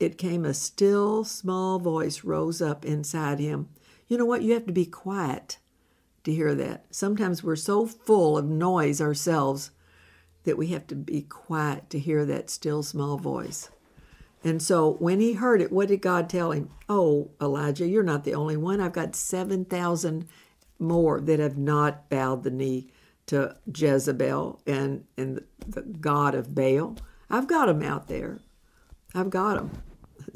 It 0.00 0.18
came 0.18 0.44
a 0.44 0.54
still 0.54 1.24
small 1.24 1.78
voice 1.78 2.24
rose 2.24 2.60
up 2.60 2.84
inside 2.84 3.38
him. 3.38 3.68
You 4.08 4.18
know 4.18 4.24
what? 4.24 4.42
You 4.42 4.54
have 4.54 4.66
to 4.66 4.72
be 4.72 4.86
quiet 4.86 5.58
to 6.24 6.32
hear 6.32 6.54
that. 6.54 6.86
Sometimes 6.90 7.44
we're 7.44 7.56
so 7.56 7.86
full 7.86 8.36
of 8.36 8.46
noise 8.46 9.00
ourselves 9.00 9.70
that 10.44 10.58
we 10.58 10.68
have 10.68 10.86
to 10.88 10.94
be 10.94 11.22
quiet 11.22 11.88
to 11.90 11.98
hear 11.98 12.24
that 12.24 12.50
still 12.50 12.82
small 12.82 13.18
voice. 13.18 13.70
And 14.42 14.60
so 14.60 14.92
when 14.94 15.20
he 15.20 15.34
heard 15.34 15.62
it, 15.62 15.72
what 15.72 15.88
did 15.88 16.02
God 16.02 16.28
tell 16.28 16.52
him? 16.52 16.70
Oh, 16.86 17.30
Elijah, 17.40 17.86
you're 17.86 18.02
not 18.02 18.24
the 18.24 18.34
only 18.34 18.58
one. 18.58 18.78
I've 18.78 18.92
got 18.92 19.16
7,000 19.16 20.28
more 20.78 21.20
that 21.20 21.38
have 21.38 21.56
not 21.56 22.08
bowed 22.08 22.42
the 22.42 22.50
knee 22.50 22.88
to 23.26 23.56
Jezebel 23.74 24.60
and, 24.66 25.04
and 25.16 25.42
the 25.66 25.82
God 25.82 26.34
of 26.34 26.54
Baal. 26.54 26.96
I've 27.30 27.46
got 27.46 27.66
them 27.66 27.82
out 27.82 28.08
there. 28.08 28.40
I've 29.14 29.30
got 29.30 29.56
them. 29.56 29.70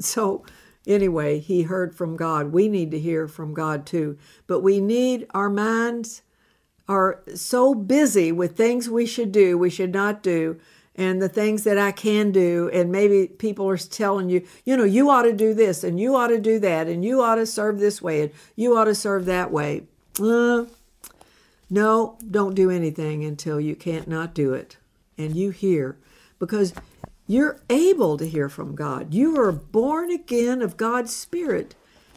So, 0.01 0.45
anyway, 0.87 1.39
he 1.39 1.63
heard 1.63 1.93
from 1.93 2.15
God. 2.15 2.53
We 2.53 2.69
need 2.69 2.91
to 2.91 2.99
hear 2.99 3.27
from 3.27 3.53
God 3.53 3.85
too. 3.85 4.17
But 4.47 4.61
we 4.61 4.79
need 4.79 5.25
our 5.31 5.49
minds 5.49 6.21
are 6.87 7.21
so 7.35 7.73
busy 7.75 8.31
with 8.31 8.55
things 8.55 8.89
we 8.89 9.05
should 9.05 9.31
do, 9.31 9.57
we 9.57 9.69
should 9.69 9.93
not 9.93 10.23
do, 10.23 10.59
and 10.95 11.21
the 11.21 11.29
things 11.29 11.63
that 11.63 11.77
I 11.77 11.91
can 11.91 12.31
do. 12.31 12.69
And 12.73 12.91
maybe 12.91 13.27
people 13.27 13.69
are 13.69 13.77
telling 13.77 14.29
you, 14.29 14.45
you 14.65 14.75
know, 14.75 14.83
you 14.83 15.09
ought 15.09 15.23
to 15.23 15.33
do 15.33 15.53
this 15.53 15.83
and 15.83 15.99
you 15.99 16.15
ought 16.15 16.27
to 16.27 16.39
do 16.39 16.59
that 16.59 16.87
and 16.87 17.05
you 17.05 17.21
ought 17.21 17.35
to 17.35 17.45
serve 17.45 17.79
this 17.79 18.01
way 18.01 18.23
and 18.23 18.31
you 18.55 18.75
ought 18.75 18.85
to 18.85 18.95
serve 18.95 19.25
that 19.25 19.51
way. 19.51 19.83
Uh, 20.19 20.65
no, 21.69 22.17
don't 22.29 22.55
do 22.55 22.69
anything 22.69 23.23
until 23.23 23.59
you 23.59 23.75
can't 23.75 24.07
not 24.07 24.33
do 24.33 24.53
it. 24.53 24.77
And 25.17 25.35
you 25.35 25.51
hear. 25.51 25.97
because 26.39 26.73
you're 27.27 27.59
able 27.69 28.17
to 28.17 28.27
hear 28.27 28.49
from 28.49 28.73
God. 28.73 29.13
You 29.13 29.39
are 29.39 29.51
born 29.51 30.09
again 30.09 30.63
of 30.63 30.77
God's 30.77 31.15
Spirit, 31.15 31.75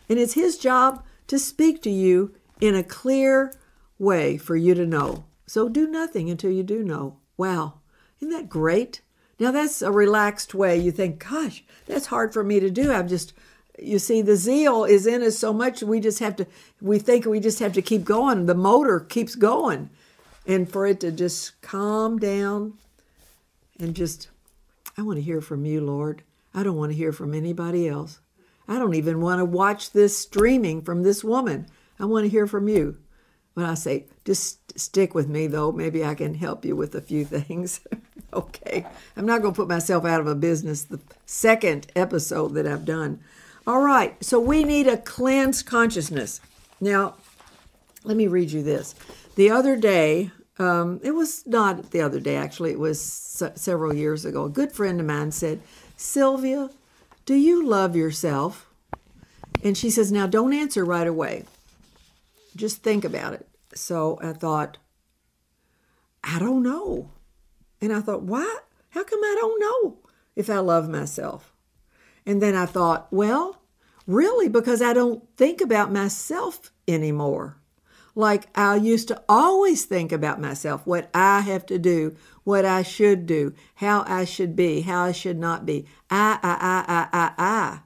and 0.08 0.18
it's 0.18 0.32
His 0.32 0.56
job 0.56 1.04
to 1.26 1.38
speak 1.38 1.82
to 1.82 1.90
you 1.90 2.34
in 2.62 2.74
a 2.74 2.82
clear 2.82 3.52
way 3.98 4.38
for 4.38 4.56
you 4.56 4.74
to 4.74 4.86
know. 4.86 5.24
So 5.46 5.68
do 5.68 5.86
nothing 5.86 6.30
until 6.30 6.50
you 6.50 6.62
do 6.62 6.82
know. 6.82 7.18
Wow, 7.36 7.80
isn't 8.20 8.32
that 8.32 8.48
great? 8.48 9.02
Now 9.38 9.50
that's 9.50 9.82
a 9.82 9.92
relaxed 9.92 10.54
way. 10.54 10.78
You 10.78 10.92
think, 10.92 11.28
gosh, 11.28 11.62
that's 11.86 12.06
hard 12.06 12.32
for 12.32 12.42
me 12.42 12.60
to 12.60 12.70
do. 12.70 12.90
I'm 12.90 13.08
just, 13.08 13.34
you 13.82 13.98
see, 13.98 14.22
the 14.22 14.36
zeal 14.36 14.84
is 14.84 15.06
in 15.06 15.22
us 15.22 15.38
so 15.38 15.52
much. 15.52 15.82
We 15.82 16.00
just 16.00 16.18
have 16.20 16.36
to, 16.36 16.46
we 16.80 16.98
think 16.98 17.26
we 17.26 17.40
just 17.40 17.58
have 17.58 17.72
to 17.74 17.82
keep 17.82 18.04
going. 18.04 18.46
The 18.46 18.54
motor 18.54 19.00
keeps 19.00 19.34
going. 19.34 19.90
And 20.46 20.70
for 20.70 20.86
it 20.86 21.00
to 21.00 21.12
just 21.12 21.60
calm 21.62 22.18
down 22.18 22.74
and 23.78 23.94
just, 23.94 24.28
I 24.96 25.02
want 25.02 25.18
to 25.18 25.22
hear 25.22 25.40
from 25.40 25.64
you, 25.64 25.80
Lord. 25.80 26.22
I 26.54 26.62
don't 26.62 26.76
want 26.76 26.92
to 26.92 26.96
hear 26.96 27.12
from 27.12 27.34
anybody 27.34 27.88
else. 27.88 28.20
I 28.68 28.78
don't 28.78 28.94
even 28.94 29.20
want 29.20 29.40
to 29.40 29.44
watch 29.44 29.92
this 29.92 30.16
streaming 30.18 30.82
from 30.82 31.02
this 31.02 31.24
woman. 31.24 31.66
I 31.98 32.04
want 32.04 32.24
to 32.24 32.30
hear 32.30 32.46
from 32.46 32.68
you. 32.68 32.98
When 33.54 33.66
I 33.66 33.74
say, 33.74 34.06
just 34.24 34.78
stick 34.78 35.14
with 35.14 35.28
me, 35.28 35.46
though, 35.46 35.72
maybe 35.72 36.04
I 36.04 36.14
can 36.14 36.34
help 36.34 36.64
you 36.64 36.74
with 36.74 36.94
a 36.94 37.00
few 37.00 37.24
things. 37.26 37.80
okay. 38.32 38.86
I'm 39.16 39.26
not 39.26 39.42
going 39.42 39.54
to 39.54 39.56
put 39.56 39.68
myself 39.68 40.04
out 40.04 40.20
of 40.20 40.26
a 40.26 40.34
business. 40.34 40.84
The 40.84 41.00
second 41.26 41.88
episode 41.94 42.54
that 42.54 42.66
I've 42.66 42.84
done. 42.84 43.20
All 43.66 43.80
right. 43.80 44.22
So 44.24 44.40
we 44.40 44.64
need 44.64 44.86
a 44.86 44.96
cleansed 44.96 45.66
consciousness. 45.66 46.40
Now, 46.80 47.14
let 48.04 48.16
me 48.16 48.26
read 48.26 48.50
you 48.50 48.62
this. 48.62 48.94
The 49.36 49.50
other 49.50 49.76
day, 49.76 50.30
um, 50.58 51.00
it 51.02 51.12
was 51.12 51.46
not 51.46 51.90
the 51.90 52.00
other 52.00 52.20
day, 52.20 52.36
actually, 52.36 52.72
it 52.72 52.78
was 52.78 53.00
se- 53.00 53.52
several 53.54 53.94
years 53.94 54.24
ago. 54.24 54.44
A 54.44 54.50
good 54.50 54.72
friend 54.72 55.00
of 55.00 55.06
mine 55.06 55.32
said, 55.32 55.60
Sylvia, 55.96 56.70
do 57.24 57.34
you 57.34 57.66
love 57.66 57.94
yourself? 57.96 58.68
And 59.62 59.78
she 59.78 59.90
says, 59.90 60.10
Now 60.10 60.26
don't 60.26 60.52
answer 60.52 60.84
right 60.84 61.06
away. 61.06 61.44
Just 62.56 62.82
think 62.82 63.04
about 63.04 63.34
it. 63.34 63.46
So 63.74 64.18
I 64.22 64.32
thought, 64.32 64.78
I 66.24 66.38
don't 66.38 66.62
know. 66.62 67.10
And 67.80 67.92
I 67.92 68.00
thought, 68.00 68.22
why? 68.22 68.58
How 68.90 69.04
come 69.04 69.20
I 69.22 69.36
don't 69.40 69.60
know 69.60 69.98
if 70.36 70.50
I 70.50 70.58
love 70.58 70.88
myself? 70.88 71.51
And 72.24 72.40
then 72.40 72.54
I 72.54 72.66
thought, 72.66 73.08
well, 73.12 73.62
really, 74.06 74.48
because 74.48 74.82
I 74.82 74.92
don't 74.92 75.24
think 75.36 75.60
about 75.60 75.92
myself 75.92 76.70
anymore. 76.86 77.56
Like 78.14 78.46
I 78.56 78.76
used 78.76 79.08
to 79.08 79.22
always 79.28 79.84
think 79.84 80.12
about 80.12 80.40
myself, 80.40 80.86
what 80.86 81.08
I 81.14 81.40
have 81.40 81.64
to 81.66 81.78
do, 81.78 82.14
what 82.44 82.64
I 82.64 82.82
should 82.82 83.26
do, 83.26 83.54
how 83.76 84.04
I 84.06 84.24
should 84.24 84.54
be, 84.54 84.82
how 84.82 85.04
I 85.04 85.12
should 85.12 85.38
not 85.38 85.64
be. 85.64 85.86
I, 86.10 86.38
I, 86.42 86.58
I, 86.60 86.84
I, 86.94 87.08
I, 87.12 87.32
I. 87.38 87.80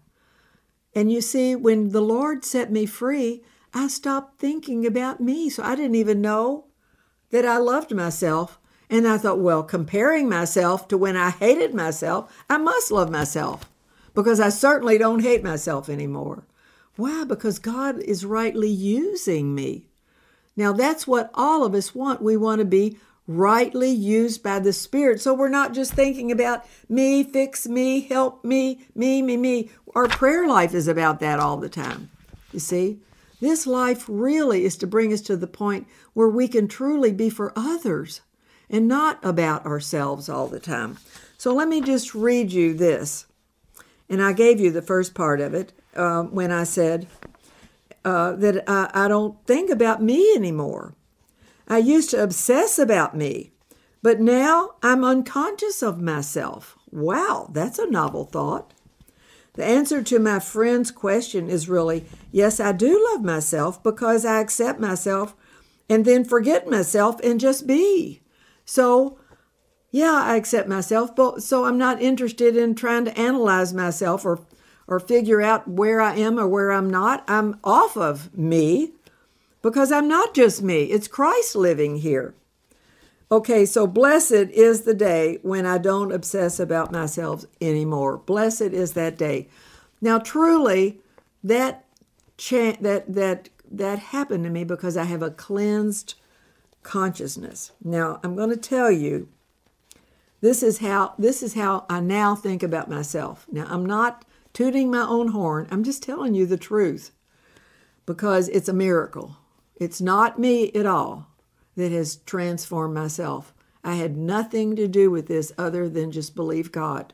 And 0.94 1.12
you 1.12 1.20
see, 1.20 1.54
when 1.54 1.90
the 1.90 2.00
Lord 2.00 2.44
set 2.44 2.72
me 2.72 2.86
free, 2.86 3.42
I 3.72 3.86
stopped 3.86 4.40
thinking 4.40 4.86
about 4.86 5.20
me. 5.20 5.48
So 5.48 5.62
I 5.62 5.76
didn't 5.76 5.94
even 5.94 6.20
know 6.20 6.66
that 7.30 7.44
I 7.44 7.58
loved 7.58 7.94
myself. 7.94 8.58
And 8.88 9.06
I 9.06 9.18
thought, 9.18 9.38
well, 9.38 9.62
comparing 9.62 10.28
myself 10.28 10.88
to 10.88 10.98
when 10.98 11.16
I 11.16 11.30
hated 11.30 11.74
myself, 11.74 12.32
I 12.48 12.56
must 12.56 12.90
love 12.90 13.10
myself 13.10 13.68
because 14.16 14.40
I 14.40 14.48
certainly 14.48 14.98
don't 14.98 15.20
hate 15.22 15.44
myself 15.44 15.88
anymore. 15.88 16.42
Why? 16.96 17.24
Because 17.24 17.58
God 17.58 18.00
is 18.00 18.24
rightly 18.24 18.70
using 18.70 19.54
me. 19.54 19.90
Now, 20.56 20.72
that's 20.72 21.06
what 21.06 21.30
all 21.34 21.64
of 21.64 21.74
us 21.74 21.94
want. 21.94 22.22
We 22.22 22.36
want 22.36 22.60
to 22.60 22.64
be 22.64 22.98
rightly 23.28 23.90
used 23.90 24.42
by 24.42 24.58
the 24.58 24.72
Spirit. 24.72 25.20
So 25.20 25.34
we're 25.34 25.48
not 25.48 25.74
just 25.74 25.92
thinking 25.92 26.32
about 26.32 26.64
me, 26.88 27.22
fix 27.22 27.68
me, 27.68 28.00
help 28.00 28.42
me, 28.42 28.86
me, 28.94 29.20
me, 29.20 29.36
me. 29.36 29.70
Our 29.94 30.08
prayer 30.08 30.46
life 30.48 30.72
is 30.72 30.88
about 30.88 31.20
that 31.20 31.38
all 31.38 31.58
the 31.58 31.68
time. 31.68 32.10
You 32.52 32.58
see? 32.60 33.00
This 33.38 33.66
life 33.66 34.06
really 34.08 34.64
is 34.64 34.78
to 34.78 34.86
bring 34.86 35.12
us 35.12 35.20
to 35.22 35.36
the 35.36 35.46
point 35.46 35.86
where 36.14 36.28
we 36.28 36.48
can 36.48 36.68
truly 36.68 37.12
be 37.12 37.28
for 37.28 37.52
others 37.54 38.22
and 38.70 38.88
not 38.88 39.22
about 39.22 39.66
ourselves 39.66 40.30
all 40.30 40.46
the 40.46 40.58
time. 40.58 40.96
So 41.36 41.52
let 41.52 41.68
me 41.68 41.82
just 41.82 42.14
read 42.14 42.50
you 42.50 42.72
this. 42.72 43.26
And 44.08 44.22
I 44.22 44.32
gave 44.32 44.60
you 44.60 44.70
the 44.70 44.82
first 44.82 45.14
part 45.14 45.40
of 45.40 45.54
it 45.54 45.72
uh, 45.94 46.22
when 46.22 46.52
I 46.52 46.64
said 46.64 47.06
uh, 48.04 48.32
that 48.32 48.62
I, 48.68 48.90
I 48.94 49.08
don't 49.08 49.44
think 49.46 49.70
about 49.70 50.02
me 50.02 50.34
anymore. 50.34 50.94
I 51.68 51.78
used 51.78 52.10
to 52.10 52.22
obsess 52.22 52.78
about 52.78 53.16
me, 53.16 53.50
but 54.02 54.20
now 54.20 54.74
I'm 54.82 55.02
unconscious 55.02 55.82
of 55.82 56.00
myself. 56.00 56.78
Wow, 56.92 57.50
that's 57.52 57.80
a 57.80 57.90
novel 57.90 58.24
thought. 58.24 58.72
The 59.54 59.64
answer 59.64 60.02
to 60.02 60.18
my 60.18 60.38
friend's 60.38 60.90
question 60.90 61.48
is 61.48 61.68
really 61.68 62.04
yes, 62.30 62.60
I 62.60 62.72
do 62.72 63.02
love 63.12 63.24
myself 63.24 63.82
because 63.82 64.24
I 64.24 64.40
accept 64.40 64.78
myself 64.78 65.34
and 65.88 66.04
then 66.04 66.24
forget 66.24 66.68
myself 66.68 67.18
and 67.20 67.40
just 67.40 67.66
be. 67.66 68.20
So, 68.64 69.18
yeah, 69.96 70.24
I 70.26 70.36
accept 70.36 70.68
myself, 70.68 71.16
but 71.16 71.42
so 71.42 71.64
I'm 71.64 71.78
not 71.78 72.02
interested 72.02 72.54
in 72.54 72.74
trying 72.74 73.06
to 73.06 73.18
analyze 73.18 73.72
myself 73.72 74.26
or 74.26 74.40
or 74.86 75.00
figure 75.00 75.40
out 75.40 75.66
where 75.66 76.02
I 76.02 76.16
am 76.16 76.38
or 76.38 76.46
where 76.46 76.70
I'm 76.70 76.90
not. 76.90 77.24
I'm 77.26 77.58
off 77.64 77.96
of 77.96 78.36
me 78.36 78.92
because 79.62 79.90
I'm 79.90 80.06
not 80.06 80.34
just 80.34 80.62
me. 80.62 80.84
It's 80.84 81.08
Christ 81.08 81.56
living 81.56 81.96
here. 81.96 82.34
Okay, 83.32 83.64
so 83.64 83.86
blessed 83.86 84.50
is 84.52 84.82
the 84.82 84.92
day 84.92 85.38
when 85.40 85.64
I 85.64 85.78
don't 85.78 86.12
obsess 86.12 86.60
about 86.60 86.92
myself 86.92 87.46
anymore. 87.58 88.18
Blessed 88.18 88.60
is 88.82 88.92
that 88.92 89.16
day. 89.16 89.48
Now, 90.02 90.18
truly, 90.18 91.00
that 91.42 91.86
cha- 92.36 92.76
that 92.82 93.14
that 93.14 93.48
that 93.70 93.98
happened 93.98 94.44
to 94.44 94.50
me 94.50 94.62
because 94.62 94.98
I 94.98 95.04
have 95.04 95.22
a 95.22 95.30
cleansed 95.30 96.14
consciousness. 96.82 97.72
Now, 97.82 98.20
I'm 98.22 98.36
going 98.36 98.50
to 98.50 98.58
tell 98.58 98.90
you 98.90 99.28
this 100.40 100.62
is 100.62 100.78
how 100.78 101.14
this 101.18 101.42
is 101.42 101.54
how 101.54 101.86
I 101.88 102.00
now 102.00 102.34
think 102.34 102.62
about 102.62 102.90
myself. 102.90 103.46
Now, 103.50 103.66
I'm 103.68 103.86
not 103.86 104.24
tooting 104.52 104.90
my 104.90 105.02
own 105.02 105.28
horn. 105.28 105.66
I'm 105.70 105.84
just 105.84 106.02
telling 106.02 106.34
you 106.34 106.46
the 106.46 106.56
truth 106.56 107.12
because 108.04 108.48
it's 108.48 108.68
a 108.68 108.72
miracle. 108.72 109.36
It's 109.76 110.00
not 110.00 110.38
me 110.38 110.70
at 110.72 110.86
all 110.86 111.28
that 111.76 111.92
has 111.92 112.16
transformed 112.16 112.94
myself. 112.94 113.52
I 113.84 113.94
had 113.94 114.16
nothing 114.16 114.74
to 114.76 114.88
do 114.88 115.10
with 115.10 115.26
this 115.26 115.52
other 115.58 115.88
than 115.88 116.10
just 116.10 116.34
believe 116.34 116.72
God. 116.72 117.12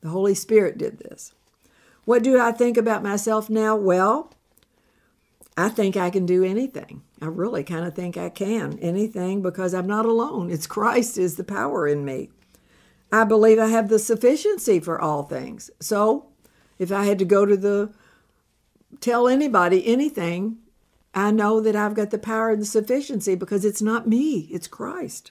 The 0.00 0.10
Holy 0.10 0.34
Spirit 0.34 0.76
did 0.76 0.98
this. 0.98 1.32
What 2.04 2.22
do 2.22 2.38
I 2.38 2.52
think 2.52 2.76
about 2.76 3.02
myself 3.02 3.48
now? 3.48 3.74
Well, 3.76 4.30
I 5.56 5.68
think 5.68 5.96
I 5.96 6.10
can 6.10 6.26
do 6.26 6.44
anything. 6.44 7.02
I 7.22 7.26
really 7.26 7.62
kind 7.62 7.86
of 7.86 7.94
think 7.94 8.16
I 8.16 8.28
can 8.28 8.78
anything 8.80 9.40
because 9.40 9.72
I'm 9.72 9.86
not 9.86 10.04
alone. 10.04 10.50
It's 10.50 10.66
Christ 10.66 11.16
is 11.16 11.36
the 11.36 11.44
power 11.44 11.86
in 11.86 12.04
me. 12.04 12.30
I 13.12 13.24
believe 13.24 13.58
I 13.58 13.68
have 13.68 13.88
the 13.88 13.98
sufficiency 13.98 14.80
for 14.80 15.00
all 15.00 15.22
things. 15.22 15.70
So, 15.80 16.26
if 16.78 16.90
I 16.90 17.04
had 17.04 17.18
to 17.20 17.24
go 17.24 17.46
to 17.46 17.56
the 17.56 17.92
tell 19.00 19.28
anybody 19.28 19.86
anything, 19.86 20.58
I 21.14 21.30
know 21.30 21.60
that 21.60 21.76
I've 21.76 21.94
got 21.94 22.10
the 22.10 22.18
power 22.18 22.50
and 22.50 22.60
the 22.60 22.66
sufficiency 22.66 23.34
because 23.34 23.64
it's 23.64 23.82
not 23.82 24.08
me, 24.08 24.48
it's 24.50 24.66
Christ. 24.66 25.30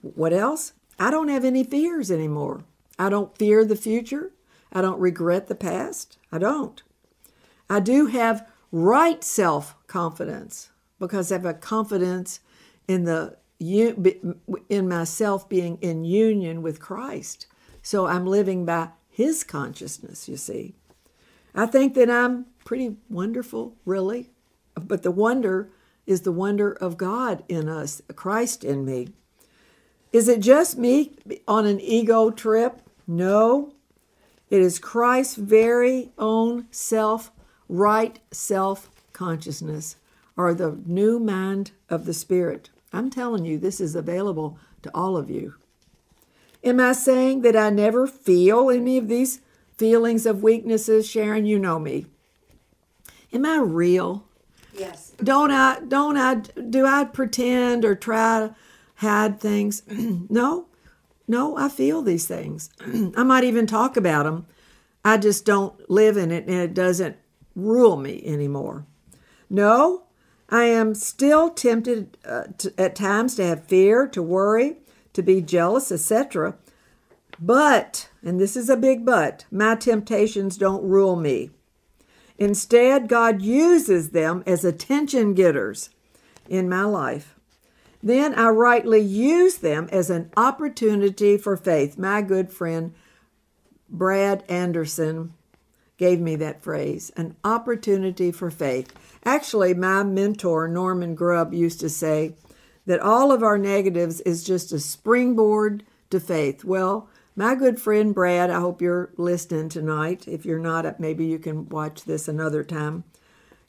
What 0.00 0.32
else? 0.32 0.72
I 0.98 1.10
don't 1.10 1.28
have 1.28 1.44
any 1.44 1.64
fears 1.64 2.10
anymore. 2.10 2.64
I 2.98 3.08
don't 3.08 3.36
fear 3.36 3.64
the 3.64 3.76
future. 3.76 4.32
I 4.72 4.80
don't 4.80 5.00
regret 5.00 5.48
the 5.48 5.54
past. 5.54 6.18
I 6.30 6.38
don't. 6.38 6.82
I 7.68 7.80
do 7.80 8.06
have 8.06 8.48
right 8.72 9.22
self 9.22 9.74
confidence 9.86 10.70
because 10.98 11.30
I 11.30 11.36
have 11.36 11.46
a 11.46 11.54
confidence 11.54 12.40
in 12.86 13.04
the 13.04 13.36
in 13.60 14.88
myself 14.88 15.48
being 15.48 15.78
in 15.80 16.04
union 16.04 16.62
with 16.62 16.80
Christ. 16.80 17.46
So 17.82 18.06
I'm 18.06 18.26
living 18.26 18.64
by 18.64 18.88
his 19.08 19.44
consciousness, 19.44 20.28
you 20.28 20.36
see. 20.36 20.74
I 21.54 21.66
think 21.66 21.94
that 21.94 22.10
I'm 22.10 22.46
pretty 22.64 22.96
wonderful, 23.08 23.76
really. 23.84 24.30
But 24.74 25.02
the 25.02 25.10
wonder 25.10 25.68
is 26.06 26.22
the 26.22 26.32
wonder 26.32 26.72
of 26.72 26.96
God 26.96 27.44
in 27.48 27.68
us, 27.68 28.00
Christ 28.16 28.64
in 28.64 28.84
me. 28.84 29.08
Is 30.12 30.26
it 30.26 30.40
just 30.40 30.78
me 30.78 31.12
on 31.46 31.66
an 31.66 31.80
ego 31.80 32.30
trip? 32.30 32.80
No. 33.06 33.74
It 34.48 34.60
is 34.60 34.78
Christ's 34.78 35.36
very 35.36 36.10
own 36.18 36.66
self, 36.70 37.30
right 37.68 38.18
self 38.32 38.90
consciousness, 39.12 39.96
or 40.36 40.54
the 40.54 40.80
new 40.86 41.20
mind 41.20 41.70
of 41.88 42.06
the 42.06 42.14
Spirit. 42.14 42.70
I'm 42.92 43.10
telling 43.10 43.44
you, 43.44 43.58
this 43.58 43.80
is 43.80 43.94
available 43.94 44.58
to 44.82 44.90
all 44.94 45.16
of 45.16 45.30
you. 45.30 45.54
Am 46.62 46.80
I 46.80 46.92
saying 46.92 47.42
that 47.42 47.56
I 47.56 47.70
never 47.70 48.06
feel 48.06 48.70
any 48.70 48.98
of 48.98 49.08
these 49.08 49.40
feelings 49.76 50.26
of 50.26 50.42
weaknesses? 50.42 51.08
Sharon, 51.08 51.46
you 51.46 51.58
know 51.58 51.78
me. 51.78 52.06
Am 53.32 53.46
I 53.46 53.58
real? 53.58 54.24
Yes. 54.76 55.12
Don't 55.22 55.50
I 55.50 55.80
don't 55.86 56.16
I 56.16 56.34
do 56.34 56.86
I 56.86 57.04
pretend 57.04 57.84
or 57.84 57.94
try 57.94 58.40
to 58.40 58.54
hide 58.96 59.40
things? 59.40 59.82
no. 59.88 60.66
No, 61.26 61.56
I 61.56 61.68
feel 61.68 62.02
these 62.02 62.26
things. 62.26 62.70
I 63.16 63.22
might 63.22 63.44
even 63.44 63.66
talk 63.66 63.96
about 63.96 64.24
them. 64.24 64.46
I 65.04 65.16
just 65.16 65.44
don't 65.44 65.88
live 65.88 66.16
in 66.16 66.30
it 66.30 66.46
and 66.46 66.56
it 66.56 66.74
doesn't 66.74 67.16
rule 67.54 67.96
me 67.96 68.22
anymore. 68.24 68.84
No, 69.48 70.04
I 70.50 70.64
am 70.64 70.94
still 70.94 71.50
tempted 71.50 72.18
uh, 72.24 72.44
to, 72.58 72.74
at 72.76 72.96
times 72.96 73.36
to 73.36 73.46
have 73.46 73.66
fear, 73.66 74.06
to 74.08 74.22
worry, 74.22 74.76
to 75.12 75.22
be 75.22 75.40
jealous, 75.40 75.92
etc. 75.92 76.56
But, 77.38 78.08
and 78.22 78.40
this 78.40 78.56
is 78.56 78.68
a 78.68 78.76
big 78.76 79.06
but, 79.06 79.44
my 79.50 79.76
temptations 79.76 80.56
don't 80.56 80.82
rule 80.82 81.16
me. 81.16 81.50
Instead, 82.36 83.08
God 83.08 83.42
uses 83.42 84.10
them 84.10 84.42
as 84.46 84.64
attention 84.64 85.34
getters 85.34 85.90
in 86.48 86.68
my 86.68 86.84
life. 86.84 87.36
Then 88.02 88.34
I 88.34 88.48
rightly 88.48 89.00
use 89.00 89.58
them 89.58 89.88
as 89.92 90.10
an 90.10 90.30
opportunity 90.36 91.36
for 91.36 91.56
faith. 91.56 91.98
My 91.98 92.22
good 92.22 92.50
friend 92.50 92.94
Brad 93.90 94.42
Anderson 94.48 95.34
gave 96.00 96.18
me 96.18 96.34
that 96.34 96.62
phrase 96.62 97.12
an 97.14 97.36
opportunity 97.44 98.32
for 98.32 98.50
faith. 98.50 98.90
Actually, 99.22 99.74
my 99.74 100.02
mentor, 100.02 100.66
Norman 100.66 101.14
Grubb, 101.14 101.52
used 101.52 101.78
to 101.80 101.90
say 101.90 102.32
that 102.86 103.00
all 103.00 103.30
of 103.30 103.42
our 103.42 103.58
negatives 103.58 104.22
is 104.22 104.42
just 104.42 104.72
a 104.72 104.80
springboard 104.80 105.84
to 106.08 106.18
faith. 106.18 106.64
Well, 106.64 107.10
my 107.36 107.54
good 107.54 107.78
friend 107.78 108.14
Brad, 108.14 108.48
I 108.48 108.60
hope 108.60 108.80
you're 108.80 109.10
listening 109.18 109.68
tonight. 109.68 110.26
If 110.26 110.46
you're 110.46 110.58
not, 110.58 110.98
maybe 110.98 111.26
you 111.26 111.38
can 111.38 111.68
watch 111.68 112.04
this 112.04 112.28
another 112.28 112.64
time. 112.64 113.04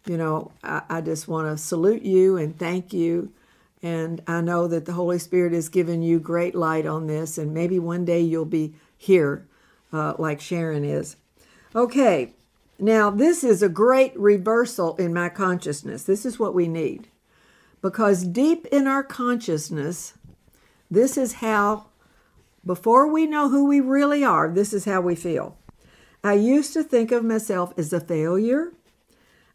You 0.05 0.15
know, 0.15 0.53
I, 0.63 0.84
I 0.89 1.01
just 1.01 1.27
want 1.27 1.49
to 1.49 1.61
salute 1.61 2.03
you 2.03 2.38
and 2.38 2.57
thank 2.57 2.93
you. 2.93 3.34
And 3.84 4.21
I 4.25 4.39
know 4.39 4.69
that 4.69 4.86
the 4.86 4.93
Holy 4.93 5.19
Spirit 5.19 5.51
has 5.51 5.67
given 5.67 6.01
you 6.01 6.17
great 6.17 6.55
light 6.55 6.86
on 6.86 7.07
this, 7.07 7.38
and 7.38 7.53
maybe 7.53 7.77
one 7.77 8.05
day 8.05 8.21
you'll 8.21 8.45
be 8.45 8.73
here 8.97 9.47
uh, 9.91 10.13
like 10.17 10.39
Sharon 10.39 10.86
is. 10.86 11.17
Okay, 11.74 12.34
now 12.80 13.09
this 13.09 13.45
is 13.45 13.63
a 13.63 13.69
great 13.69 14.17
reversal 14.19 14.97
in 14.97 15.13
my 15.13 15.30
consciousness. 15.30 16.03
This 16.03 16.26
is 16.26 16.38
what 16.38 16.53
we 16.53 16.67
need. 16.67 17.07
Because 17.82 18.26
deep 18.26 18.65
in 18.67 18.88
our 18.88 19.03
consciousness, 19.03 20.15
this 20.89 21.17
is 21.17 21.36
how, 21.36 21.86
before 22.65 23.07
we 23.07 23.26
know 23.26 23.47
who 23.47 23.65
we 23.65 23.80
really 23.80 24.22
are, 24.22 24.51
this 24.51 24.74
is 24.74 24.84
how 24.84 24.99
we 24.99 25.15
feel. 25.15 25.57
I 26.22 26.34
used 26.34 26.74
to 26.74 26.84
think 26.84 27.11
of 27.13 27.24
myself 27.24 27.74
as 27.78 27.93
a 27.93 28.01
failure. 28.01 28.74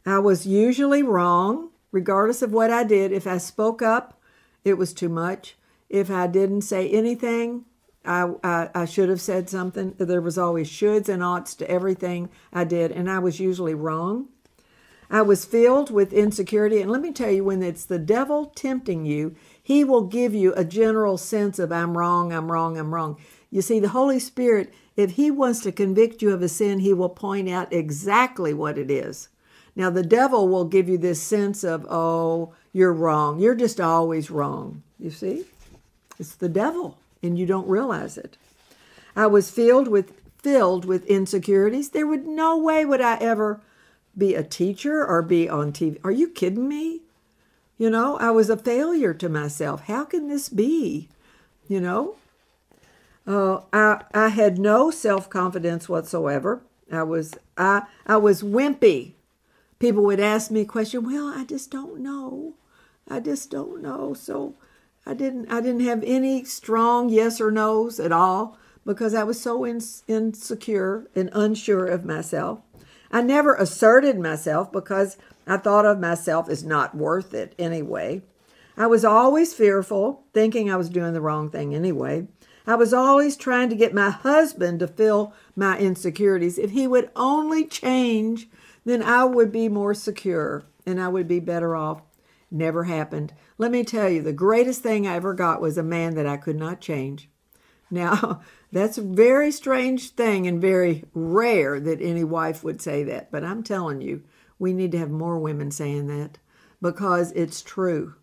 I 0.07 0.19
was 0.19 0.47
usually 0.47 1.03
wrong, 1.03 1.69
regardless 1.93 2.41
of 2.41 2.51
what 2.51 2.71
I 2.71 2.83
did. 2.83 3.13
If 3.13 3.27
I 3.27 3.37
spoke 3.37 3.83
up, 3.83 4.19
it 4.65 4.79
was 4.79 4.95
too 4.95 5.11
much. 5.11 5.57
If 5.91 6.11
I 6.11 6.27
didn't 6.29 6.63
say 6.63 6.89
anything, 6.89 7.67
I, 8.07 8.33
I, 8.43 8.71
I, 8.75 8.85
should 8.85 9.09
have 9.09 9.21
said 9.21 9.51
something. 9.51 9.95
There 9.99 10.21
was 10.21 10.39
always 10.39 10.71
shoulds 10.71 11.09
and 11.09 11.23
oughts 11.23 11.55
to 11.57 11.71
everything 11.71 12.29
I 12.53 12.65
did, 12.65 12.93
and 12.93 13.11
I 13.11 13.19
was 13.19 13.41
usually 13.41 13.75
wrong. 13.75 14.29
I 15.11 15.23
was 15.23 15.45
filled 15.45 15.91
with 15.91 16.13
insecurity. 16.13 16.81
And 16.81 16.91
let 16.91 17.01
me 17.01 17.13
tell 17.13 17.31
you, 17.31 17.45
when 17.45 17.63
it's 17.63 17.85
the 17.85 17.99
devil 17.99 18.47
tempting 18.47 19.05
you, 19.05 19.37
he 19.63 19.85
will 19.85 20.03
give 20.03 20.35
you 20.35 20.53
a 20.55 20.65
general 20.65 21.17
sense 21.17 21.59
of, 21.59 21.71
I'm 21.71 21.97
wrong, 21.97 22.33
I'm 22.33 22.51
wrong, 22.51 22.79
I'm 22.79 22.95
wrong. 22.95 23.17
You 23.51 23.63
see, 23.63 23.79
the 23.79 23.91
Holy 23.91 24.19
Spirit, 24.19 24.73
if 24.97 25.13
he 25.13 25.31
wants 25.31 25.61
to 25.61 25.73
convict 25.73 26.23
you 26.23 26.33
of 26.33 26.43
a 26.43 26.49
sin, 26.49 26.81
he 26.81 26.93
will 26.93 27.09
point 27.09 27.49
out 27.49 27.73
exactly 27.73 28.53
what 28.53 28.79
it 28.79 28.91
is. 28.91 29.29
Now, 29.77 29.91
the 29.91 30.03
devil 30.03 30.49
will 30.49 30.65
give 30.65 30.89
you 30.89 30.99
this 30.99 31.23
sense 31.23 31.63
of, 31.63 31.87
oh, 31.89 32.55
you're 32.73 32.93
wrong. 32.93 33.39
You're 33.39 33.55
just 33.55 33.81
always 33.81 34.31
wrong. 34.31 34.83
You 34.99 35.11
see? 35.11 35.45
It's 36.19 36.35
the 36.35 36.49
devil 36.49 36.99
and 37.27 37.39
you 37.39 37.45
don't 37.45 37.69
realize 37.69 38.17
it. 38.17 38.37
I 39.15 39.27
was 39.27 39.51
filled 39.51 39.89
with 39.89 40.13
filled 40.39 40.85
with 40.85 41.05
insecurities. 41.07 41.91
There 41.91 42.07
would 42.07 42.27
no 42.27 42.57
way 42.57 42.85
would 42.85 43.01
I 43.01 43.17
ever 43.17 43.61
be 44.17 44.35
a 44.35 44.45
teacher 44.45 45.05
or 45.05 45.21
be 45.23 45.49
on 45.49 45.73
TV. 45.73 45.99
Are 46.05 46.13
you 46.13 46.29
kidding 46.29 46.69
me? 46.69 47.01
You 47.79 47.91
know, 47.91 48.17
I 48.19 48.31
was 48.31 48.49
a 48.49 48.57
failure 48.57 49.13
to 49.15 49.29
myself. 49.29 49.83
How 49.83 50.05
can 50.05 50.29
this 50.29 50.49
be? 50.49 51.09
You 51.69 51.81
know, 51.81 52.15
uh, 53.27 53.61
I 53.73 54.03
I 54.15 54.29
had 54.29 54.59
no 54.59 54.91
self 54.91 55.29
confidence 55.29 55.89
whatsoever. 55.89 56.63
I 56.91 57.03
was 57.03 57.35
I 57.59 57.83
I 58.07 58.17
was 58.17 58.43
wimpy. 58.43 59.13
People 59.79 60.05
would 60.05 60.21
ask 60.21 60.51
me 60.51 60.63
a 60.63 60.65
question. 60.65 61.05
Well, 61.05 61.29
I 61.29 61.45
just 61.45 61.71
don't 61.71 62.01
know. 62.01 62.55
I 63.09 63.21
just 63.21 63.51
don't 63.51 63.83
know. 63.83 64.15
So 64.15 64.55
I 65.07 65.15
didn't 65.15 65.51
I 65.51 65.61
didn't 65.61 65.85
have 65.85 66.03
any 66.05 66.45
strong 66.45 67.09
yes 67.09 67.41
or 67.41 67.53
no's 67.53 68.01
at 68.01 68.11
all 68.11 68.59
because 68.85 69.15
I 69.15 69.23
was 69.23 69.41
so 69.41 69.65
in, 69.65 69.81
insecure 70.09 71.07
and 71.15 71.31
unsure 71.33 71.87
of 71.87 72.05
myself. 72.05 72.61
I 73.13 73.23
never 73.23 73.55
asserted 73.55 74.19
myself 74.19 74.73
because 74.73 75.17
I 75.47 75.59
thought 75.59 75.87
of 75.87 76.01
myself 76.01 76.49
as 76.49 76.65
not 76.65 76.97
worth 76.97 77.35
it 77.35 77.55
anyway. 77.59 78.23
I 78.77 78.89
was 78.89 79.05
always 79.05 79.55
fearful, 79.55 80.25
thinking 80.35 80.71
I 80.71 80.77
was 80.77 80.91
doing 80.91 81.15
the 81.15 81.21
wrong 81.21 81.51
thing 81.51 81.75
anyway. 81.75 82.27
I 82.67 82.75
was 82.75 82.93
always 82.93 83.37
trying 83.37 83.71
to 83.71 83.77
get 83.77 83.95
my 83.95 84.11
husband 84.11 84.81
to 84.81 84.89
fill 84.89 85.33
my 85.55 85.79
insecurities. 85.79 86.59
If 86.59 86.73
he 86.73 86.89
would 86.89 87.11
only 87.15 87.65
change, 87.65 88.49
then 88.85 89.03
I 89.03 89.25
would 89.25 89.53
be 89.53 89.69
more 89.69 89.95
secure 89.95 90.65
and 90.85 91.01
I 91.01 91.09
would 91.09 91.29
be 91.29 91.41
better 91.41 91.77
off. 91.77 92.03
Never 92.51 92.85
happened. 92.85 93.33
Let 93.59 93.71
me 93.71 93.85
tell 93.85 94.09
you, 94.09 94.23
the 94.23 94.33
greatest 94.33 94.83
thing 94.83 95.07
I 95.07 95.17
ever 95.17 95.33
got 95.33 95.61
was 95.61 95.79
a 95.79 95.83
man 95.83 96.15
that 96.15 96.27
I 96.27 96.37
could 96.37 96.57
not 96.57 96.81
change. 96.81 97.31
Now, 97.91 98.43
that's 98.73 98.99
a 98.99 99.03
very 99.03 99.51
strange 99.51 100.11
thing 100.11 100.47
and 100.47 100.61
very 100.61 101.05
rare 101.15 101.81
that 101.81 102.03
any 102.03 102.25
wife 102.25 102.63
would 102.63 102.83
say 102.83 103.03
that, 103.05 103.31
but 103.31 103.45
I'm 103.45 103.63
telling 103.63 104.01
you, 104.01 104.23
we 104.59 104.73
need 104.73 104.93
to 104.93 104.99
have 104.99 105.11
more 105.11 105.39
women 105.39 105.71
saying 105.71 106.07
that 106.09 106.39
because 106.83 107.33
it's 107.33 107.63
true. 107.63 108.15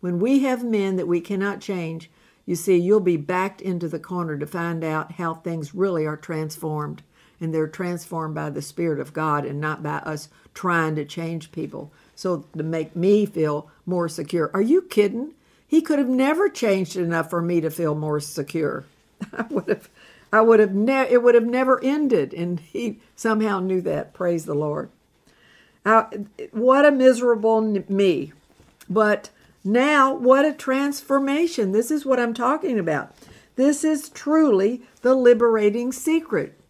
When 0.00 0.18
we 0.18 0.40
have 0.40 0.64
men 0.64 0.96
that 0.96 1.08
we 1.08 1.20
cannot 1.20 1.60
change, 1.60 2.10
you 2.46 2.56
see, 2.56 2.76
you'll 2.76 3.00
be 3.00 3.16
backed 3.16 3.60
into 3.60 3.88
the 3.88 3.98
corner 4.00 4.36
to 4.38 4.46
find 4.46 4.82
out 4.82 5.12
how 5.12 5.34
things 5.34 5.74
really 5.74 6.06
are 6.06 6.16
transformed. 6.16 7.02
And 7.40 7.54
they're 7.54 7.68
transformed 7.68 8.34
by 8.34 8.50
the 8.50 8.60
Spirit 8.60 9.00
of 9.00 9.12
God 9.12 9.46
and 9.46 9.60
not 9.60 9.82
by 9.82 9.98
us 9.98 10.28
trying 10.52 10.96
to 10.96 11.04
change 11.04 11.52
people 11.52 11.92
so 12.20 12.44
to 12.54 12.62
make 12.62 12.94
me 12.94 13.24
feel 13.24 13.70
more 13.86 14.06
secure. 14.06 14.50
Are 14.52 14.60
you 14.60 14.82
kidding? 14.82 15.32
He 15.66 15.80
could 15.80 15.98
have 15.98 16.08
never 16.08 16.50
changed 16.50 16.94
enough 16.94 17.30
for 17.30 17.40
me 17.40 17.62
to 17.62 17.70
feel 17.70 17.94
more 17.94 18.20
secure. 18.20 18.84
I 19.32 19.46
would 19.48 19.68
have 19.68 19.88
I 20.30 20.42
would 20.42 20.60
have 20.60 20.74
ne- 20.74 21.08
it 21.10 21.22
would 21.22 21.34
have 21.34 21.46
never 21.46 21.82
ended 21.82 22.34
and 22.34 22.60
he 22.60 23.00
somehow 23.16 23.60
knew 23.60 23.80
that. 23.80 24.12
Praise 24.12 24.44
the 24.44 24.54
Lord. 24.54 24.90
Uh, 25.86 26.04
what 26.50 26.84
a 26.84 26.90
miserable 26.90 27.62
me. 27.88 28.34
But 28.90 29.30
now 29.64 30.12
what 30.12 30.44
a 30.44 30.52
transformation. 30.52 31.72
This 31.72 31.90
is 31.90 32.04
what 32.04 32.20
I'm 32.20 32.34
talking 32.34 32.78
about. 32.78 33.14
This 33.56 33.82
is 33.82 34.10
truly 34.10 34.82
the 35.00 35.14
liberating 35.14 35.90
secret. 35.90 36.60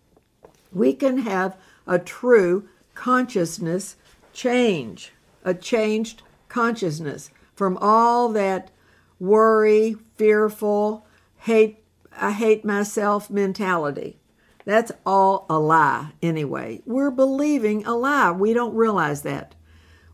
We 0.72 0.92
can 0.92 1.18
have 1.18 1.56
a 1.88 1.98
true 1.98 2.68
consciousness 2.94 3.96
change 4.32 5.12
a 5.44 5.54
changed 5.54 6.22
consciousness 6.48 7.30
from 7.54 7.78
all 7.80 8.28
that 8.30 8.70
worry, 9.18 9.96
fearful, 10.16 11.06
hate, 11.36 11.84
I 12.16 12.32
hate 12.32 12.64
myself 12.64 13.30
mentality. 13.30 14.18
That's 14.64 14.92
all 15.06 15.46
a 15.48 15.58
lie, 15.58 16.12
anyway. 16.22 16.82
We're 16.86 17.10
believing 17.10 17.84
a 17.86 17.94
lie. 17.94 18.30
We 18.30 18.52
don't 18.52 18.74
realize 18.74 19.22
that. 19.22 19.54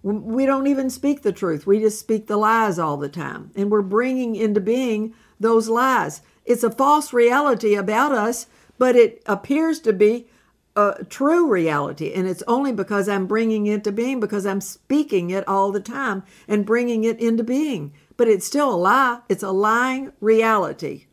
We 0.03 0.47
don't 0.47 0.69
even 0.69 0.89
speak 0.89 1.23
the 1.23 1.33
truth. 1.33 1.67
We 1.67 1.81
just 1.81 1.99
speak 1.99 2.27
the 2.27 2.37
lies 2.37 2.79
all 2.79 2.97
the 2.97 3.09
time. 3.09 3.51
And 3.57 3.71
we're 3.71 3.83
bringing 3.83 4.37
into 4.37 4.61
being 4.61 5.15
those 5.41 5.69
lies. 5.69 6.23
It's 6.45 6.63
a 6.63 6.71
false 6.71 7.13
reality 7.13 7.75
about 7.75 8.13
us, 8.13 8.47
but 8.79 8.95
it 8.95 9.21
appears 9.27 9.81
to 9.81 9.93
be 9.93 10.29
a 10.77 11.05
true 11.09 11.49
reality. 11.49 12.13
And 12.13 12.29
it's 12.29 12.43
only 12.47 12.73
because 12.73 13.09
I'm 13.09 13.27
bringing 13.27 13.67
it 13.67 13.83
to 13.85 13.93
being, 13.93 14.21
because 14.21 14.47
I'm 14.47 14.61
speaking 14.61 15.31
it 15.31 15.47
all 15.49 15.73
the 15.73 15.81
time 15.81 16.23
and 16.47 16.67
bringing 16.67 17.05
it 17.05 17.19
into 17.19 17.43
being. 17.43 17.93
But 18.17 18.29
it's 18.29 18.47
still 18.47 18.73
a 18.73 18.77
lie. 18.77 19.21
It's 19.29 19.43
a 19.43 19.51
lying 19.51 20.13
reality. 20.21 21.07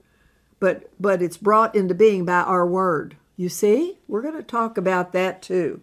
But, 0.59 0.89
but 0.99 1.21
it's 1.21 1.37
brought 1.37 1.75
into 1.75 1.95
being 1.95 2.25
by 2.25 2.41
our 2.41 2.67
word. 2.67 3.17
You 3.35 3.49
see? 3.49 3.97
We're 4.07 4.21
going 4.21 4.35
to 4.35 4.43
talk 4.43 4.77
about 4.77 5.13
that 5.13 5.41
too. 5.41 5.81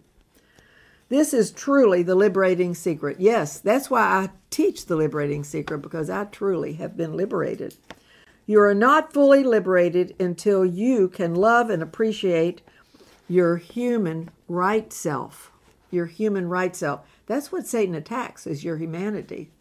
This 1.09 1.33
is 1.33 1.51
truly 1.51 2.03
the 2.03 2.15
liberating 2.15 2.73
secret. 2.73 3.19
Yes, 3.19 3.59
that's 3.59 3.89
why 3.89 4.01
I 4.01 4.29
teach 4.49 4.85
the 4.85 4.95
liberating 4.95 5.43
secret 5.43 5.79
because 5.79 6.09
I 6.09 6.23
truly 6.23 6.73
have 6.73 6.95
been 6.95 7.17
liberated. 7.17 7.75
You 8.45 8.61
are 8.61 8.73
not 8.73 9.11
fully 9.11 9.43
liberated 9.43 10.15
until 10.19 10.65
you 10.65 11.09
can 11.09 11.35
love 11.35 11.69
and 11.69 11.83
appreciate 11.83 12.61
your 13.31 13.55
human 13.55 14.29
right 14.49 14.91
self. 14.91 15.53
Your 15.89 16.05
human 16.05 16.49
right 16.49 16.75
self. 16.75 17.01
That's 17.27 17.51
what 17.51 17.65
Satan 17.65 17.95
attacks 17.95 18.45
is 18.45 18.63
your 18.63 18.77
humanity. 18.77 19.51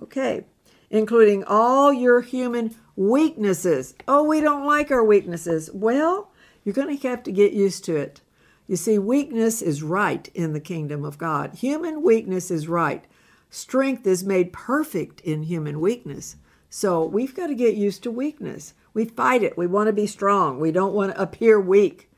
Okay. 0.00 0.44
Including 0.90 1.42
all 1.44 1.92
your 1.92 2.20
human 2.20 2.76
weaknesses. 2.94 3.94
Oh, 4.06 4.22
we 4.22 4.40
don't 4.40 4.64
like 4.64 4.92
our 4.92 5.04
weaknesses. 5.04 5.70
Well, 5.74 6.30
you're 6.64 6.72
going 6.72 6.96
to 6.96 7.08
have 7.08 7.24
to 7.24 7.32
get 7.32 7.52
used 7.52 7.84
to 7.86 7.96
it. 7.96 8.20
You 8.68 8.76
see, 8.76 8.98
weakness 8.98 9.60
is 9.60 9.82
right 9.82 10.28
in 10.32 10.52
the 10.52 10.60
kingdom 10.60 11.04
of 11.04 11.18
God. 11.18 11.54
Human 11.54 12.02
weakness 12.02 12.50
is 12.50 12.68
right. 12.68 13.04
Strength 13.50 14.06
is 14.06 14.22
made 14.22 14.52
perfect 14.52 15.20
in 15.22 15.42
human 15.42 15.80
weakness. 15.80 16.36
So 16.68 17.04
we've 17.04 17.34
got 17.34 17.48
to 17.48 17.54
get 17.56 17.74
used 17.74 18.04
to 18.04 18.12
weakness. 18.12 18.74
We 18.94 19.04
fight 19.04 19.42
it. 19.42 19.58
We 19.58 19.66
want 19.66 19.88
to 19.88 19.92
be 19.92 20.06
strong. 20.06 20.60
We 20.60 20.70
don't 20.70 20.94
want 20.94 21.12
to 21.12 21.20
appear 21.20 21.60
weak. 21.60 22.09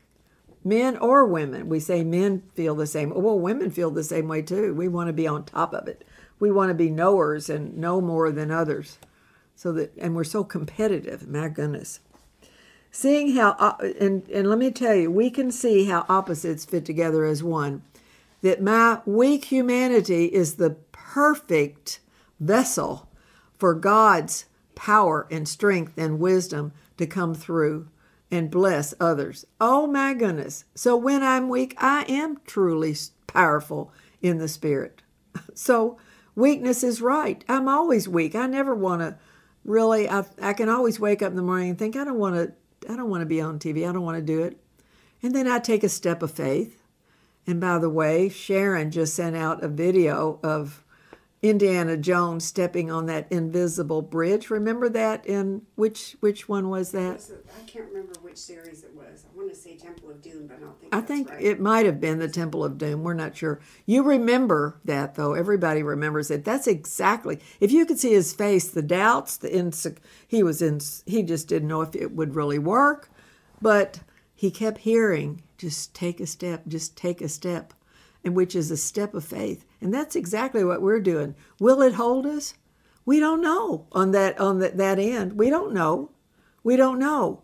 Men 0.63 0.97
or 0.97 1.25
women. 1.25 1.67
We 1.67 1.79
say 1.79 2.03
men 2.03 2.43
feel 2.55 2.75
the 2.75 2.87
same. 2.87 3.09
Well, 3.09 3.39
women 3.39 3.69
feel 3.69 3.91
the 3.91 4.03
same 4.03 4.27
way 4.27 4.41
too. 4.41 4.73
We 4.73 4.87
want 4.87 5.07
to 5.07 5.13
be 5.13 5.27
on 5.27 5.43
top 5.43 5.73
of 5.73 5.87
it. 5.87 6.05
We 6.39 6.51
want 6.51 6.69
to 6.69 6.75
be 6.75 6.89
knowers 6.89 7.49
and 7.49 7.77
know 7.77 7.99
more 8.01 8.31
than 8.31 8.51
others. 8.51 8.97
So 9.55 9.71
that 9.73 9.93
and 9.97 10.15
we're 10.15 10.23
so 10.23 10.43
competitive. 10.43 11.27
My 11.27 11.49
goodness. 11.49 11.99
Seeing 12.91 13.35
how 13.35 13.51
uh, 13.59 13.75
and 13.99 14.27
and 14.29 14.47
let 14.49 14.57
me 14.57 14.71
tell 14.71 14.95
you, 14.95 15.11
we 15.11 15.29
can 15.29 15.51
see 15.51 15.85
how 15.85 16.05
opposites 16.07 16.65
fit 16.65 16.85
together 16.85 17.25
as 17.25 17.43
one. 17.43 17.83
That 18.41 18.61
my 18.61 19.01
weak 19.05 19.45
humanity 19.45 20.25
is 20.25 20.55
the 20.55 20.71
perfect 20.91 21.99
vessel 22.39 23.09
for 23.57 23.73
God's 23.73 24.45
power 24.75 25.27
and 25.31 25.47
strength 25.47 25.93
and 25.97 26.19
wisdom 26.19 26.73
to 26.97 27.05
come 27.05 27.33
through 27.33 27.87
and 28.33 28.49
bless 28.49 28.95
others. 28.99 29.45
Oh 29.61 29.85
my 29.85 30.15
goodness. 30.15 30.65
So 30.73 30.97
when 30.97 31.21
I'm 31.21 31.49
weak, 31.49 31.75
I 31.77 32.03
am 32.09 32.41
truly 32.47 32.95
powerful 33.27 33.93
in 34.21 34.39
the 34.39 34.47
spirit. 34.47 35.01
So 35.55 35.97
weakness 36.35 36.83
is 36.83 36.99
right. 36.99 37.43
I'm 37.47 37.67
always 37.67 38.07
weak. 38.07 38.33
I 38.33 38.47
never 38.47 38.73
want 38.73 39.01
to 39.01 39.17
really 39.63 40.09
I, 40.09 40.25
I 40.41 40.53
can 40.53 40.67
always 40.67 40.99
wake 40.99 41.21
up 41.21 41.29
in 41.29 41.35
the 41.35 41.43
morning 41.43 41.69
and 41.69 41.77
think 41.77 41.95
I 41.95 42.03
don't 42.03 42.17
want 42.17 42.35
to 42.35 42.91
I 42.91 42.95
don't 42.95 43.09
want 43.09 43.21
to 43.21 43.27
be 43.27 43.39
on 43.39 43.59
TV. 43.59 43.87
I 43.87 43.93
don't 43.93 44.01
want 44.01 44.17
to 44.17 44.23
do 44.23 44.41
it. 44.41 44.59
And 45.21 45.35
then 45.35 45.47
I 45.47 45.59
take 45.59 45.83
a 45.83 45.89
step 45.89 46.23
of 46.23 46.31
faith. 46.31 46.81
And 47.45 47.61
by 47.61 47.77
the 47.77 47.89
way, 47.89 48.29
Sharon 48.29 48.89
just 48.89 49.13
sent 49.13 49.35
out 49.35 49.63
a 49.63 49.67
video 49.67 50.39
of 50.41 50.82
Indiana 51.43 51.97
Jones 51.97 52.45
stepping 52.45 52.89
on 52.89 53.05
that 53.07 53.27
invisible 53.29 54.01
bridge. 54.01 54.49
Remember 54.49 54.87
that 54.87 55.25
in 55.25 55.63
which 55.75 56.15
which 56.21 56.47
one 56.47 56.69
was 56.69 56.91
that? 56.91 57.29
I 57.59 57.69
can't 57.69 57.85
remember 57.89 58.13
which 58.21 58.37
series 58.37 58.85
it 58.85 58.95
was. 58.95 59.25
I 59.29 59.37
want 59.37 59.49
to 59.49 59.55
say 59.55 59.75
Temple 59.75 60.09
of 60.09 60.21
Doom, 60.21 60.47
but 60.47 60.55
I 60.55 60.59
don't 60.61 60.79
think. 60.79 60.95
I 60.95 61.01
think 61.01 61.29
right. 61.29 61.41
it 61.41 61.59
might 61.59 61.85
have 61.85 61.99
been 61.99 62.19
the 62.19 62.29
Temple 62.29 62.63
of 62.63 62.77
Doom. 62.77 63.03
We're 63.03 63.13
not 63.13 63.35
sure. 63.35 63.59
You 63.85 64.03
remember 64.03 64.79
that 64.85 65.15
though. 65.15 65.33
Everybody 65.33 65.83
remembers 65.83 66.31
it. 66.31 66.45
That's 66.45 66.65
exactly. 66.65 67.41
If 67.59 67.73
you 67.73 67.85
could 67.85 67.99
see 67.99 68.13
his 68.13 68.31
face, 68.33 68.69
the 68.69 68.81
doubts, 68.81 69.35
the 69.35 69.49
insec- 69.49 69.97
he 70.25 70.43
was 70.43 70.61
in. 70.61 70.79
He 71.05 71.23
just 71.23 71.49
didn't 71.49 71.67
know 71.67 71.81
if 71.81 71.93
it 71.93 72.13
would 72.13 72.35
really 72.35 72.59
work, 72.59 73.09
but 73.61 73.99
he 74.33 74.49
kept 74.49 74.79
hearing, 74.79 75.43
"Just 75.57 75.93
take 75.93 76.21
a 76.21 76.25
step. 76.25 76.69
Just 76.69 76.95
take 76.95 77.21
a 77.21 77.27
step." 77.27 77.73
And 78.23 78.35
which 78.35 78.55
is 78.55 78.71
a 78.71 78.77
step 78.77 79.13
of 79.13 79.25
faith. 79.25 79.65
And 79.81 79.93
that's 79.93 80.15
exactly 80.15 80.63
what 80.63 80.81
we're 80.81 80.99
doing. 80.99 81.35
Will 81.59 81.81
it 81.81 81.95
hold 81.95 82.25
us? 82.25 82.53
We 83.05 83.19
don't 83.19 83.41
know 83.41 83.87
on 83.91 84.11
that 84.11 84.39
on 84.39 84.59
that, 84.59 84.77
that 84.77 84.99
end. 84.99 85.33
We 85.33 85.49
don't 85.49 85.73
know. 85.73 86.11
We 86.63 86.75
don't 86.77 86.99
know. 86.99 87.43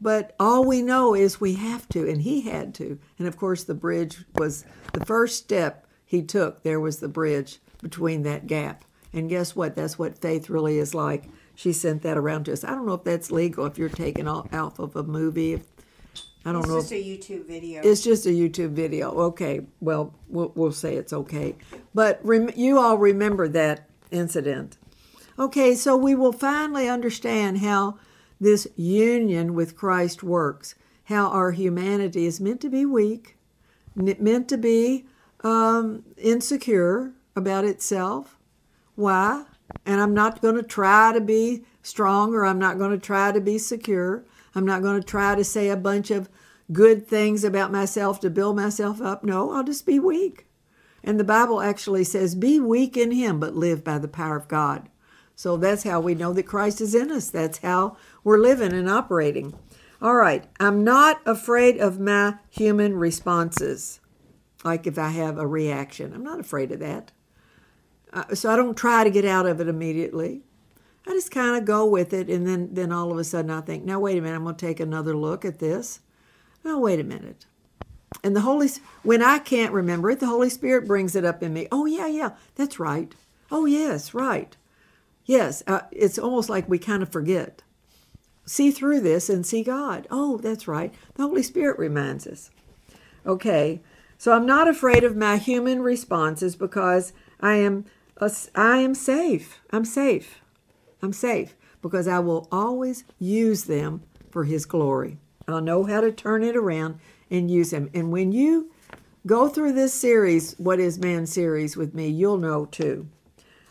But 0.00 0.34
all 0.38 0.64
we 0.64 0.82
know 0.82 1.14
is 1.14 1.40
we 1.40 1.54
have 1.54 1.88
to, 1.90 2.08
and 2.08 2.22
he 2.22 2.42
had 2.42 2.74
to. 2.76 2.98
And 3.18 3.26
of 3.26 3.36
course, 3.36 3.64
the 3.64 3.74
bridge 3.74 4.24
was 4.34 4.64
the 4.92 5.04
first 5.04 5.38
step 5.38 5.86
he 6.04 6.22
took. 6.22 6.62
There 6.62 6.80
was 6.80 7.00
the 7.00 7.08
bridge 7.08 7.60
between 7.82 8.22
that 8.22 8.46
gap. 8.46 8.84
And 9.12 9.28
guess 9.30 9.56
what? 9.56 9.74
That's 9.74 9.98
what 9.98 10.18
faith 10.18 10.50
really 10.50 10.78
is 10.78 10.94
like. 10.94 11.24
She 11.54 11.72
sent 11.72 12.02
that 12.02 12.18
around 12.18 12.44
to 12.44 12.52
us. 12.52 12.64
I 12.64 12.70
don't 12.70 12.86
know 12.86 12.94
if 12.94 13.04
that's 13.04 13.30
legal 13.30 13.64
if 13.64 13.78
you're 13.78 13.88
taking 13.88 14.28
off 14.28 14.78
of 14.78 14.94
a 14.94 15.02
movie, 15.02 15.54
if 15.54 15.66
I 16.46 16.52
don't 16.52 16.60
it's 16.60 16.68
know. 16.68 16.76
It's 16.78 16.88
just 16.88 16.92
a 16.92 17.04
YouTube 17.04 17.46
video. 17.46 17.82
It's 17.82 18.04
just 18.04 18.26
a 18.26 18.28
YouTube 18.28 18.70
video. 18.70 19.10
Okay. 19.10 19.62
Well, 19.80 20.14
we'll, 20.28 20.52
we'll 20.54 20.72
say 20.72 20.94
it's 20.94 21.12
okay. 21.12 21.56
But 21.92 22.20
rem- 22.22 22.52
you 22.54 22.78
all 22.78 22.98
remember 22.98 23.48
that 23.48 23.88
incident. 24.12 24.78
Okay, 25.38 25.74
so 25.74 25.96
we 25.96 26.14
will 26.14 26.32
finally 26.32 26.88
understand 26.88 27.58
how 27.58 27.98
this 28.40 28.66
union 28.76 29.54
with 29.54 29.76
Christ 29.76 30.22
works, 30.22 30.76
how 31.04 31.28
our 31.28 31.50
humanity 31.50 32.26
is 32.26 32.40
meant 32.40 32.60
to 32.60 32.70
be 32.70 32.86
weak, 32.86 33.36
meant 33.94 34.48
to 34.48 34.56
be 34.56 35.06
um, 35.42 36.04
insecure 36.16 37.12
about 37.34 37.64
itself. 37.64 38.38
Why? 38.94 39.44
And 39.84 40.00
I'm 40.00 40.14
not 40.14 40.40
going 40.40 40.54
to 40.54 40.62
try 40.62 41.12
to 41.12 41.20
be 41.20 41.64
strong 41.82 42.34
or 42.34 42.46
I'm 42.46 42.58
not 42.58 42.78
going 42.78 42.92
to 42.92 43.04
try 43.04 43.32
to 43.32 43.40
be 43.40 43.58
secure. 43.58 44.24
I'm 44.56 44.64
not 44.64 44.82
going 44.82 44.98
to 44.98 45.06
try 45.06 45.34
to 45.34 45.44
say 45.44 45.68
a 45.68 45.76
bunch 45.76 46.10
of 46.10 46.30
good 46.72 47.06
things 47.06 47.44
about 47.44 47.70
myself 47.70 48.18
to 48.20 48.30
build 48.30 48.56
myself 48.56 49.02
up. 49.02 49.22
No, 49.22 49.52
I'll 49.52 49.62
just 49.62 49.84
be 49.84 50.00
weak. 50.00 50.46
And 51.04 51.20
the 51.20 51.24
Bible 51.24 51.60
actually 51.60 52.04
says, 52.04 52.34
Be 52.34 52.58
weak 52.58 52.96
in 52.96 53.12
Him, 53.12 53.38
but 53.38 53.54
live 53.54 53.84
by 53.84 53.98
the 53.98 54.08
power 54.08 54.34
of 54.34 54.48
God. 54.48 54.88
So 55.36 55.58
that's 55.58 55.82
how 55.82 56.00
we 56.00 56.14
know 56.14 56.32
that 56.32 56.44
Christ 56.44 56.80
is 56.80 56.94
in 56.94 57.12
us. 57.12 57.28
That's 57.28 57.58
how 57.58 57.98
we're 58.24 58.38
living 58.38 58.72
and 58.72 58.88
operating. 58.88 59.52
All 60.00 60.14
right, 60.14 60.44
I'm 60.58 60.82
not 60.82 61.20
afraid 61.26 61.76
of 61.76 62.00
my 62.00 62.36
human 62.48 62.96
responses. 62.96 64.00
Like 64.64 64.86
if 64.86 64.98
I 64.98 65.10
have 65.10 65.36
a 65.36 65.46
reaction, 65.46 66.14
I'm 66.14 66.24
not 66.24 66.40
afraid 66.40 66.72
of 66.72 66.80
that. 66.80 67.12
Uh, 68.10 68.34
so 68.34 68.50
I 68.50 68.56
don't 68.56 68.76
try 68.76 69.04
to 69.04 69.10
get 69.10 69.26
out 69.26 69.44
of 69.44 69.60
it 69.60 69.68
immediately. 69.68 70.45
I 71.06 71.12
just 71.12 71.30
kind 71.30 71.56
of 71.56 71.64
go 71.64 71.86
with 71.86 72.12
it, 72.12 72.28
and 72.28 72.46
then 72.46 72.70
then 72.72 72.92
all 72.92 73.12
of 73.12 73.18
a 73.18 73.24
sudden 73.24 73.50
I 73.50 73.60
think, 73.60 73.84
now 73.84 74.00
wait 74.00 74.18
a 74.18 74.20
minute, 74.20 74.36
I'm 74.36 74.44
going 74.44 74.56
to 74.56 74.66
take 74.66 74.80
another 74.80 75.16
look 75.16 75.44
at 75.44 75.58
this. 75.58 76.00
Now 76.64 76.80
wait 76.80 76.98
a 76.98 77.04
minute. 77.04 77.46
And 78.24 78.34
the 78.34 78.40
Holy 78.40 78.68
when 79.02 79.22
I 79.22 79.38
can't 79.38 79.72
remember 79.72 80.10
it, 80.10 80.20
the 80.20 80.26
Holy 80.26 80.50
Spirit 80.50 80.86
brings 80.86 81.14
it 81.14 81.24
up 81.24 81.42
in 81.42 81.52
me. 81.52 81.68
Oh 81.70 81.86
yeah, 81.86 82.06
yeah, 82.06 82.30
that's 82.54 82.80
right. 82.80 83.14
Oh 83.50 83.66
yes, 83.66 84.14
right. 84.14 84.56
Yes, 85.24 85.62
uh, 85.66 85.80
it's 85.90 86.18
almost 86.18 86.48
like 86.48 86.68
we 86.68 86.78
kind 86.78 87.02
of 87.02 87.10
forget. 87.10 87.62
See 88.44 88.70
through 88.70 89.00
this 89.00 89.28
and 89.28 89.44
see 89.44 89.62
God. 89.64 90.06
Oh, 90.08 90.38
that's 90.38 90.68
right. 90.68 90.94
The 91.14 91.24
Holy 91.24 91.42
Spirit 91.42 91.78
reminds 91.78 92.26
us. 92.26 92.50
Okay, 93.24 93.80
so 94.18 94.32
I'm 94.32 94.46
not 94.46 94.68
afraid 94.68 95.02
of 95.02 95.16
my 95.16 95.36
human 95.36 95.82
responses 95.82 96.54
because 96.54 97.12
I 97.40 97.54
am 97.56 97.84
I 98.54 98.78
am 98.78 98.94
safe. 98.94 99.60
I'm 99.70 99.84
safe. 99.84 100.40
I'm 101.02 101.12
safe 101.12 101.56
because 101.82 102.08
I 102.08 102.18
will 102.18 102.48
always 102.50 103.04
use 103.18 103.64
them 103.64 104.02
for 104.30 104.44
His 104.44 104.66
glory. 104.66 105.18
I'll 105.48 105.60
know 105.60 105.84
how 105.84 106.00
to 106.00 106.10
turn 106.10 106.42
it 106.42 106.56
around 106.56 106.98
and 107.30 107.50
use 107.50 107.70
them. 107.70 107.90
And 107.94 108.10
when 108.10 108.32
you 108.32 108.70
go 109.26 109.48
through 109.48 109.72
this 109.72 109.94
series, 109.94 110.54
What 110.58 110.80
is 110.80 110.98
Man 110.98 111.26
series 111.26 111.76
with 111.76 111.94
me, 111.94 112.08
you'll 112.08 112.38
know 112.38 112.66
too. 112.66 113.08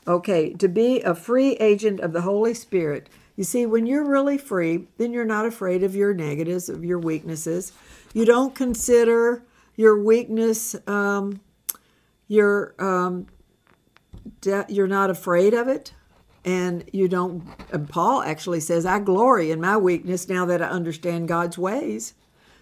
Okay, 0.07 0.53
to 0.53 0.67
be 0.67 1.01
a 1.01 1.15
free 1.15 1.53
agent 1.53 1.99
of 1.99 2.13
the 2.13 2.21
Holy 2.21 2.53
Spirit. 2.53 3.09
You 3.36 3.43
see, 3.43 3.65
when 3.65 3.86
you're 3.86 4.07
really 4.07 4.38
free, 4.38 4.88
then 4.97 5.11
you're 5.11 5.26
not 5.26 5.45
afraid 5.45 5.84
of 5.84 5.95
your 5.95 6.13
negatives, 6.13 6.69
of 6.69 6.86
your 6.86 6.99
weaknesses. 6.99 7.73
You 8.13 8.23
don't 8.23 8.55
consider 8.55 9.43
your 9.76 10.01
weakness, 10.01 10.76
um, 10.88 11.41
you're, 12.28 12.76
um, 12.80 13.28
de- 14.41 14.65
you're 14.69 14.88
not 14.88 15.09
afraid 15.09 15.53
of 15.53 15.67
it 15.67 15.93
and 16.46 16.88
you 16.93 17.08
don't 17.08 17.43
and 17.74 17.89
paul 17.89 18.22
actually 18.22 18.60
says 18.60 18.86
i 18.86 19.00
glory 19.00 19.52
in 19.52 19.60
my 19.60 19.76
weakness 19.76 20.30
now 20.30 20.46
that 20.46 20.62
i 20.62 20.68
understand 20.68 21.28
god's 21.28 21.58
ways. 21.58 22.14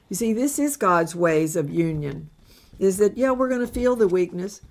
You 0.10 0.16
see 0.16 0.34
this 0.34 0.58
is 0.58 0.78
god's 0.78 1.16
ways 1.16 1.56
of 1.56 1.70
union 1.70 2.30
is 2.80 2.98
that 2.98 3.18
yeah 3.18 3.32
we're 3.32 3.50
going 3.50 3.66
to 3.66 3.68
feel 3.68 3.96
the 3.96 4.08
weakness 4.08 4.62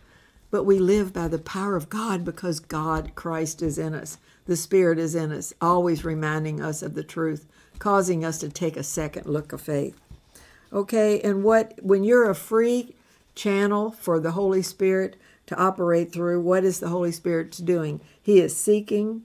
but 0.51 0.65
we 0.65 0.79
live 0.79 1.13
by 1.13 1.29
the 1.29 1.39
power 1.39 1.77
of 1.77 1.89
god 1.89 2.25
because 2.25 2.59
god 2.59 3.15
christ 3.15 3.63
is 3.63 3.79
in 3.79 3.95
us. 3.95 4.19
The 4.47 4.57
spirit 4.57 4.99
is 4.99 5.15
in 5.15 5.31
us 5.31 5.53
always 5.61 6.05
reminding 6.05 6.61
us 6.61 6.83
of 6.83 6.95
the 6.95 7.05
truth 7.05 7.47
causing 7.79 8.25
us 8.25 8.39
to 8.39 8.49
take 8.49 8.77
a 8.77 8.83
second 8.83 9.27
look 9.27 9.53
of 9.53 9.61
faith. 9.61 10.01
Okay 10.73 11.21
and 11.21 11.45
what 11.45 11.75
when 11.83 12.03
you're 12.05 12.31
a 12.31 12.35
free 12.35 12.95
channel 13.35 13.91
for 13.91 14.21
the 14.21 14.33
holy 14.33 14.63
spirit 14.63 15.17
to 15.47 15.57
operate 15.57 16.13
through. 16.13 16.41
What 16.41 16.65
is 16.65 16.81
the 16.81 16.89
Holy 16.89 17.13
Spirit 17.13 17.59
doing? 17.65 18.01
He 18.21 18.41
is 18.41 18.57
seeking 18.57 19.23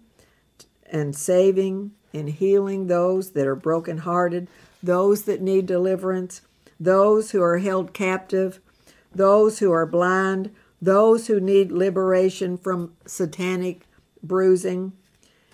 and 0.91 1.15
saving 1.15 1.91
and 2.13 2.29
healing 2.29 2.87
those 2.87 3.31
that 3.31 3.47
are 3.47 3.55
brokenhearted, 3.55 4.47
those 4.81 5.23
that 5.23 5.41
need 5.41 5.65
deliverance, 5.65 6.41
those 6.79 7.31
who 7.31 7.41
are 7.41 7.57
held 7.57 7.93
captive, 7.93 8.59
those 9.13 9.59
who 9.59 9.71
are 9.71 9.85
blind, 9.85 10.53
those 10.81 11.27
who 11.27 11.39
need 11.39 11.71
liberation 11.71 12.57
from 12.57 12.93
satanic 13.05 13.81
bruising. 14.23 14.93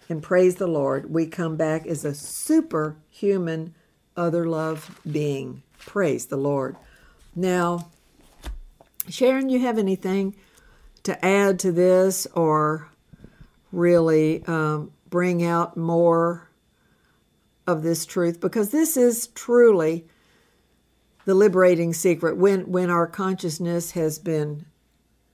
And 0.09 0.21
praise 0.21 0.55
the 0.55 0.67
Lord, 0.67 1.11
we 1.11 1.25
come 1.25 1.55
back 1.55 1.87
as 1.87 2.03
a 2.03 2.13
superhuman 2.13 3.73
other 4.15 4.45
love 4.45 4.99
being. 5.09 5.63
Praise 5.79 6.27
the 6.27 6.37
Lord. 6.37 6.75
Now, 7.35 7.89
Sharon, 9.09 9.49
you 9.49 9.59
have 9.59 9.77
anything 9.77 10.35
to 11.03 11.25
add 11.25 11.59
to 11.59 11.71
this 11.71 12.25
or 12.33 12.89
really 13.71 14.43
um, 14.45 14.91
bring 15.09 15.43
out 15.43 15.75
more 15.75 16.49
of 17.67 17.83
this 17.83 18.05
truth 18.05 18.39
because 18.39 18.71
this 18.71 18.97
is 18.97 19.27
truly 19.27 20.05
the 21.25 21.33
liberating 21.33 21.93
secret 21.93 22.35
when 22.35 22.69
when 22.69 22.89
our 22.89 23.07
consciousness 23.07 23.91
has 23.91 24.19
been 24.19 24.65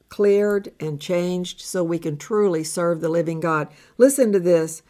cleared 0.09 0.72
and 0.80 0.99
changed 0.99 1.61
so 1.61 1.84
we 1.84 1.99
can 1.99 2.17
truly 2.17 2.63
serve 2.63 2.99
the 2.99 3.09
living 3.09 3.39
God. 3.39 3.67
Listen 3.97 4.32
to 4.32 4.39
this 4.39 4.82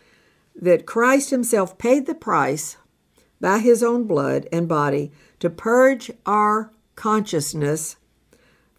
that 0.56 0.86
Christ 0.86 1.30
himself 1.30 1.78
paid 1.78 2.06
the 2.06 2.16
price 2.16 2.78
by 3.40 3.60
his 3.60 3.84
own 3.84 4.06
blood 4.06 4.48
and 4.52 4.68
body 4.68 5.12
to 5.40 5.50
purge 5.50 6.12
our 6.26 6.72
consciousness 6.96 7.96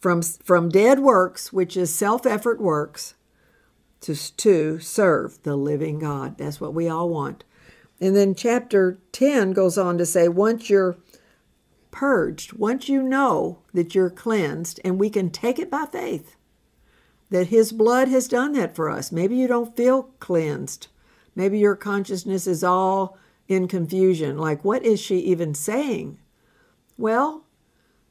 from 0.00 0.22
from 0.22 0.68
dead 0.68 1.00
works, 1.00 1.52
which 1.52 1.76
is 1.76 1.94
self-effort 1.94 2.60
works, 2.60 3.14
to, 4.00 4.14
to 4.36 4.78
serve 4.80 5.42
the 5.42 5.56
living 5.56 5.98
God. 5.98 6.38
That's 6.38 6.60
what 6.60 6.74
we 6.74 6.88
all 6.88 7.08
want. 7.08 7.44
And 8.00 8.16
then 8.16 8.34
chapter 8.34 8.98
10 9.12 9.52
goes 9.52 9.76
on 9.76 9.98
to 9.98 10.06
say 10.06 10.26
once 10.26 10.70
you're 10.70 10.96
purged, 11.90 12.54
once 12.54 12.88
you 12.88 13.02
know 13.02 13.58
that 13.74 13.94
you're 13.94 14.10
cleansed, 14.10 14.80
and 14.84 14.98
we 14.98 15.10
can 15.10 15.30
take 15.30 15.58
it 15.58 15.70
by 15.70 15.84
faith 15.84 16.36
that 17.28 17.48
His 17.48 17.72
blood 17.72 18.08
has 18.08 18.26
done 18.26 18.52
that 18.52 18.74
for 18.74 18.88
us. 18.90 19.12
Maybe 19.12 19.36
you 19.36 19.46
don't 19.46 19.76
feel 19.76 20.04
cleansed. 20.18 20.88
Maybe 21.36 21.58
your 21.58 21.76
consciousness 21.76 22.46
is 22.46 22.64
all 22.64 23.18
in 23.48 23.68
confusion. 23.68 24.38
Like, 24.38 24.64
what 24.64 24.84
is 24.84 24.98
she 24.98 25.18
even 25.18 25.54
saying? 25.54 26.18
Well, 26.96 27.44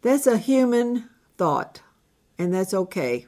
that's 0.02 0.28
a 0.28 0.38
human 0.38 1.09
thought, 1.40 1.82
and 2.38 2.54
that's 2.54 2.74
okay. 2.74 3.26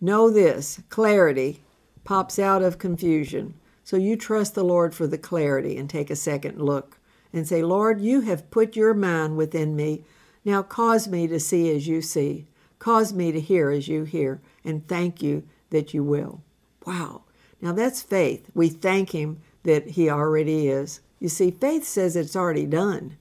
Know 0.00 0.30
this 0.30 0.80
clarity 0.88 1.62
pops 2.02 2.38
out 2.38 2.62
of 2.62 2.78
confusion. 2.78 3.54
So 3.84 3.98
you 3.98 4.16
trust 4.16 4.54
the 4.54 4.64
Lord 4.64 4.94
for 4.94 5.06
the 5.06 5.18
clarity 5.18 5.76
and 5.76 5.88
take 5.88 6.08
a 6.10 6.16
second 6.16 6.62
look 6.62 6.98
and 7.30 7.46
say, 7.46 7.62
Lord, 7.62 8.00
you 8.00 8.22
have 8.22 8.50
put 8.50 8.74
your 8.74 8.94
mind 8.94 9.36
within 9.36 9.76
me. 9.76 10.02
Now 10.46 10.62
cause 10.62 11.06
me 11.08 11.26
to 11.26 11.38
see 11.38 11.70
as 11.76 11.86
you 11.86 12.00
see, 12.00 12.46
cause 12.78 13.12
me 13.12 13.32
to 13.32 13.40
hear 13.40 13.70
as 13.70 13.86
you 13.86 14.04
hear, 14.04 14.40
and 14.64 14.88
thank 14.88 15.22
you 15.22 15.42
that 15.68 15.92
you 15.92 16.02
will. 16.02 16.40
Wow. 16.86 17.24
Now 17.60 17.72
that's 17.72 18.00
faith. 18.00 18.50
We 18.54 18.70
thank 18.70 19.10
Him 19.10 19.42
that 19.64 19.88
He 19.88 20.08
already 20.08 20.68
is. 20.68 21.00
You 21.18 21.28
see, 21.28 21.50
faith 21.50 21.84
says 21.84 22.16
it's 22.16 22.34
already 22.34 22.64
done. 22.64 23.18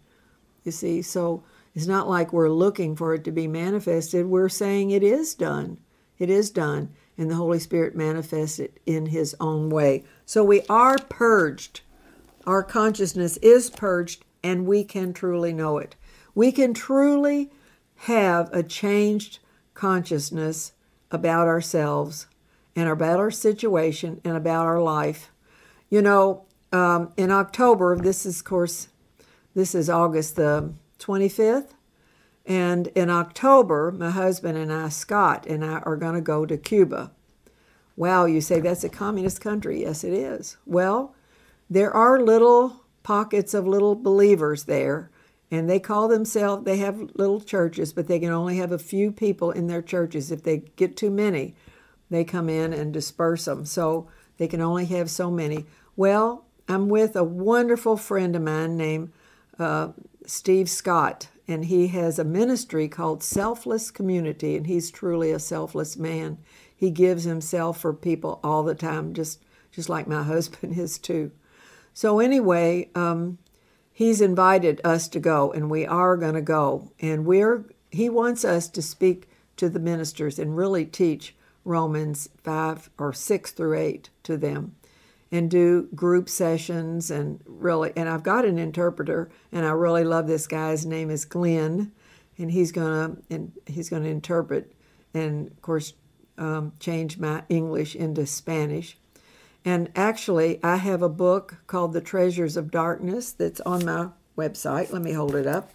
You 0.63 0.71
see, 0.71 1.01
so 1.01 1.43
it's 1.75 1.87
not 1.87 2.09
like 2.09 2.33
we're 2.33 2.49
looking 2.49 2.95
for 2.95 3.13
it 3.13 3.23
to 3.25 3.31
be 3.31 3.47
manifested. 3.47 4.25
We're 4.25 4.49
saying 4.49 4.91
it 4.91 5.03
is 5.03 5.33
done. 5.33 5.79
It 6.17 6.29
is 6.29 6.49
done. 6.49 6.93
And 7.17 7.29
the 7.29 7.35
Holy 7.35 7.59
Spirit 7.59 7.95
manifests 7.95 8.59
it 8.59 8.79
in 8.85 9.07
His 9.07 9.35
own 9.39 9.69
way. 9.69 10.03
So 10.25 10.43
we 10.43 10.61
are 10.69 10.97
purged. 10.97 11.81
Our 12.45 12.63
consciousness 12.63 13.37
is 13.37 13.69
purged, 13.69 14.25
and 14.43 14.65
we 14.65 14.83
can 14.83 15.13
truly 15.13 15.53
know 15.53 15.77
it. 15.77 15.95
We 16.33 16.51
can 16.51 16.73
truly 16.73 17.51
have 18.03 18.49
a 18.53 18.63
changed 18.63 19.39
consciousness 19.73 20.71
about 21.11 21.47
ourselves 21.47 22.27
and 22.75 22.87
about 22.87 23.19
our 23.19 23.31
situation 23.31 24.21
and 24.23 24.37
about 24.37 24.65
our 24.65 24.81
life. 24.81 25.31
You 25.89 26.01
know, 26.01 26.45
um, 26.71 27.11
in 27.17 27.31
October, 27.31 27.97
this 27.97 28.25
is, 28.25 28.39
of 28.39 28.45
course, 28.45 28.87
this 29.55 29.75
is 29.75 29.89
August 29.89 30.35
the 30.35 30.71
25th. 30.99 31.69
And 32.45 32.87
in 32.87 33.09
October, 33.09 33.91
my 33.91 34.09
husband 34.09 34.57
and 34.57 34.71
I, 34.71 34.89
Scott, 34.89 35.45
and 35.45 35.63
I 35.63 35.79
are 35.79 35.95
going 35.95 36.15
to 36.15 36.21
go 36.21 36.45
to 36.45 36.57
Cuba. 36.57 37.11
Wow, 37.95 38.25
you 38.25 38.41
say 38.41 38.59
that's 38.59 38.83
a 38.83 38.89
communist 38.89 39.41
country. 39.41 39.81
Yes, 39.81 40.03
it 40.03 40.13
is. 40.13 40.57
Well, 40.65 41.15
there 41.69 41.91
are 41.91 42.21
little 42.21 42.83
pockets 43.03 43.53
of 43.53 43.67
little 43.67 43.95
believers 43.95 44.63
there, 44.63 45.11
and 45.51 45.69
they 45.69 45.79
call 45.79 46.07
themselves, 46.07 46.63
they 46.65 46.77
have 46.77 47.11
little 47.15 47.41
churches, 47.41 47.93
but 47.93 48.07
they 48.07 48.19
can 48.19 48.31
only 48.31 48.57
have 48.57 48.71
a 48.71 48.79
few 48.79 49.11
people 49.11 49.51
in 49.51 49.67
their 49.67 49.81
churches. 49.81 50.31
If 50.31 50.43
they 50.43 50.59
get 50.75 50.95
too 50.95 51.09
many, 51.11 51.55
they 52.09 52.23
come 52.23 52.49
in 52.49 52.73
and 52.73 52.93
disperse 52.93 53.45
them. 53.45 53.65
So 53.65 54.07
they 54.37 54.47
can 54.47 54.61
only 54.61 54.85
have 54.85 55.09
so 55.09 55.29
many. 55.29 55.65
Well, 55.95 56.45
I'm 56.67 56.87
with 56.87 57.15
a 57.15 57.23
wonderful 57.23 57.97
friend 57.97 58.35
of 58.35 58.41
mine 58.41 58.77
named 58.77 59.11
uh, 59.59 59.89
Steve 60.29 60.69
Scott, 60.69 61.29
and 61.47 61.65
he 61.65 61.87
has 61.87 62.19
a 62.19 62.23
ministry 62.23 62.87
called 62.87 63.23
Selfless 63.23 63.89
Community, 63.89 64.55
and 64.55 64.67
he's 64.67 64.91
truly 64.91 65.31
a 65.31 65.39
selfless 65.39 65.97
man. 65.97 66.37
He 66.75 66.91
gives 66.91 67.23
himself 67.23 67.79
for 67.79 67.93
people 67.93 68.39
all 68.43 68.61
the 68.61 68.75
time, 68.75 69.15
just 69.15 69.41
just 69.71 69.89
like 69.89 70.07
my 70.07 70.21
husband 70.35 70.77
is 70.77 70.99
too. 70.99 71.31
So 71.95 72.19
anyway, 72.19 72.89
um, 72.93 73.39
he's 73.91 74.21
invited 74.21 74.79
us 74.83 75.07
to 75.09 75.19
go, 75.19 75.51
and 75.51 75.67
we 75.67 75.83
are 75.87 76.15
going 76.15 76.35
to 76.35 76.41
go, 76.41 76.91
and 76.99 77.25
we're 77.25 77.65
he 77.89 78.07
wants 78.07 78.45
us 78.45 78.67
to 78.69 78.83
speak 78.83 79.27
to 79.57 79.67
the 79.67 79.79
ministers 79.79 80.37
and 80.37 80.55
really 80.55 80.85
teach 80.85 81.35
Romans 81.65 82.29
five 82.43 82.91
or 82.99 83.13
six 83.13 83.49
through 83.49 83.79
eight 83.79 84.11
to 84.23 84.37
them 84.37 84.75
and 85.31 85.49
do 85.49 85.87
group 85.93 86.27
sessions 86.27 87.11
and 87.11 87.41
really 87.45 87.91
and 87.95 88.09
I've 88.09 88.23
got 88.23 88.45
an 88.45 88.57
interpreter 88.57 89.29
and 89.51 89.65
I 89.65 89.71
really 89.71 90.03
love 90.03 90.27
this 90.27 90.47
guy. 90.47 90.71
His 90.71 90.85
name 90.85 91.09
is 91.09 91.25
Glenn, 91.25 91.91
and 92.37 92.51
he's 92.51 92.71
gonna 92.71 93.17
and 93.29 93.51
he's 93.65 93.89
gonna 93.89 94.09
interpret 94.09 94.73
and 95.13 95.47
of 95.47 95.61
course 95.61 95.93
um, 96.37 96.73
change 96.79 97.19
my 97.19 97.43
English 97.49 97.95
into 97.95 98.25
Spanish. 98.25 98.97
And 99.65 99.91
actually, 99.95 100.63
I 100.63 100.77
have 100.77 101.01
a 101.01 101.09
book 101.09 101.57
called 101.67 101.93
The 101.93 102.01
Treasures 102.01 102.55
of 102.55 102.71
Darkness 102.71 103.33
that's 103.33 103.59
on 103.61 103.85
my 103.85 104.09
website. 104.37 104.91
Let 104.91 105.01
me 105.01 105.11
hold 105.11 105.35
it 105.35 105.45
up. 105.45 105.71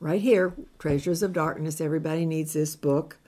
Right 0.00 0.20
here, 0.20 0.54
Treasures 0.78 1.22
of 1.22 1.32
Darkness. 1.32 1.80
Everybody 1.80 2.26
needs 2.26 2.52
this 2.52 2.74
book. 2.74 3.18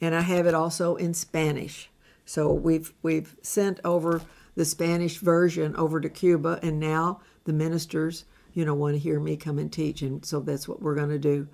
And 0.00 0.14
I 0.14 0.22
have 0.22 0.46
it 0.46 0.54
also 0.54 0.96
in 0.96 1.12
Spanish. 1.12 1.90
So 2.30 2.52
we've 2.52 2.94
we've 3.02 3.34
sent 3.42 3.80
over 3.84 4.22
the 4.54 4.64
Spanish 4.64 5.18
version 5.18 5.74
over 5.74 6.00
to 6.00 6.08
Cuba, 6.08 6.60
and 6.62 6.78
now 6.78 7.22
the 7.42 7.52
ministers, 7.52 8.24
you 8.54 8.64
know, 8.64 8.72
want 8.72 8.94
to 8.94 9.00
hear 9.00 9.18
me 9.18 9.36
come 9.36 9.58
and 9.58 9.72
teach, 9.72 10.00
and 10.02 10.24
so 10.24 10.38
that's 10.38 10.68
what 10.68 10.80
we're 10.80 10.94
going 10.94 11.08
to 11.08 11.18
do. 11.18 11.48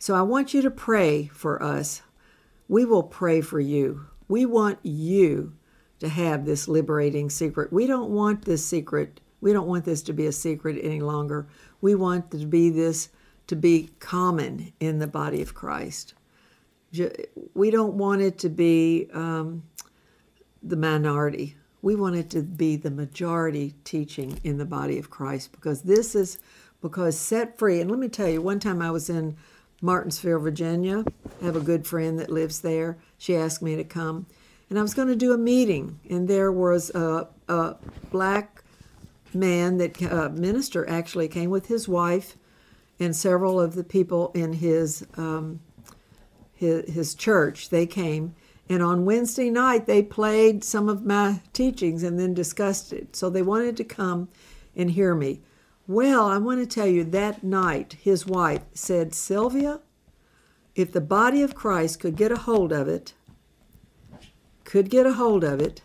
So 0.00 0.16
I 0.16 0.22
want 0.22 0.52
you 0.52 0.62
to 0.62 0.70
pray 0.72 1.26
for 1.28 1.62
us. 1.62 2.02
We 2.66 2.84
will 2.84 3.04
pray 3.04 3.40
for 3.40 3.60
you. 3.60 4.06
We 4.26 4.46
want 4.46 4.80
you 4.82 5.54
to 6.00 6.08
have 6.08 6.44
this 6.44 6.66
liberating 6.66 7.30
secret. 7.30 7.72
We 7.72 7.86
don't 7.86 8.10
want 8.10 8.46
this 8.46 8.66
secret. 8.66 9.20
We 9.40 9.52
don't 9.52 9.68
want 9.68 9.84
this 9.84 10.02
to 10.02 10.12
be 10.12 10.26
a 10.26 10.32
secret 10.32 10.80
any 10.82 10.98
longer. 10.98 11.46
We 11.80 11.94
want 11.94 12.32
to 12.32 12.44
be 12.46 12.70
this 12.70 13.10
to 13.46 13.54
be 13.54 13.90
common 14.00 14.72
in 14.80 14.98
the 14.98 15.06
body 15.06 15.40
of 15.40 15.54
Christ. 15.54 16.14
We 17.54 17.70
don't 17.70 17.94
want 17.94 18.22
it 18.22 18.38
to 18.38 18.48
be 18.48 19.08
um, 19.12 19.62
the 20.68 20.76
minority. 20.76 21.56
We 21.82 21.94
want 21.94 22.16
it 22.16 22.30
to 22.30 22.42
be 22.42 22.76
the 22.76 22.90
majority 22.90 23.74
teaching 23.84 24.40
in 24.42 24.58
the 24.58 24.64
body 24.64 24.98
of 24.98 25.10
Christ 25.10 25.52
because 25.52 25.82
this 25.82 26.14
is 26.14 26.38
because 26.82 27.18
set 27.18 27.58
free. 27.58 27.80
And 27.80 27.90
let 27.90 28.00
me 28.00 28.08
tell 28.08 28.28
you, 28.28 28.42
one 28.42 28.60
time 28.60 28.82
I 28.82 28.90
was 28.90 29.08
in 29.08 29.36
Martinsville, 29.80 30.40
Virginia. 30.40 31.04
I 31.40 31.44
have 31.44 31.56
a 31.56 31.60
good 31.60 31.86
friend 31.86 32.18
that 32.18 32.30
lives 32.30 32.60
there. 32.60 32.98
She 33.18 33.36
asked 33.36 33.62
me 33.62 33.76
to 33.76 33.84
come. 33.84 34.26
And 34.68 34.78
I 34.78 34.82
was 34.82 34.94
going 34.94 35.08
to 35.08 35.16
do 35.16 35.32
a 35.32 35.38
meeting, 35.38 36.00
and 36.10 36.26
there 36.26 36.50
was 36.50 36.90
a, 36.90 37.28
a 37.48 37.76
black 38.10 38.64
man 39.32 39.78
that 39.78 40.00
a 40.02 40.30
minister 40.30 40.88
actually 40.88 41.28
came 41.28 41.50
with 41.50 41.66
his 41.66 41.86
wife 41.86 42.36
and 42.98 43.14
several 43.14 43.60
of 43.60 43.74
the 43.74 43.84
people 43.84 44.32
in 44.34 44.54
his 44.54 45.06
um, 45.16 45.60
his, 46.54 46.90
his 46.92 47.14
church. 47.14 47.68
They 47.68 47.86
came, 47.86 48.34
and 48.68 48.82
on 48.82 49.04
Wednesday 49.04 49.48
night, 49.50 49.86
they 49.86 50.02
played 50.02 50.64
some 50.64 50.88
of 50.88 51.04
my 51.04 51.40
teachings 51.52 52.02
and 52.02 52.18
then 52.18 52.34
discussed 52.34 52.92
it. 52.92 53.14
So 53.14 53.30
they 53.30 53.42
wanted 53.42 53.76
to 53.76 53.84
come 53.84 54.28
and 54.74 54.90
hear 54.90 55.14
me. 55.14 55.40
Well, 55.86 56.26
I 56.26 56.38
want 56.38 56.60
to 56.60 56.66
tell 56.66 56.86
you 56.86 57.04
that 57.04 57.44
night, 57.44 57.96
his 58.00 58.26
wife 58.26 58.62
said, 58.74 59.14
Sylvia, 59.14 59.80
if 60.74 60.90
the 60.90 61.00
body 61.00 61.42
of 61.42 61.54
Christ 61.54 62.00
could 62.00 62.16
get 62.16 62.32
a 62.32 62.36
hold 62.36 62.72
of 62.72 62.88
it, 62.88 63.14
could 64.64 64.90
get 64.90 65.06
a 65.06 65.12
hold 65.12 65.44
of 65.44 65.60
it, 65.60 65.82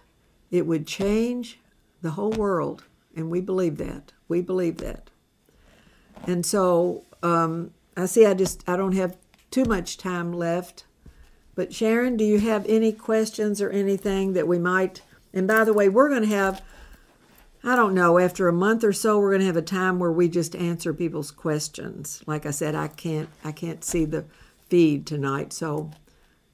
it 0.49 0.65
would 0.65 0.87
change 0.87 1.59
the 2.01 2.11
whole 2.11 2.31
world. 2.31 2.83
And 3.15 3.29
we 3.29 3.41
believe 3.41 3.77
that. 3.77 4.11
We 4.27 4.41
believe 4.41 4.77
that. 4.77 5.11
And 6.25 6.45
so 6.45 7.05
um, 7.21 7.71
I 7.95 8.07
see 8.07 8.25
I 8.25 8.33
just, 8.33 8.67
I 8.67 8.75
don't 8.75 8.95
have 8.95 9.17
too 9.51 9.65
much 9.65 9.97
time 9.97 10.33
left. 10.33 10.85
But 11.61 11.75
Sharon, 11.75 12.17
do 12.17 12.23
you 12.23 12.39
have 12.39 12.65
any 12.67 12.91
questions 12.91 13.61
or 13.61 13.69
anything 13.69 14.33
that 14.33 14.47
we 14.47 14.57
might? 14.57 15.03
And 15.31 15.47
by 15.47 15.63
the 15.63 15.75
way, 15.75 15.89
we're 15.89 16.09
going 16.09 16.23
to 16.23 16.35
have, 16.35 16.63
I 17.63 17.75
don't 17.75 17.93
know, 17.93 18.17
after 18.17 18.47
a 18.47 18.51
month 18.51 18.83
or 18.83 18.93
so, 18.93 19.19
we're 19.19 19.29
going 19.29 19.41
to 19.41 19.45
have 19.45 19.57
a 19.57 19.61
time 19.61 19.99
where 19.99 20.11
we 20.11 20.27
just 20.27 20.55
answer 20.55 20.91
people's 20.91 21.29
questions. 21.29 22.23
Like 22.25 22.47
I 22.47 22.49
said, 22.49 22.73
I 22.73 22.87
can't, 22.87 23.29
I 23.43 23.51
can't 23.51 23.83
see 23.83 24.05
the 24.05 24.25
feed 24.69 25.05
tonight, 25.05 25.53
so 25.53 25.91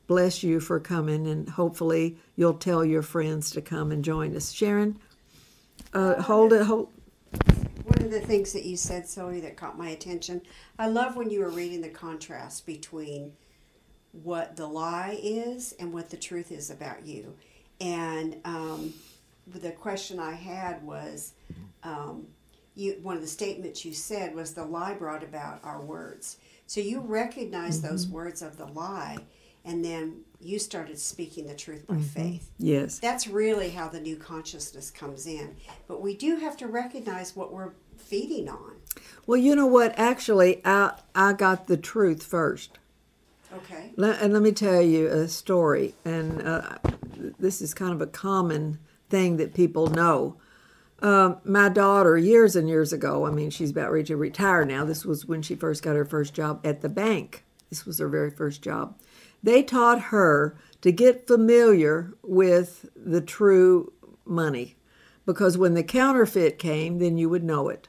bless 0.08 0.44
you 0.44 0.60
for 0.60 0.78
coming, 0.78 1.26
and 1.26 1.48
hopefully 1.48 2.18
you'll 2.36 2.56
tell 2.56 2.84
your 2.84 3.02
friends 3.02 3.50
to 3.52 3.62
come 3.62 3.94
and 3.94 4.04
join 4.04 4.36
us. 4.36 4.52
Sharon, 4.52 5.00
uh, 5.94 6.22
hold 6.22 6.52
it, 6.52 6.64
hold. 6.64 6.92
One 7.86 8.04
of 8.04 8.12
the 8.12 8.20
things 8.20 8.52
that 8.52 8.66
you 8.66 8.76
said, 8.76 9.08
Sylvia, 9.08 9.40
that 9.44 9.56
caught 9.56 9.78
my 9.78 9.88
attention, 9.88 10.42
I 10.78 10.90
love 10.90 11.16
when 11.16 11.30
you 11.30 11.40
were 11.40 11.50
reading 11.50 11.80
the 11.80 11.88
contrast 11.88 12.66
between 12.66 13.32
what 14.12 14.56
the 14.56 14.68
lie 14.68 15.20
is 15.22 15.74
and 15.80 15.94
what 15.94 16.10
the 16.10 16.18
truth 16.18 16.52
is 16.52 16.70
about 16.70 17.06
you. 17.06 17.36
And 17.80 18.38
um, 18.46 18.94
the 19.48 19.72
question 19.72 20.20
I 20.20 20.34
had 20.34 20.84
was, 20.84 21.34
um, 21.84 22.28
you 22.76 22.98
one 23.02 23.16
of 23.16 23.22
the 23.22 23.28
statements 23.28 23.86
you 23.86 23.94
said 23.94 24.36
was 24.36 24.54
the 24.54 24.66
lie 24.66 24.94
brought 24.94 25.24
about 25.24 25.64
our 25.64 25.82
words. 25.82 26.38
So 26.66 26.82
you 26.82 27.00
recognize 27.00 27.80
Mm-hmm. 27.80 27.88
those 27.88 28.08
words 28.08 28.42
of 28.42 28.58
the 28.58 28.66
lie, 28.66 29.18
and 29.64 29.84
then 29.86 30.22
you 30.42 30.60
started 30.60 31.00
speaking 31.00 31.48
the 31.48 31.56
truth 31.56 31.88
by 31.88 31.96
Mm-hmm. 31.96 32.04
faith. 32.04 32.52
Yes. 32.60 33.00
That's 33.00 33.28
really 33.28 33.70
how 33.70 33.88
the 33.90 34.00
new 34.02 34.16
consciousness 34.16 34.92
comes 34.92 35.26
in. 35.28 35.56
But 35.88 36.02
we 36.02 36.16
do 36.16 36.36
have 36.38 36.58
to 36.58 36.68
recognize 36.68 37.36
what 37.36 37.52
we're 37.54 37.72
feeding 37.98 38.50
on. 38.50 38.74
Well, 39.26 39.38
you 39.38 39.56
know 39.56 39.66
what? 39.68 39.98
Actually, 39.98 40.62
I 40.66 40.94
I 41.16 41.34
got 41.34 41.68
the 41.68 41.78
truth 41.78 42.24
first. 42.24 42.78
Okay. 43.58 43.92
Let, 43.96 44.22
and 44.22 44.34
let 44.34 44.42
me 44.42 44.52
tell 44.52 44.82
you 44.82 45.08
a 45.08 45.28
story. 45.28 45.96
And 46.06 46.42
uh, 46.42 46.78
this 47.40 47.62
is 47.62 47.74
kind 47.74 47.94
of 47.94 48.02
a 48.02 48.08
common 48.08 48.80
thing 49.10 49.38
that 49.38 49.54
people 49.54 49.88
know. 49.88 50.38
Um, 51.00 51.38
my 51.44 51.70
daughter, 51.70 52.18
years 52.18 52.56
and 52.56 52.68
years 52.68 52.92
ago, 52.92 53.26
I 53.26 53.32
mean, 53.32 53.50
she's 53.50 53.72
about 53.72 53.92
ready 53.92 54.06
to 54.06 54.18
retire 54.18 54.66
now. 54.66 54.84
This 54.84 55.06
was 55.06 55.26
when 55.26 55.42
she 55.42 55.56
first 55.56 55.84
got 55.84 55.96
her 55.96 56.06
first 56.06 56.34
job 56.34 56.62
at 56.66 56.82
the 56.82 56.90
bank. 56.90 57.44
This 57.70 57.86
was 57.86 58.00
her 58.00 58.08
very 58.08 58.32
first 58.32 58.62
job. 58.62 58.98
They 59.44 59.62
taught 59.62 60.02
her 60.04 60.58
to 60.82 60.92
get 60.92 61.28
familiar 61.28 62.14
with 62.24 62.90
the 62.96 63.22
true 63.22 63.94
money 64.26 64.76
because 65.26 65.58
when 65.58 65.74
the 65.74 65.84
counterfeit 65.84 66.58
came, 66.58 67.00
then 67.00 67.18
you 67.18 67.30
would 67.30 67.44
know 67.44 67.70
it. 67.70 67.88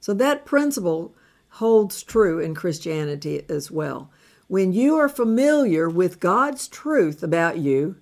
So 0.00 0.12
that 0.14 0.44
principle 0.44 1.14
holds 1.48 2.02
true 2.02 2.38
in 2.38 2.54
Christianity 2.54 3.44
as 3.48 3.70
well. 3.70 4.10
When 4.48 4.72
you 4.72 4.96
are 4.96 5.08
familiar 5.08 5.88
with 5.88 6.20
God's 6.20 6.68
truth 6.68 7.22
about 7.22 7.58
you 7.58 7.96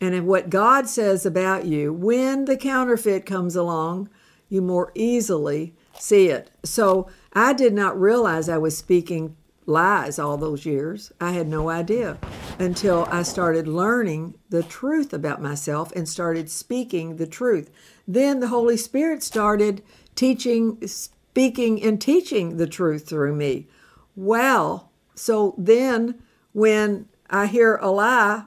and 0.00 0.26
what 0.26 0.50
God 0.50 0.88
says 0.88 1.24
about 1.24 1.66
you, 1.66 1.92
when 1.92 2.46
the 2.46 2.56
counterfeit 2.56 3.24
comes 3.24 3.54
along, 3.54 4.08
you 4.48 4.60
more 4.60 4.90
easily 4.96 5.74
see 5.98 6.28
it. 6.28 6.50
So 6.64 7.08
I 7.32 7.52
did 7.52 7.72
not 7.72 8.00
realize 8.00 8.48
I 8.48 8.58
was 8.58 8.76
speaking 8.76 9.36
lies 9.66 10.18
all 10.18 10.36
those 10.36 10.66
years. 10.66 11.12
I 11.20 11.30
had 11.30 11.48
no 11.48 11.70
idea 11.70 12.18
until 12.58 13.06
I 13.10 13.22
started 13.22 13.68
learning 13.68 14.34
the 14.50 14.62
truth 14.64 15.12
about 15.12 15.40
myself 15.40 15.92
and 15.92 16.08
started 16.08 16.50
speaking 16.50 17.16
the 17.16 17.26
truth. 17.26 17.70
Then 18.06 18.40
the 18.40 18.48
Holy 18.48 18.76
Spirit 18.76 19.22
started 19.22 19.82
teaching, 20.16 20.84
speaking, 20.86 21.82
and 21.82 22.00
teaching 22.00 22.56
the 22.56 22.66
truth 22.66 23.08
through 23.08 23.36
me. 23.36 23.68
Well, 24.16 24.90
so 25.14 25.54
then 25.56 26.22
when 26.52 27.08
I 27.30 27.46
hear 27.46 27.76
a 27.76 27.90
lie, 27.90 28.44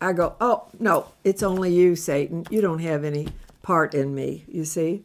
I 0.00 0.12
go, 0.12 0.36
oh, 0.40 0.68
no, 0.78 1.08
it's 1.24 1.42
only 1.42 1.74
you, 1.74 1.96
Satan. 1.96 2.46
You 2.50 2.60
don't 2.60 2.78
have 2.80 3.04
any 3.04 3.28
part 3.62 3.94
in 3.94 4.14
me, 4.14 4.44
you 4.48 4.64
see? 4.64 5.04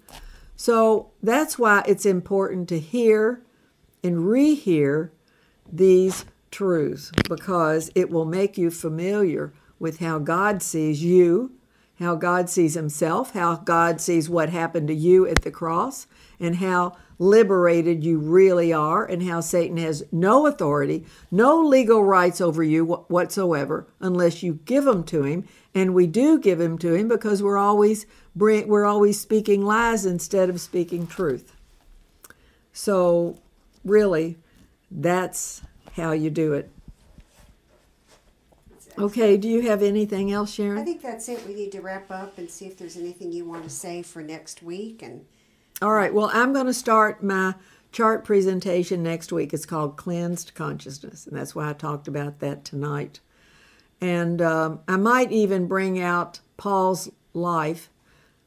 So 0.56 1.12
that's 1.22 1.58
why 1.58 1.84
it's 1.88 2.06
important 2.06 2.70
to 2.70 2.80
hear 2.80 3.42
and 4.04 4.18
rehear 4.18 5.10
these 5.72 6.26
truths 6.52 7.12
because 7.28 7.92
it 7.96 8.10
will 8.10 8.26
make 8.26 8.58
you 8.58 8.70
familiar 8.70 9.54
with 9.80 10.00
how 10.00 10.20
God 10.20 10.62
sees 10.62 11.04
you, 11.04 11.52
how 12.00 12.16
God 12.16 12.50
sees 12.50 12.76
Himself, 12.76 13.34
how 13.34 13.56
God 13.56 14.00
sees 14.00 14.30
what 14.30 14.50
happened 14.50 14.88
to 14.88 14.94
you 14.94 15.28
at 15.28 15.42
the 15.42 15.52
cross, 15.52 16.06
and 16.40 16.58
how 16.58 16.98
liberated 17.20 18.04
you 18.04 18.18
really 18.18 18.74
are, 18.74 19.06
and 19.06 19.24
how 19.24 19.40
Satan 19.40 19.78
has 19.78 20.04
no 20.12 20.46
authority, 20.48 21.06
no 21.32 21.62
legal 21.62 22.04
rights 22.04 22.42
over 22.42 22.64
you 22.64 22.86
whatsoever 22.86 23.88
unless 24.00 24.44
you 24.44 24.60
give 24.66 24.84
them 24.84 25.04
to 25.06 25.24
him. 25.24 25.48
And 25.76 25.94
we 25.94 26.08
do 26.08 26.40
give 26.40 26.60
them 26.60 26.78
to 26.80 26.94
him 26.94 27.08
because 27.08 27.42
we're 27.42 27.58
always 27.58 28.06
we're 28.36 28.86
always 28.86 29.20
speaking 29.20 29.64
lies 29.64 30.06
instead 30.06 30.50
of 30.50 30.60
speaking 30.60 31.08
truth. 31.08 31.56
So, 32.74 33.38
really, 33.86 34.38
that's 34.90 35.62
how 35.96 36.12
you 36.12 36.30
do 36.30 36.54
it. 36.54 36.70
Okay, 38.98 39.38
do 39.38 39.48
you 39.48 39.62
have 39.62 39.82
anything 39.82 40.32
else, 40.32 40.54
Sharon? 40.54 40.78
I 40.78 40.84
think 40.84 41.02
that's 41.02 41.28
it. 41.28 41.46
We 41.48 41.56
need 41.56 41.72
to 41.72 41.82
wrap 41.82 42.12
up 42.12 42.38
and 42.38 42.50
see 42.50 42.66
if 42.66 42.78
there's 42.78 42.98
anything 42.98 43.32
you 43.32 43.46
want 43.46 43.64
to 43.64 43.70
say 43.70 44.04
for 44.04 44.22
next 44.22 44.62
week. 44.62 45.02
And 45.02 45.26
All 45.84 45.92
right, 45.92 46.14
well, 46.14 46.32
I'm 46.32 46.54
going 46.54 46.68
to 46.68 46.74
start 46.74 47.22
my 47.22 47.56
chart 47.92 48.24
presentation 48.24 49.04
next 49.04 49.34
week. 49.34 49.54
It's 49.54 49.66
called 49.66 49.98
Cleansed 49.98 50.56
Consciousness, 50.56 51.28
and 51.28 51.38
that's 51.38 51.54
why 51.54 51.70
I 51.70 51.74
talked 51.74 52.08
about 52.08 52.40
that 52.40 52.64
tonight. 52.64 53.20
And 54.00 54.42
um, 54.42 54.80
I 54.88 54.96
might 54.96 55.34
even 55.34 55.68
bring 55.68 56.00
out 56.00 56.40
Paul's 56.56 57.12
life 57.34 57.90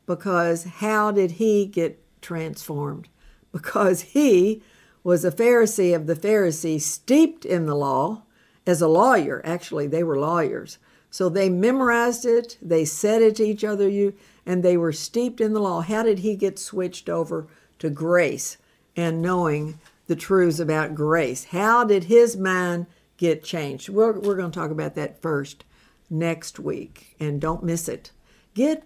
because 0.07 0.65
how 0.65 1.13
did 1.13 1.33
he 1.33 1.67
get 1.67 2.03
transformed? 2.23 3.11
Because 3.53 4.01
he 4.01 4.63
was 5.05 5.23
a 5.23 5.31
Pharisee 5.31 5.95
of 5.95 6.07
the 6.07 6.17
Pharisees, 6.17 6.87
steeped 6.87 7.45
in 7.45 7.67
the 7.67 7.77
law 7.77 8.23
as 8.67 8.81
a 8.81 8.89
lawyer. 8.89 9.43
Actually, 9.45 9.87
they 9.87 10.03
were 10.03 10.19
lawyers. 10.19 10.79
So 11.11 11.29
they 11.29 11.51
memorized 11.51 12.25
it, 12.25 12.57
they 12.63 12.87
said 12.87 13.21
it 13.21 13.37
to 13.37 13.45
each 13.45 13.63
other, 13.63 13.87
you, 13.87 14.15
and 14.47 14.63
they 14.63 14.77
were 14.77 14.93
steeped 14.93 15.41
in 15.41 15.53
the 15.53 15.61
law. 15.61 15.81
How 15.81 16.05
did 16.05 16.21
he 16.21 16.37
get 16.37 16.59
switched 16.59 17.09
over 17.09 17.49
to 17.81 17.91
grace 17.91 18.57
and 18.97 19.21
knowing 19.21 19.81
the 20.07 20.17
truths 20.17 20.61
about 20.61 20.95
grace? 20.95 21.45
How 21.47 21.85
did 21.85 22.05
his 22.05 22.37
mind 22.37 22.87
get 23.17 23.43
changed? 23.43 23.89
We're, 23.89 24.13
we're 24.13 24.37
going 24.37 24.53
to 24.53 24.59
talk 24.59 24.71
about 24.71 24.95
that 24.95 25.21
first 25.21 25.65
next 26.09 26.59
week, 26.61 27.17
and 27.19 27.41
don't 27.41 27.65
miss 27.65 27.89
it. 27.89 28.13
Get 28.55 28.85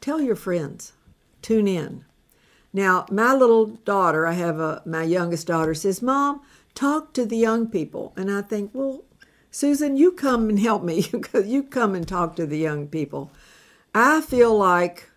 tell 0.00 0.20
your 0.20 0.36
friends, 0.36 0.92
tune 1.42 1.66
in. 1.66 2.04
Now, 2.72 3.06
my 3.10 3.34
little 3.34 3.66
daughter, 3.66 4.26
I 4.26 4.32
have 4.34 4.60
a 4.60 4.82
my 4.86 5.02
youngest 5.02 5.46
daughter 5.46 5.74
says, 5.74 6.00
"Mom, 6.00 6.42
talk 6.74 7.12
to 7.14 7.26
the 7.26 7.36
young 7.36 7.66
people." 7.66 8.12
And 8.16 8.30
I 8.30 8.42
think, 8.42 8.70
"Well, 8.72 9.02
Susan, 9.50 9.96
you 9.96 10.12
come 10.12 10.48
and 10.48 10.60
help 10.60 10.84
me. 10.84 11.10
you 11.44 11.62
come 11.62 11.94
and 11.94 12.06
talk 12.06 12.36
to 12.36 12.46
the 12.46 12.58
young 12.58 12.86
people." 12.86 13.30
I 13.98 14.20
feel 14.20 14.54
like 14.54 15.08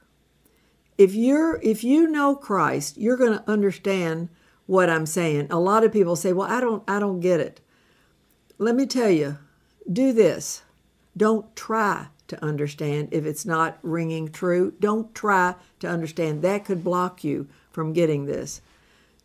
if 0.97 1.13
you're 1.13 1.59
if 1.61 1.83
you 1.83 2.07
know 2.07 2.33
Christ, 2.33 2.97
you're 2.97 3.17
going 3.17 3.37
to 3.37 3.51
understand 3.51 4.29
what 4.67 4.89
I'm 4.89 5.05
saying. 5.05 5.47
A 5.49 5.59
lot 5.59 5.83
of 5.83 5.91
people 5.91 6.15
say, 6.15 6.31
"Well, 6.31 6.49
I 6.49 6.61
don't 6.61 6.81
I 6.89 6.97
don't 6.97 7.19
get 7.19 7.41
it." 7.41 7.59
Let 8.57 8.75
me 8.75 8.85
tell 8.85 9.09
you, 9.09 9.37
do 9.91 10.13
this. 10.13 10.61
Don't 11.17 11.53
try 11.57 12.07
to 12.29 12.41
understand 12.41 13.09
if 13.11 13.25
it's 13.25 13.45
not 13.45 13.79
ringing 13.81 14.31
true. 14.31 14.73
Don't 14.79 15.13
try 15.13 15.55
to 15.81 15.89
understand. 15.89 16.41
That 16.41 16.63
could 16.63 16.81
block 16.81 17.21
you 17.21 17.49
from 17.73 17.91
getting 17.91 18.27
this. 18.27 18.61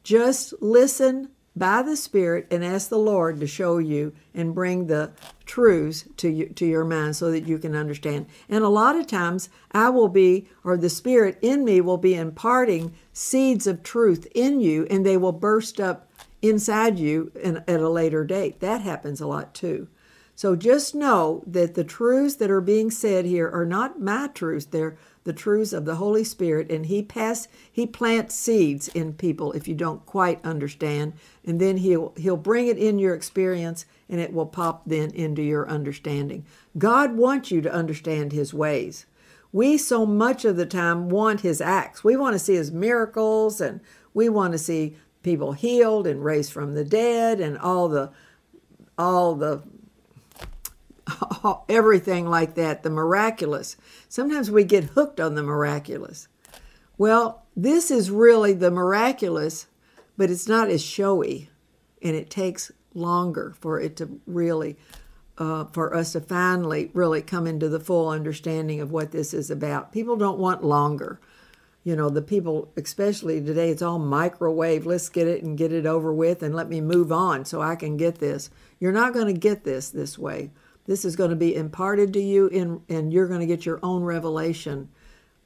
Just 0.03 0.53
listen 0.61 1.29
by 1.57 1.83
the 1.83 1.97
Spirit 1.97 2.47
and 2.51 2.65
ask 2.65 2.89
the 2.89 2.99
Lord 2.99 3.39
to 3.41 3.47
show 3.47 3.79
you 3.79 4.13
and 4.35 4.55
bring 4.55 4.87
the 4.87 5.13
truths 5.47 6.05
to 6.17 6.29
you, 6.29 6.49
to 6.49 6.67
your 6.67 6.85
mind 6.85 7.17
so 7.17 7.31
that 7.31 7.47
you 7.47 7.59
can 7.59 7.75
understand. 7.77 8.27
And 8.49 8.65
a 8.65 8.69
lot 8.69 8.97
of 8.97 9.07
times 9.07 9.49
I 9.71 9.91
will 9.91 10.09
be 10.09 10.49
or 10.65 10.77
the 10.77 10.91
Spirit 10.91 11.39
in 11.43 11.65
me 11.65 11.81
will 11.81 11.99
be 11.99 12.15
imparting 12.15 12.95
seeds 13.13 13.67
of 13.67 13.83
truth 13.83 14.27
in 14.35 14.61
you 14.61 14.87
and 14.91 15.07
they 15.07 15.17
will 15.17 15.33
burst 15.33 15.81
up 15.81 16.11
inside 16.43 16.99
you 16.99 17.31
in, 17.41 17.59
at 17.69 17.81
a 17.81 17.89
later 17.89 18.25
date. 18.25 18.61
That 18.61 18.81
happens 18.81 19.21
a 19.21 19.27
lot 19.27 19.55
too. 19.55 19.89
So 20.37 20.57
just 20.57 20.95
know 20.95 21.45
that 21.47 21.75
the 21.75 21.85
truths 21.85 22.35
that 22.37 22.51
are 22.51 22.61
being 22.61 22.91
said 22.91 23.25
here 23.25 23.49
are 23.49 23.65
not 23.65 24.01
my 24.01 24.29
truths. 24.29 24.67
They're 24.67 24.97
the 25.23 25.33
truths 25.33 25.73
of 25.73 25.85
the 25.85 25.95
Holy 25.95 26.25
Spirit, 26.25 26.71
and 26.71 26.87
He 26.87 27.03
pass 27.03 27.49
He 27.71 27.87
plants 27.87 28.35
seeds 28.35 28.89
in 28.89 29.15
people 29.15 29.53
if 29.53 29.69
you 29.69 29.75
don't 29.75 30.05
quite 30.05 30.45
understand, 30.45 31.15
and 31.45 31.61
then 31.61 31.79
He'll 31.79 32.13
He'll 32.17 32.37
bring 32.37 32.67
it 32.67 32.79
in 32.79 32.99
your 32.99 33.15
experience, 33.15 33.87
and 34.09 34.21
it 34.21 34.33
will 34.33 34.47
pop 34.47 34.83
then 34.87 35.11
into 35.13 35.41
your 35.41 35.69
understanding. 35.69 36.45
God 36.77 37.17
wants 37.17 37.51
you 37.51 37.61
to 37.63 37.73
understand 37.73 38.33
His 38.33 38.53
ways. 38.53 39.07
We 39.53 39.79
so 39.79 40.05
much 40.05 40.45
of 40.45 40.57
the 40.57 40.67
time 40.67 41.09
want 41.09 41.41
His 41.41 41.61
acts. 41.61 42.03
We 42.03 42.17
want 42.17 42.35
to 42.35 42.41
see 42.41 42.55
His 42.55 42.73
miracles, 42.73 43.61
and 43.61 43.81
we 44.13 44.29
want 44.29 44.53
to 44.53 44.59
see 44.59 44.97
people 45.23 45.53
healed 45.53 46.07
and 46.09 46.25
raised 46.25 46.53
from 46.53 46.75
the 46.75 46.85
dead, 46.85 47.41
and 47.41 47.57
all 47.57 47.89
the 47.89 48.11
all 48.99 49.35
the 49.37 49.63
everything 51.69 52.27
like 52.27 52.55
that, 52.55 52.83
the 52.83 52.91
miraculous. 52.91 53.77
Sometimes 54.09 54.51
we 54.51 54.65
get 54.65 54.85
hooked 54.85 55.21
on 55.21 55.35
the 55.35 55.43
miraculous. 55.43 56.29
Well, 56.97 57.43
this 57.57 57.91
is 57.91 58.11
really 58.11 58.53
the 58.53 58.71
miraculous, 58.71 59.67
but 60.17 60.31
it's 60.31 60.49
not 60.49 60.71
as 60.71 60.83
showy, 60.83 61.51
and 62.03 62.15
it 62.17 62.31
takes 62.31 62.71
longer 62.95 63.55
for 63.61 63.81
it 63.81 63.97
to 63.97 64.21
really, 64.27 64.77
uh, 65.39 65.65
for 65.67 65.95
us 65.95 66.13
to 66.13 66.21
finally 66.21 66.91
really 66.95 67.21
come 67.23 67.47
into 67.47 67.69
the 67.69 67.81
full 67.81 68.09
understanding 68.09 68.81
of 68.81 68.93
what 68.93 69.11
this 69.11 69.35
is 69.35 69.51
about. 69.51 69.93
People 69.93 70.17
don't 70.17 70.39
want 70.39 70.65
longer. 70.65 71.21
you 71.85 71.95
know, 71.95 72.09
the 72.09 72.23
people, 72.23 72.73
especially 72.79 73.43
today, 73.43 73.69
it's 73.69 73.83
all 73.83 73.99
microwave. 73.99 74.87
Let's 74.87 75.11
get 75.11 75.29
it 75.29 75.43
and 75.43 75.59
get 75.59 75.71
it 75.71 75.85
over 75.85 76.13
with 76.15 76.43
and 76.43 76.55
let 76.55 76.69
me 76.69 76.81
move 76.81 77.13
on 77.13 77.45
so 77.45 77.61
I 77.61 77.77
can 77.77 77.99
get 77.99 78.19
this. 78.19 78.49
You're 78.81 78.91
not 78.91 79.13
going 79.13 79.27
to 79.27 79.39
get 79.39 79.65
this 79.65 79.91
this 79.91 80.19
way. 80.19 80.51
This 80.87 81.05
is 81.05 81.17
going 81.17 81.31
to 81.31 81.37
be 81.37 81.55
imparted 81.55 82.13
to 82.13 82.21
you, 82.21 82.47
in, 82.49 82.83
and 82.89 83.13
you're 83.13 83.29
going 83.29 83.41
to 83.41 83.47
get 83.47 83.67
your 83.67 83.81
own 83.83 84.03
revelation 84.03 84.89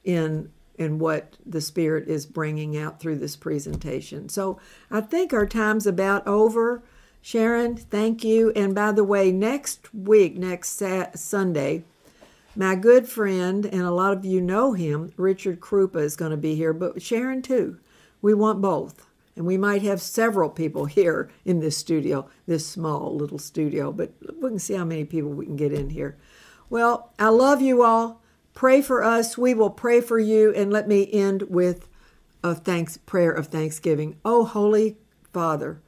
in 0.03 0.51
in 0.77 0.97
what 0.97 1.35
the 1.45 1.59
Spirit 1.59 2.07
is 2.07 2.25
bringing 2.25 2.77
out 2.77 3.01
through 3.01 3.17
this 3.17 3.35
presentation. 3.35 4.29
So 4.29 4.59
I 4.89 5.01
think 5.01 5.33
our 5.33 5.45
time's 5.45 5.85
about 5.85 6.25
over. 6.25 6.81
Sharon, 7.21 7.75
thank 7.75 8.23
you. 8.23 8.51
And 8.55 8.73
by 8.73 8.93
the 8.93 9.03
way, 9.03 9.29
next 9.29 9.93
week, 9.93 10.37
next 10.37 10.81
Sunday, 11.15 11.83
my 12.55 12.75
good 12.75 13.09
friend, 13.09 13.65
and 13.65 13.81
a 13.81 13.91
lot 13.91 14.13
of 14.13 14.23
you 14.23 14.39
know 14.39 14.71
him, 14.71 15.11
Richard 15.17 15.59
Krupa, 15.59 15.97
is 15.97 16.15
going 16.15 16.31
to 16.31 16.37
be 16.37 16.55
here, 16.55 16.71
but 16.71 17.01
Sharon 17.01 17.41
too. 17.41 17.77
We 18.21 18.33
want 18.33 18.61
both. 18.61 19.08
And 19.39 19.47
we 19.47 19.57
might 19.57 19.81
have 19.83 20.01
several 20.01 20.49
people 20.49 20.85
here 20.85 21.31
in 21.45 21.61
this 21.61 21.77
studio, 21.77 22.29
this 22.45 22.67
small 22.67 23.15
little 23.15 23.39
studio, 23.39 23.91
but 23.91 24.11
we 24.39 24.49
can 24.49 24.59
see 24.59 24.73
how 24.73 24.83
many 24.83 25.05
people 25.05 25.31
we 25.31 25.45
can 25.45 25.55
get 25.55 25.71
in 25.71 25.89
here. 25.89 26.17
Well, 26.69 27.13
I 27.17 27.29
love 27.29 27.61
you 27.61 27.81
all. 27.81 28.21
Pray 28.53 28.81
for 28.81 29.01
us. 29.01 29.37
We 29.37 29.53
will 29.53 29.69
pray 29.69 30.01
for 30.01 30.19
you. 30.19 30.53
And 30.53 30.71
let 30.71 30.89
me 30.89 31.09
end 31.11 31.43
with 31.43 31.87
a 32.43 32.53
thanks 32.53 32.97
prayer 32.97 33.31
of 33.31 33.47
thanksgiving. 33.47 34.17
Oh, 34.25 34.43
Holy 34.43 34.97
Father, 35.31 35.81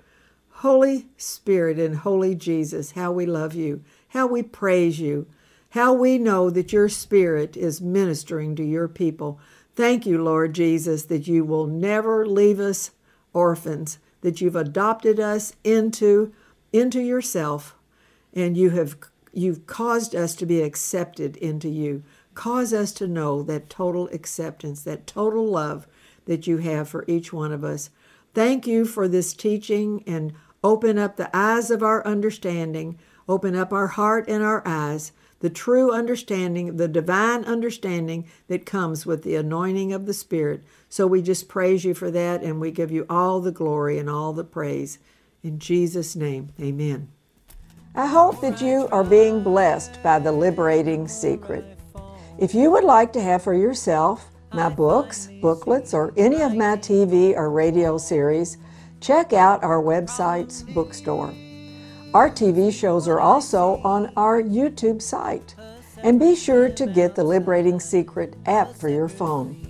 Holy 0.49 1.09
Spirit, 1.17 1.77
and 1.77 1.97
Holy 1.97 2.33
Jesus, 2.33 2.91
how 2.91 3.11
we 3.11 3.25
love 3.25 3.53
you, 3.53 3.83
how 4.07 4.27
we 4.27 4.41
praise 4.41 4.99
you 4.99 5.27
how 5.71 5.93
we 5.93 6.17
know 6.17 6.49
that 6.49 6.73
your 6.73 6.89
Spirit 6.89 7.55
is 7.55 7.79
ministering 7.81 8.55
to 8.57 8.63
your 8.63 8.89
people. 8.89 9.39
Thank 9.73 10.05
you, 10.05 10.21
Lord 10.21 10.53
Jesus, 10.53 11.05
that 11.05 11.27
you 11.27 11.45
will 11.45 11.65
never 11.65 12.25
leave 12.25 12.59
us 12.59 12.91
orphans, 13.33 13.99
that 14.21 14.41
you've 14.41 14.55
adopted 14.55 15.19
us 15.19 15.53
into, 15.63 16.33
into 16.71 16.99
yourself, 17.01 17.75
and 18.33 18.55
you 18.55 18.71
have 18.71 18.97
you've 19.33 19.65
caused 19.65 20.15
us 20.15 20.35
to 20.35 20.45
be 20.45 20.61
accepted 20.61 21.37
into 21.37 21.69
you. 21.69 22.03
Cause 22.33 22.73
us 22.73 22.91
to 22.93 23.07
know 23.07 23.41
that 23.43 23.69
total 23.69 24.07
acceptance, 24.09 24.83
that 24.83 25.07
total 25.07 25.45
love 25.45 25.87
that 26.25 26.47
you 26.47 26.57
have 26.57 26.89
for 26.89 27.05
each 27.07 27.31
one 27.31 27.51
of 27.51 27.63
us. 27.63 27.89
Thank 28.33 28.67
you 28.67 28.85
for 28.85 29.07
this 29.07 29.33
teaching 29.33 30.03
and 30.05 30.33
open 30.63 30.97
up 30.97 31.15
the 31.15 31.35
eyes 31.35 31.71
of 31.71 31.81
our 31.81 32.05
understanding, 32.05 32.99
open 33.27 33.55
up 33.55 33.73
our 33.73 33.87
heart 33.87 34.25
and 34.27 34.43
our 34.43 34.65
eyes 34.65 35.11
the 35.41 35.49
true 35.49 35.91
understanding, 35.91 36.77
the 36.77 36.87
divine 36.87 37.43
understanding 37.43 38.27
that 38.47 38.65
comes 38.65 39.05
with 39.05 39.23
the 39.23 39.35
anointing 39.35 39.91
of 39.91 40.05
the 40.05 40.13
Spirit. 40.13 40.63
So 40.91 41.07
we 41.07 41.21
just 41.21 41.47
praise 41.47 41.85
you 41.85 41.93
for 41.93 42.11
that 42.11 42.43
and 42.43 42.59
we 42.59 42.69
give 42.69 42.91
you 42.91 43.05
all 43.09 43.39
the 43.39 43.53
glory 43.53 43.97
and 43.97 44.09
all 44.09 44.33
the 44.33 44.43
praise. 44.43 44.99
In 45.41 45.57
Jesus' 45.57 46.17
name, 46.17 46.51
amen. 46.59 47.07
I 47.95 48.07
hope 48.07 48.41
that 48.41 48.59
you 48.59 48.89
are 48.91 49.05
being 49.05 49.41
blessed 49.41 50.03
by 50.03 50.19
the 50.19 50.33
liberating 50.33 51.07
secret. 51.07 51.79
If 52.37 52.53
you 52.53 52.69
would 52.71 52.83
like 52.83 53.13
to 53.13 53.21
have 53.21 53.41
for 53.41 53.53
yourself 53.53 54.31
my 54.51 54.67
books, 54.67 55.29
booklets, 55.41 55.93
or 55.93 56.13
any 56.17 56.41
of 56.41 56.55
my 56.55 56.75
TV 56.75 57.37
or 57.37 57.49
radio 57.49 57.97
series, 57.97 58.57
check 58.99 59.31
out 59.31 59.63
our 59.63 59.81
website's 59.81 60.63
bookstore. 60.63 61.33
Our 62.13 62.29
TV 62.29 62.69
shows 62.69 63.07
are 63.07 63.21
also 63.21 63.79
on 63.85 64.11
our 64.17 64.43
YouTube 64.43 65.01
site. 65.01 65.55
And 66.03 66.19
be 66.19 66.35
sure 66.35 66.67
to 66.67 66.85
get 66.85 67.15
the 67.15 67.23
Liberating 67.23 67.79
Secret 67.79 68.35
app 68.45 68.75
for 68.75 68.89
your 68.89 69.07
phone. 69.07 69.60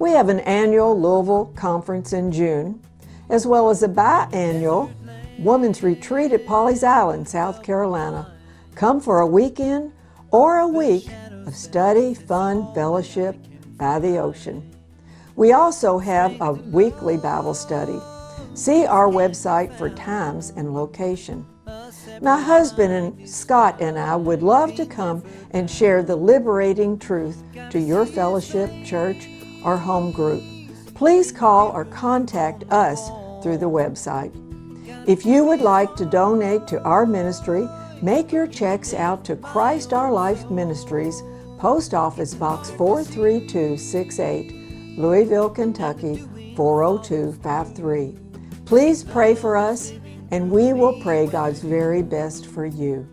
We 0.00 0.12
have 0.12 0.30
an 0.30 0.40
annual 0.40 0.98
Louisville 0.98 1.52
conference 1.56 2.14
in 2.14 2.32
June, 2.32 2.80
as 3.28 3.46
well 3.46 3.68
as 3.68 3.82
a 3.82 3.88
biannual 3.88 4.90
Women's 5.38 5.82
Retreat 5.82 6.32
at 6.32 6.46
Pawleys 6.46 6.82
Island, 6.82 7.28
South 7.28 7.62
Carolina. 7.62 8.32
Come 8.74 9.02
for 9.02 9.20
a 9.20 9.26
weekend 9.26 9.92
or 10.30 10.60
a 10.60 10.66
week 10.66 11.06
of 11.46 11.54
study, 11.54 12.14
fun, 12.14 12.72
fellowship 12.72 13.36
by 13.76 13.98
the 13.98 14.16
ocean. 14.16 14.74
We 15.36 15.52
also 15.52 15.98
have 15.98 16.34
a 16.40 16.52
weekly 16.52 17.18
Bible 17.18 17.52
study. 17.52 18.00
See 18.54 18.86
our 18.86 19.08
website 19.08 19.76
for 19.76 19.90
times 19.90 20.54
and 20.56 20.72
location. 20.72 21.44
My 22.22 22.40
husband 22.40 22.90
and 22.90 23.28
Scott 23.28 23.82
and 23.82 23.98
I 23.98 24.16
would 24.16 24.42
love 24.42 24.74
to 24.76 24.86
come 24.86 25.22
and 25.50 25.70
share 25.70 26.02
the 26.02 26.16
liberating 26.16 26.98
truth 26.98 27.42
to 27.68 27.78
your 27.78 28.06
fellowship, 28.06 28.70
church, 28.82 29.28
or 29.64 29.76
home 29.76 30.12
group. 30.12 30.42
Please 30.94 31.32
call 31.32 31.70
or 31.70 31.84
contact 31.84 32.64
us 32.70 33.08
through 33.42 33.58
the 33.58 33.70
website. 33.70 34.32
If 35.06 35.24
you 35.24 35.44
would 35.44 35.60
like 35.60 35.96
to 35.96 36.04
donate 36.04 36.66
to 36.68 36.82
our 36.82 37.06
ministry, 37.06 37.68
make 38.02 38.32
your 38.32 38.46
checks 38.46 38.92
out 38.92 39.24
to 39.24 39.36
Christ 39.36 39.92
Our 39.92 40.12
Life 40.12 40.50
Ministries, 40.50 41.22
Post 41.58 41.94
Office 41.94 42.34
Box 42.34 42.70
43268, 42.70 44.98
Louisville, 44.98 45.50
Kentucky 45.50 46.16
40253. 46.56 48.18
Please 48.66 49.02
pray 49.02 49.34
for 49.34 49.56
us 49.56 49.92
and 50.30 50.50
we 50.50 50.72
will 50.72 51.00
pray 51.00 51.26
God's 51.26 51.60
very 51.60 52.02
best 52.02 52.46
for 52.46 52.64
you. 52.64 53.08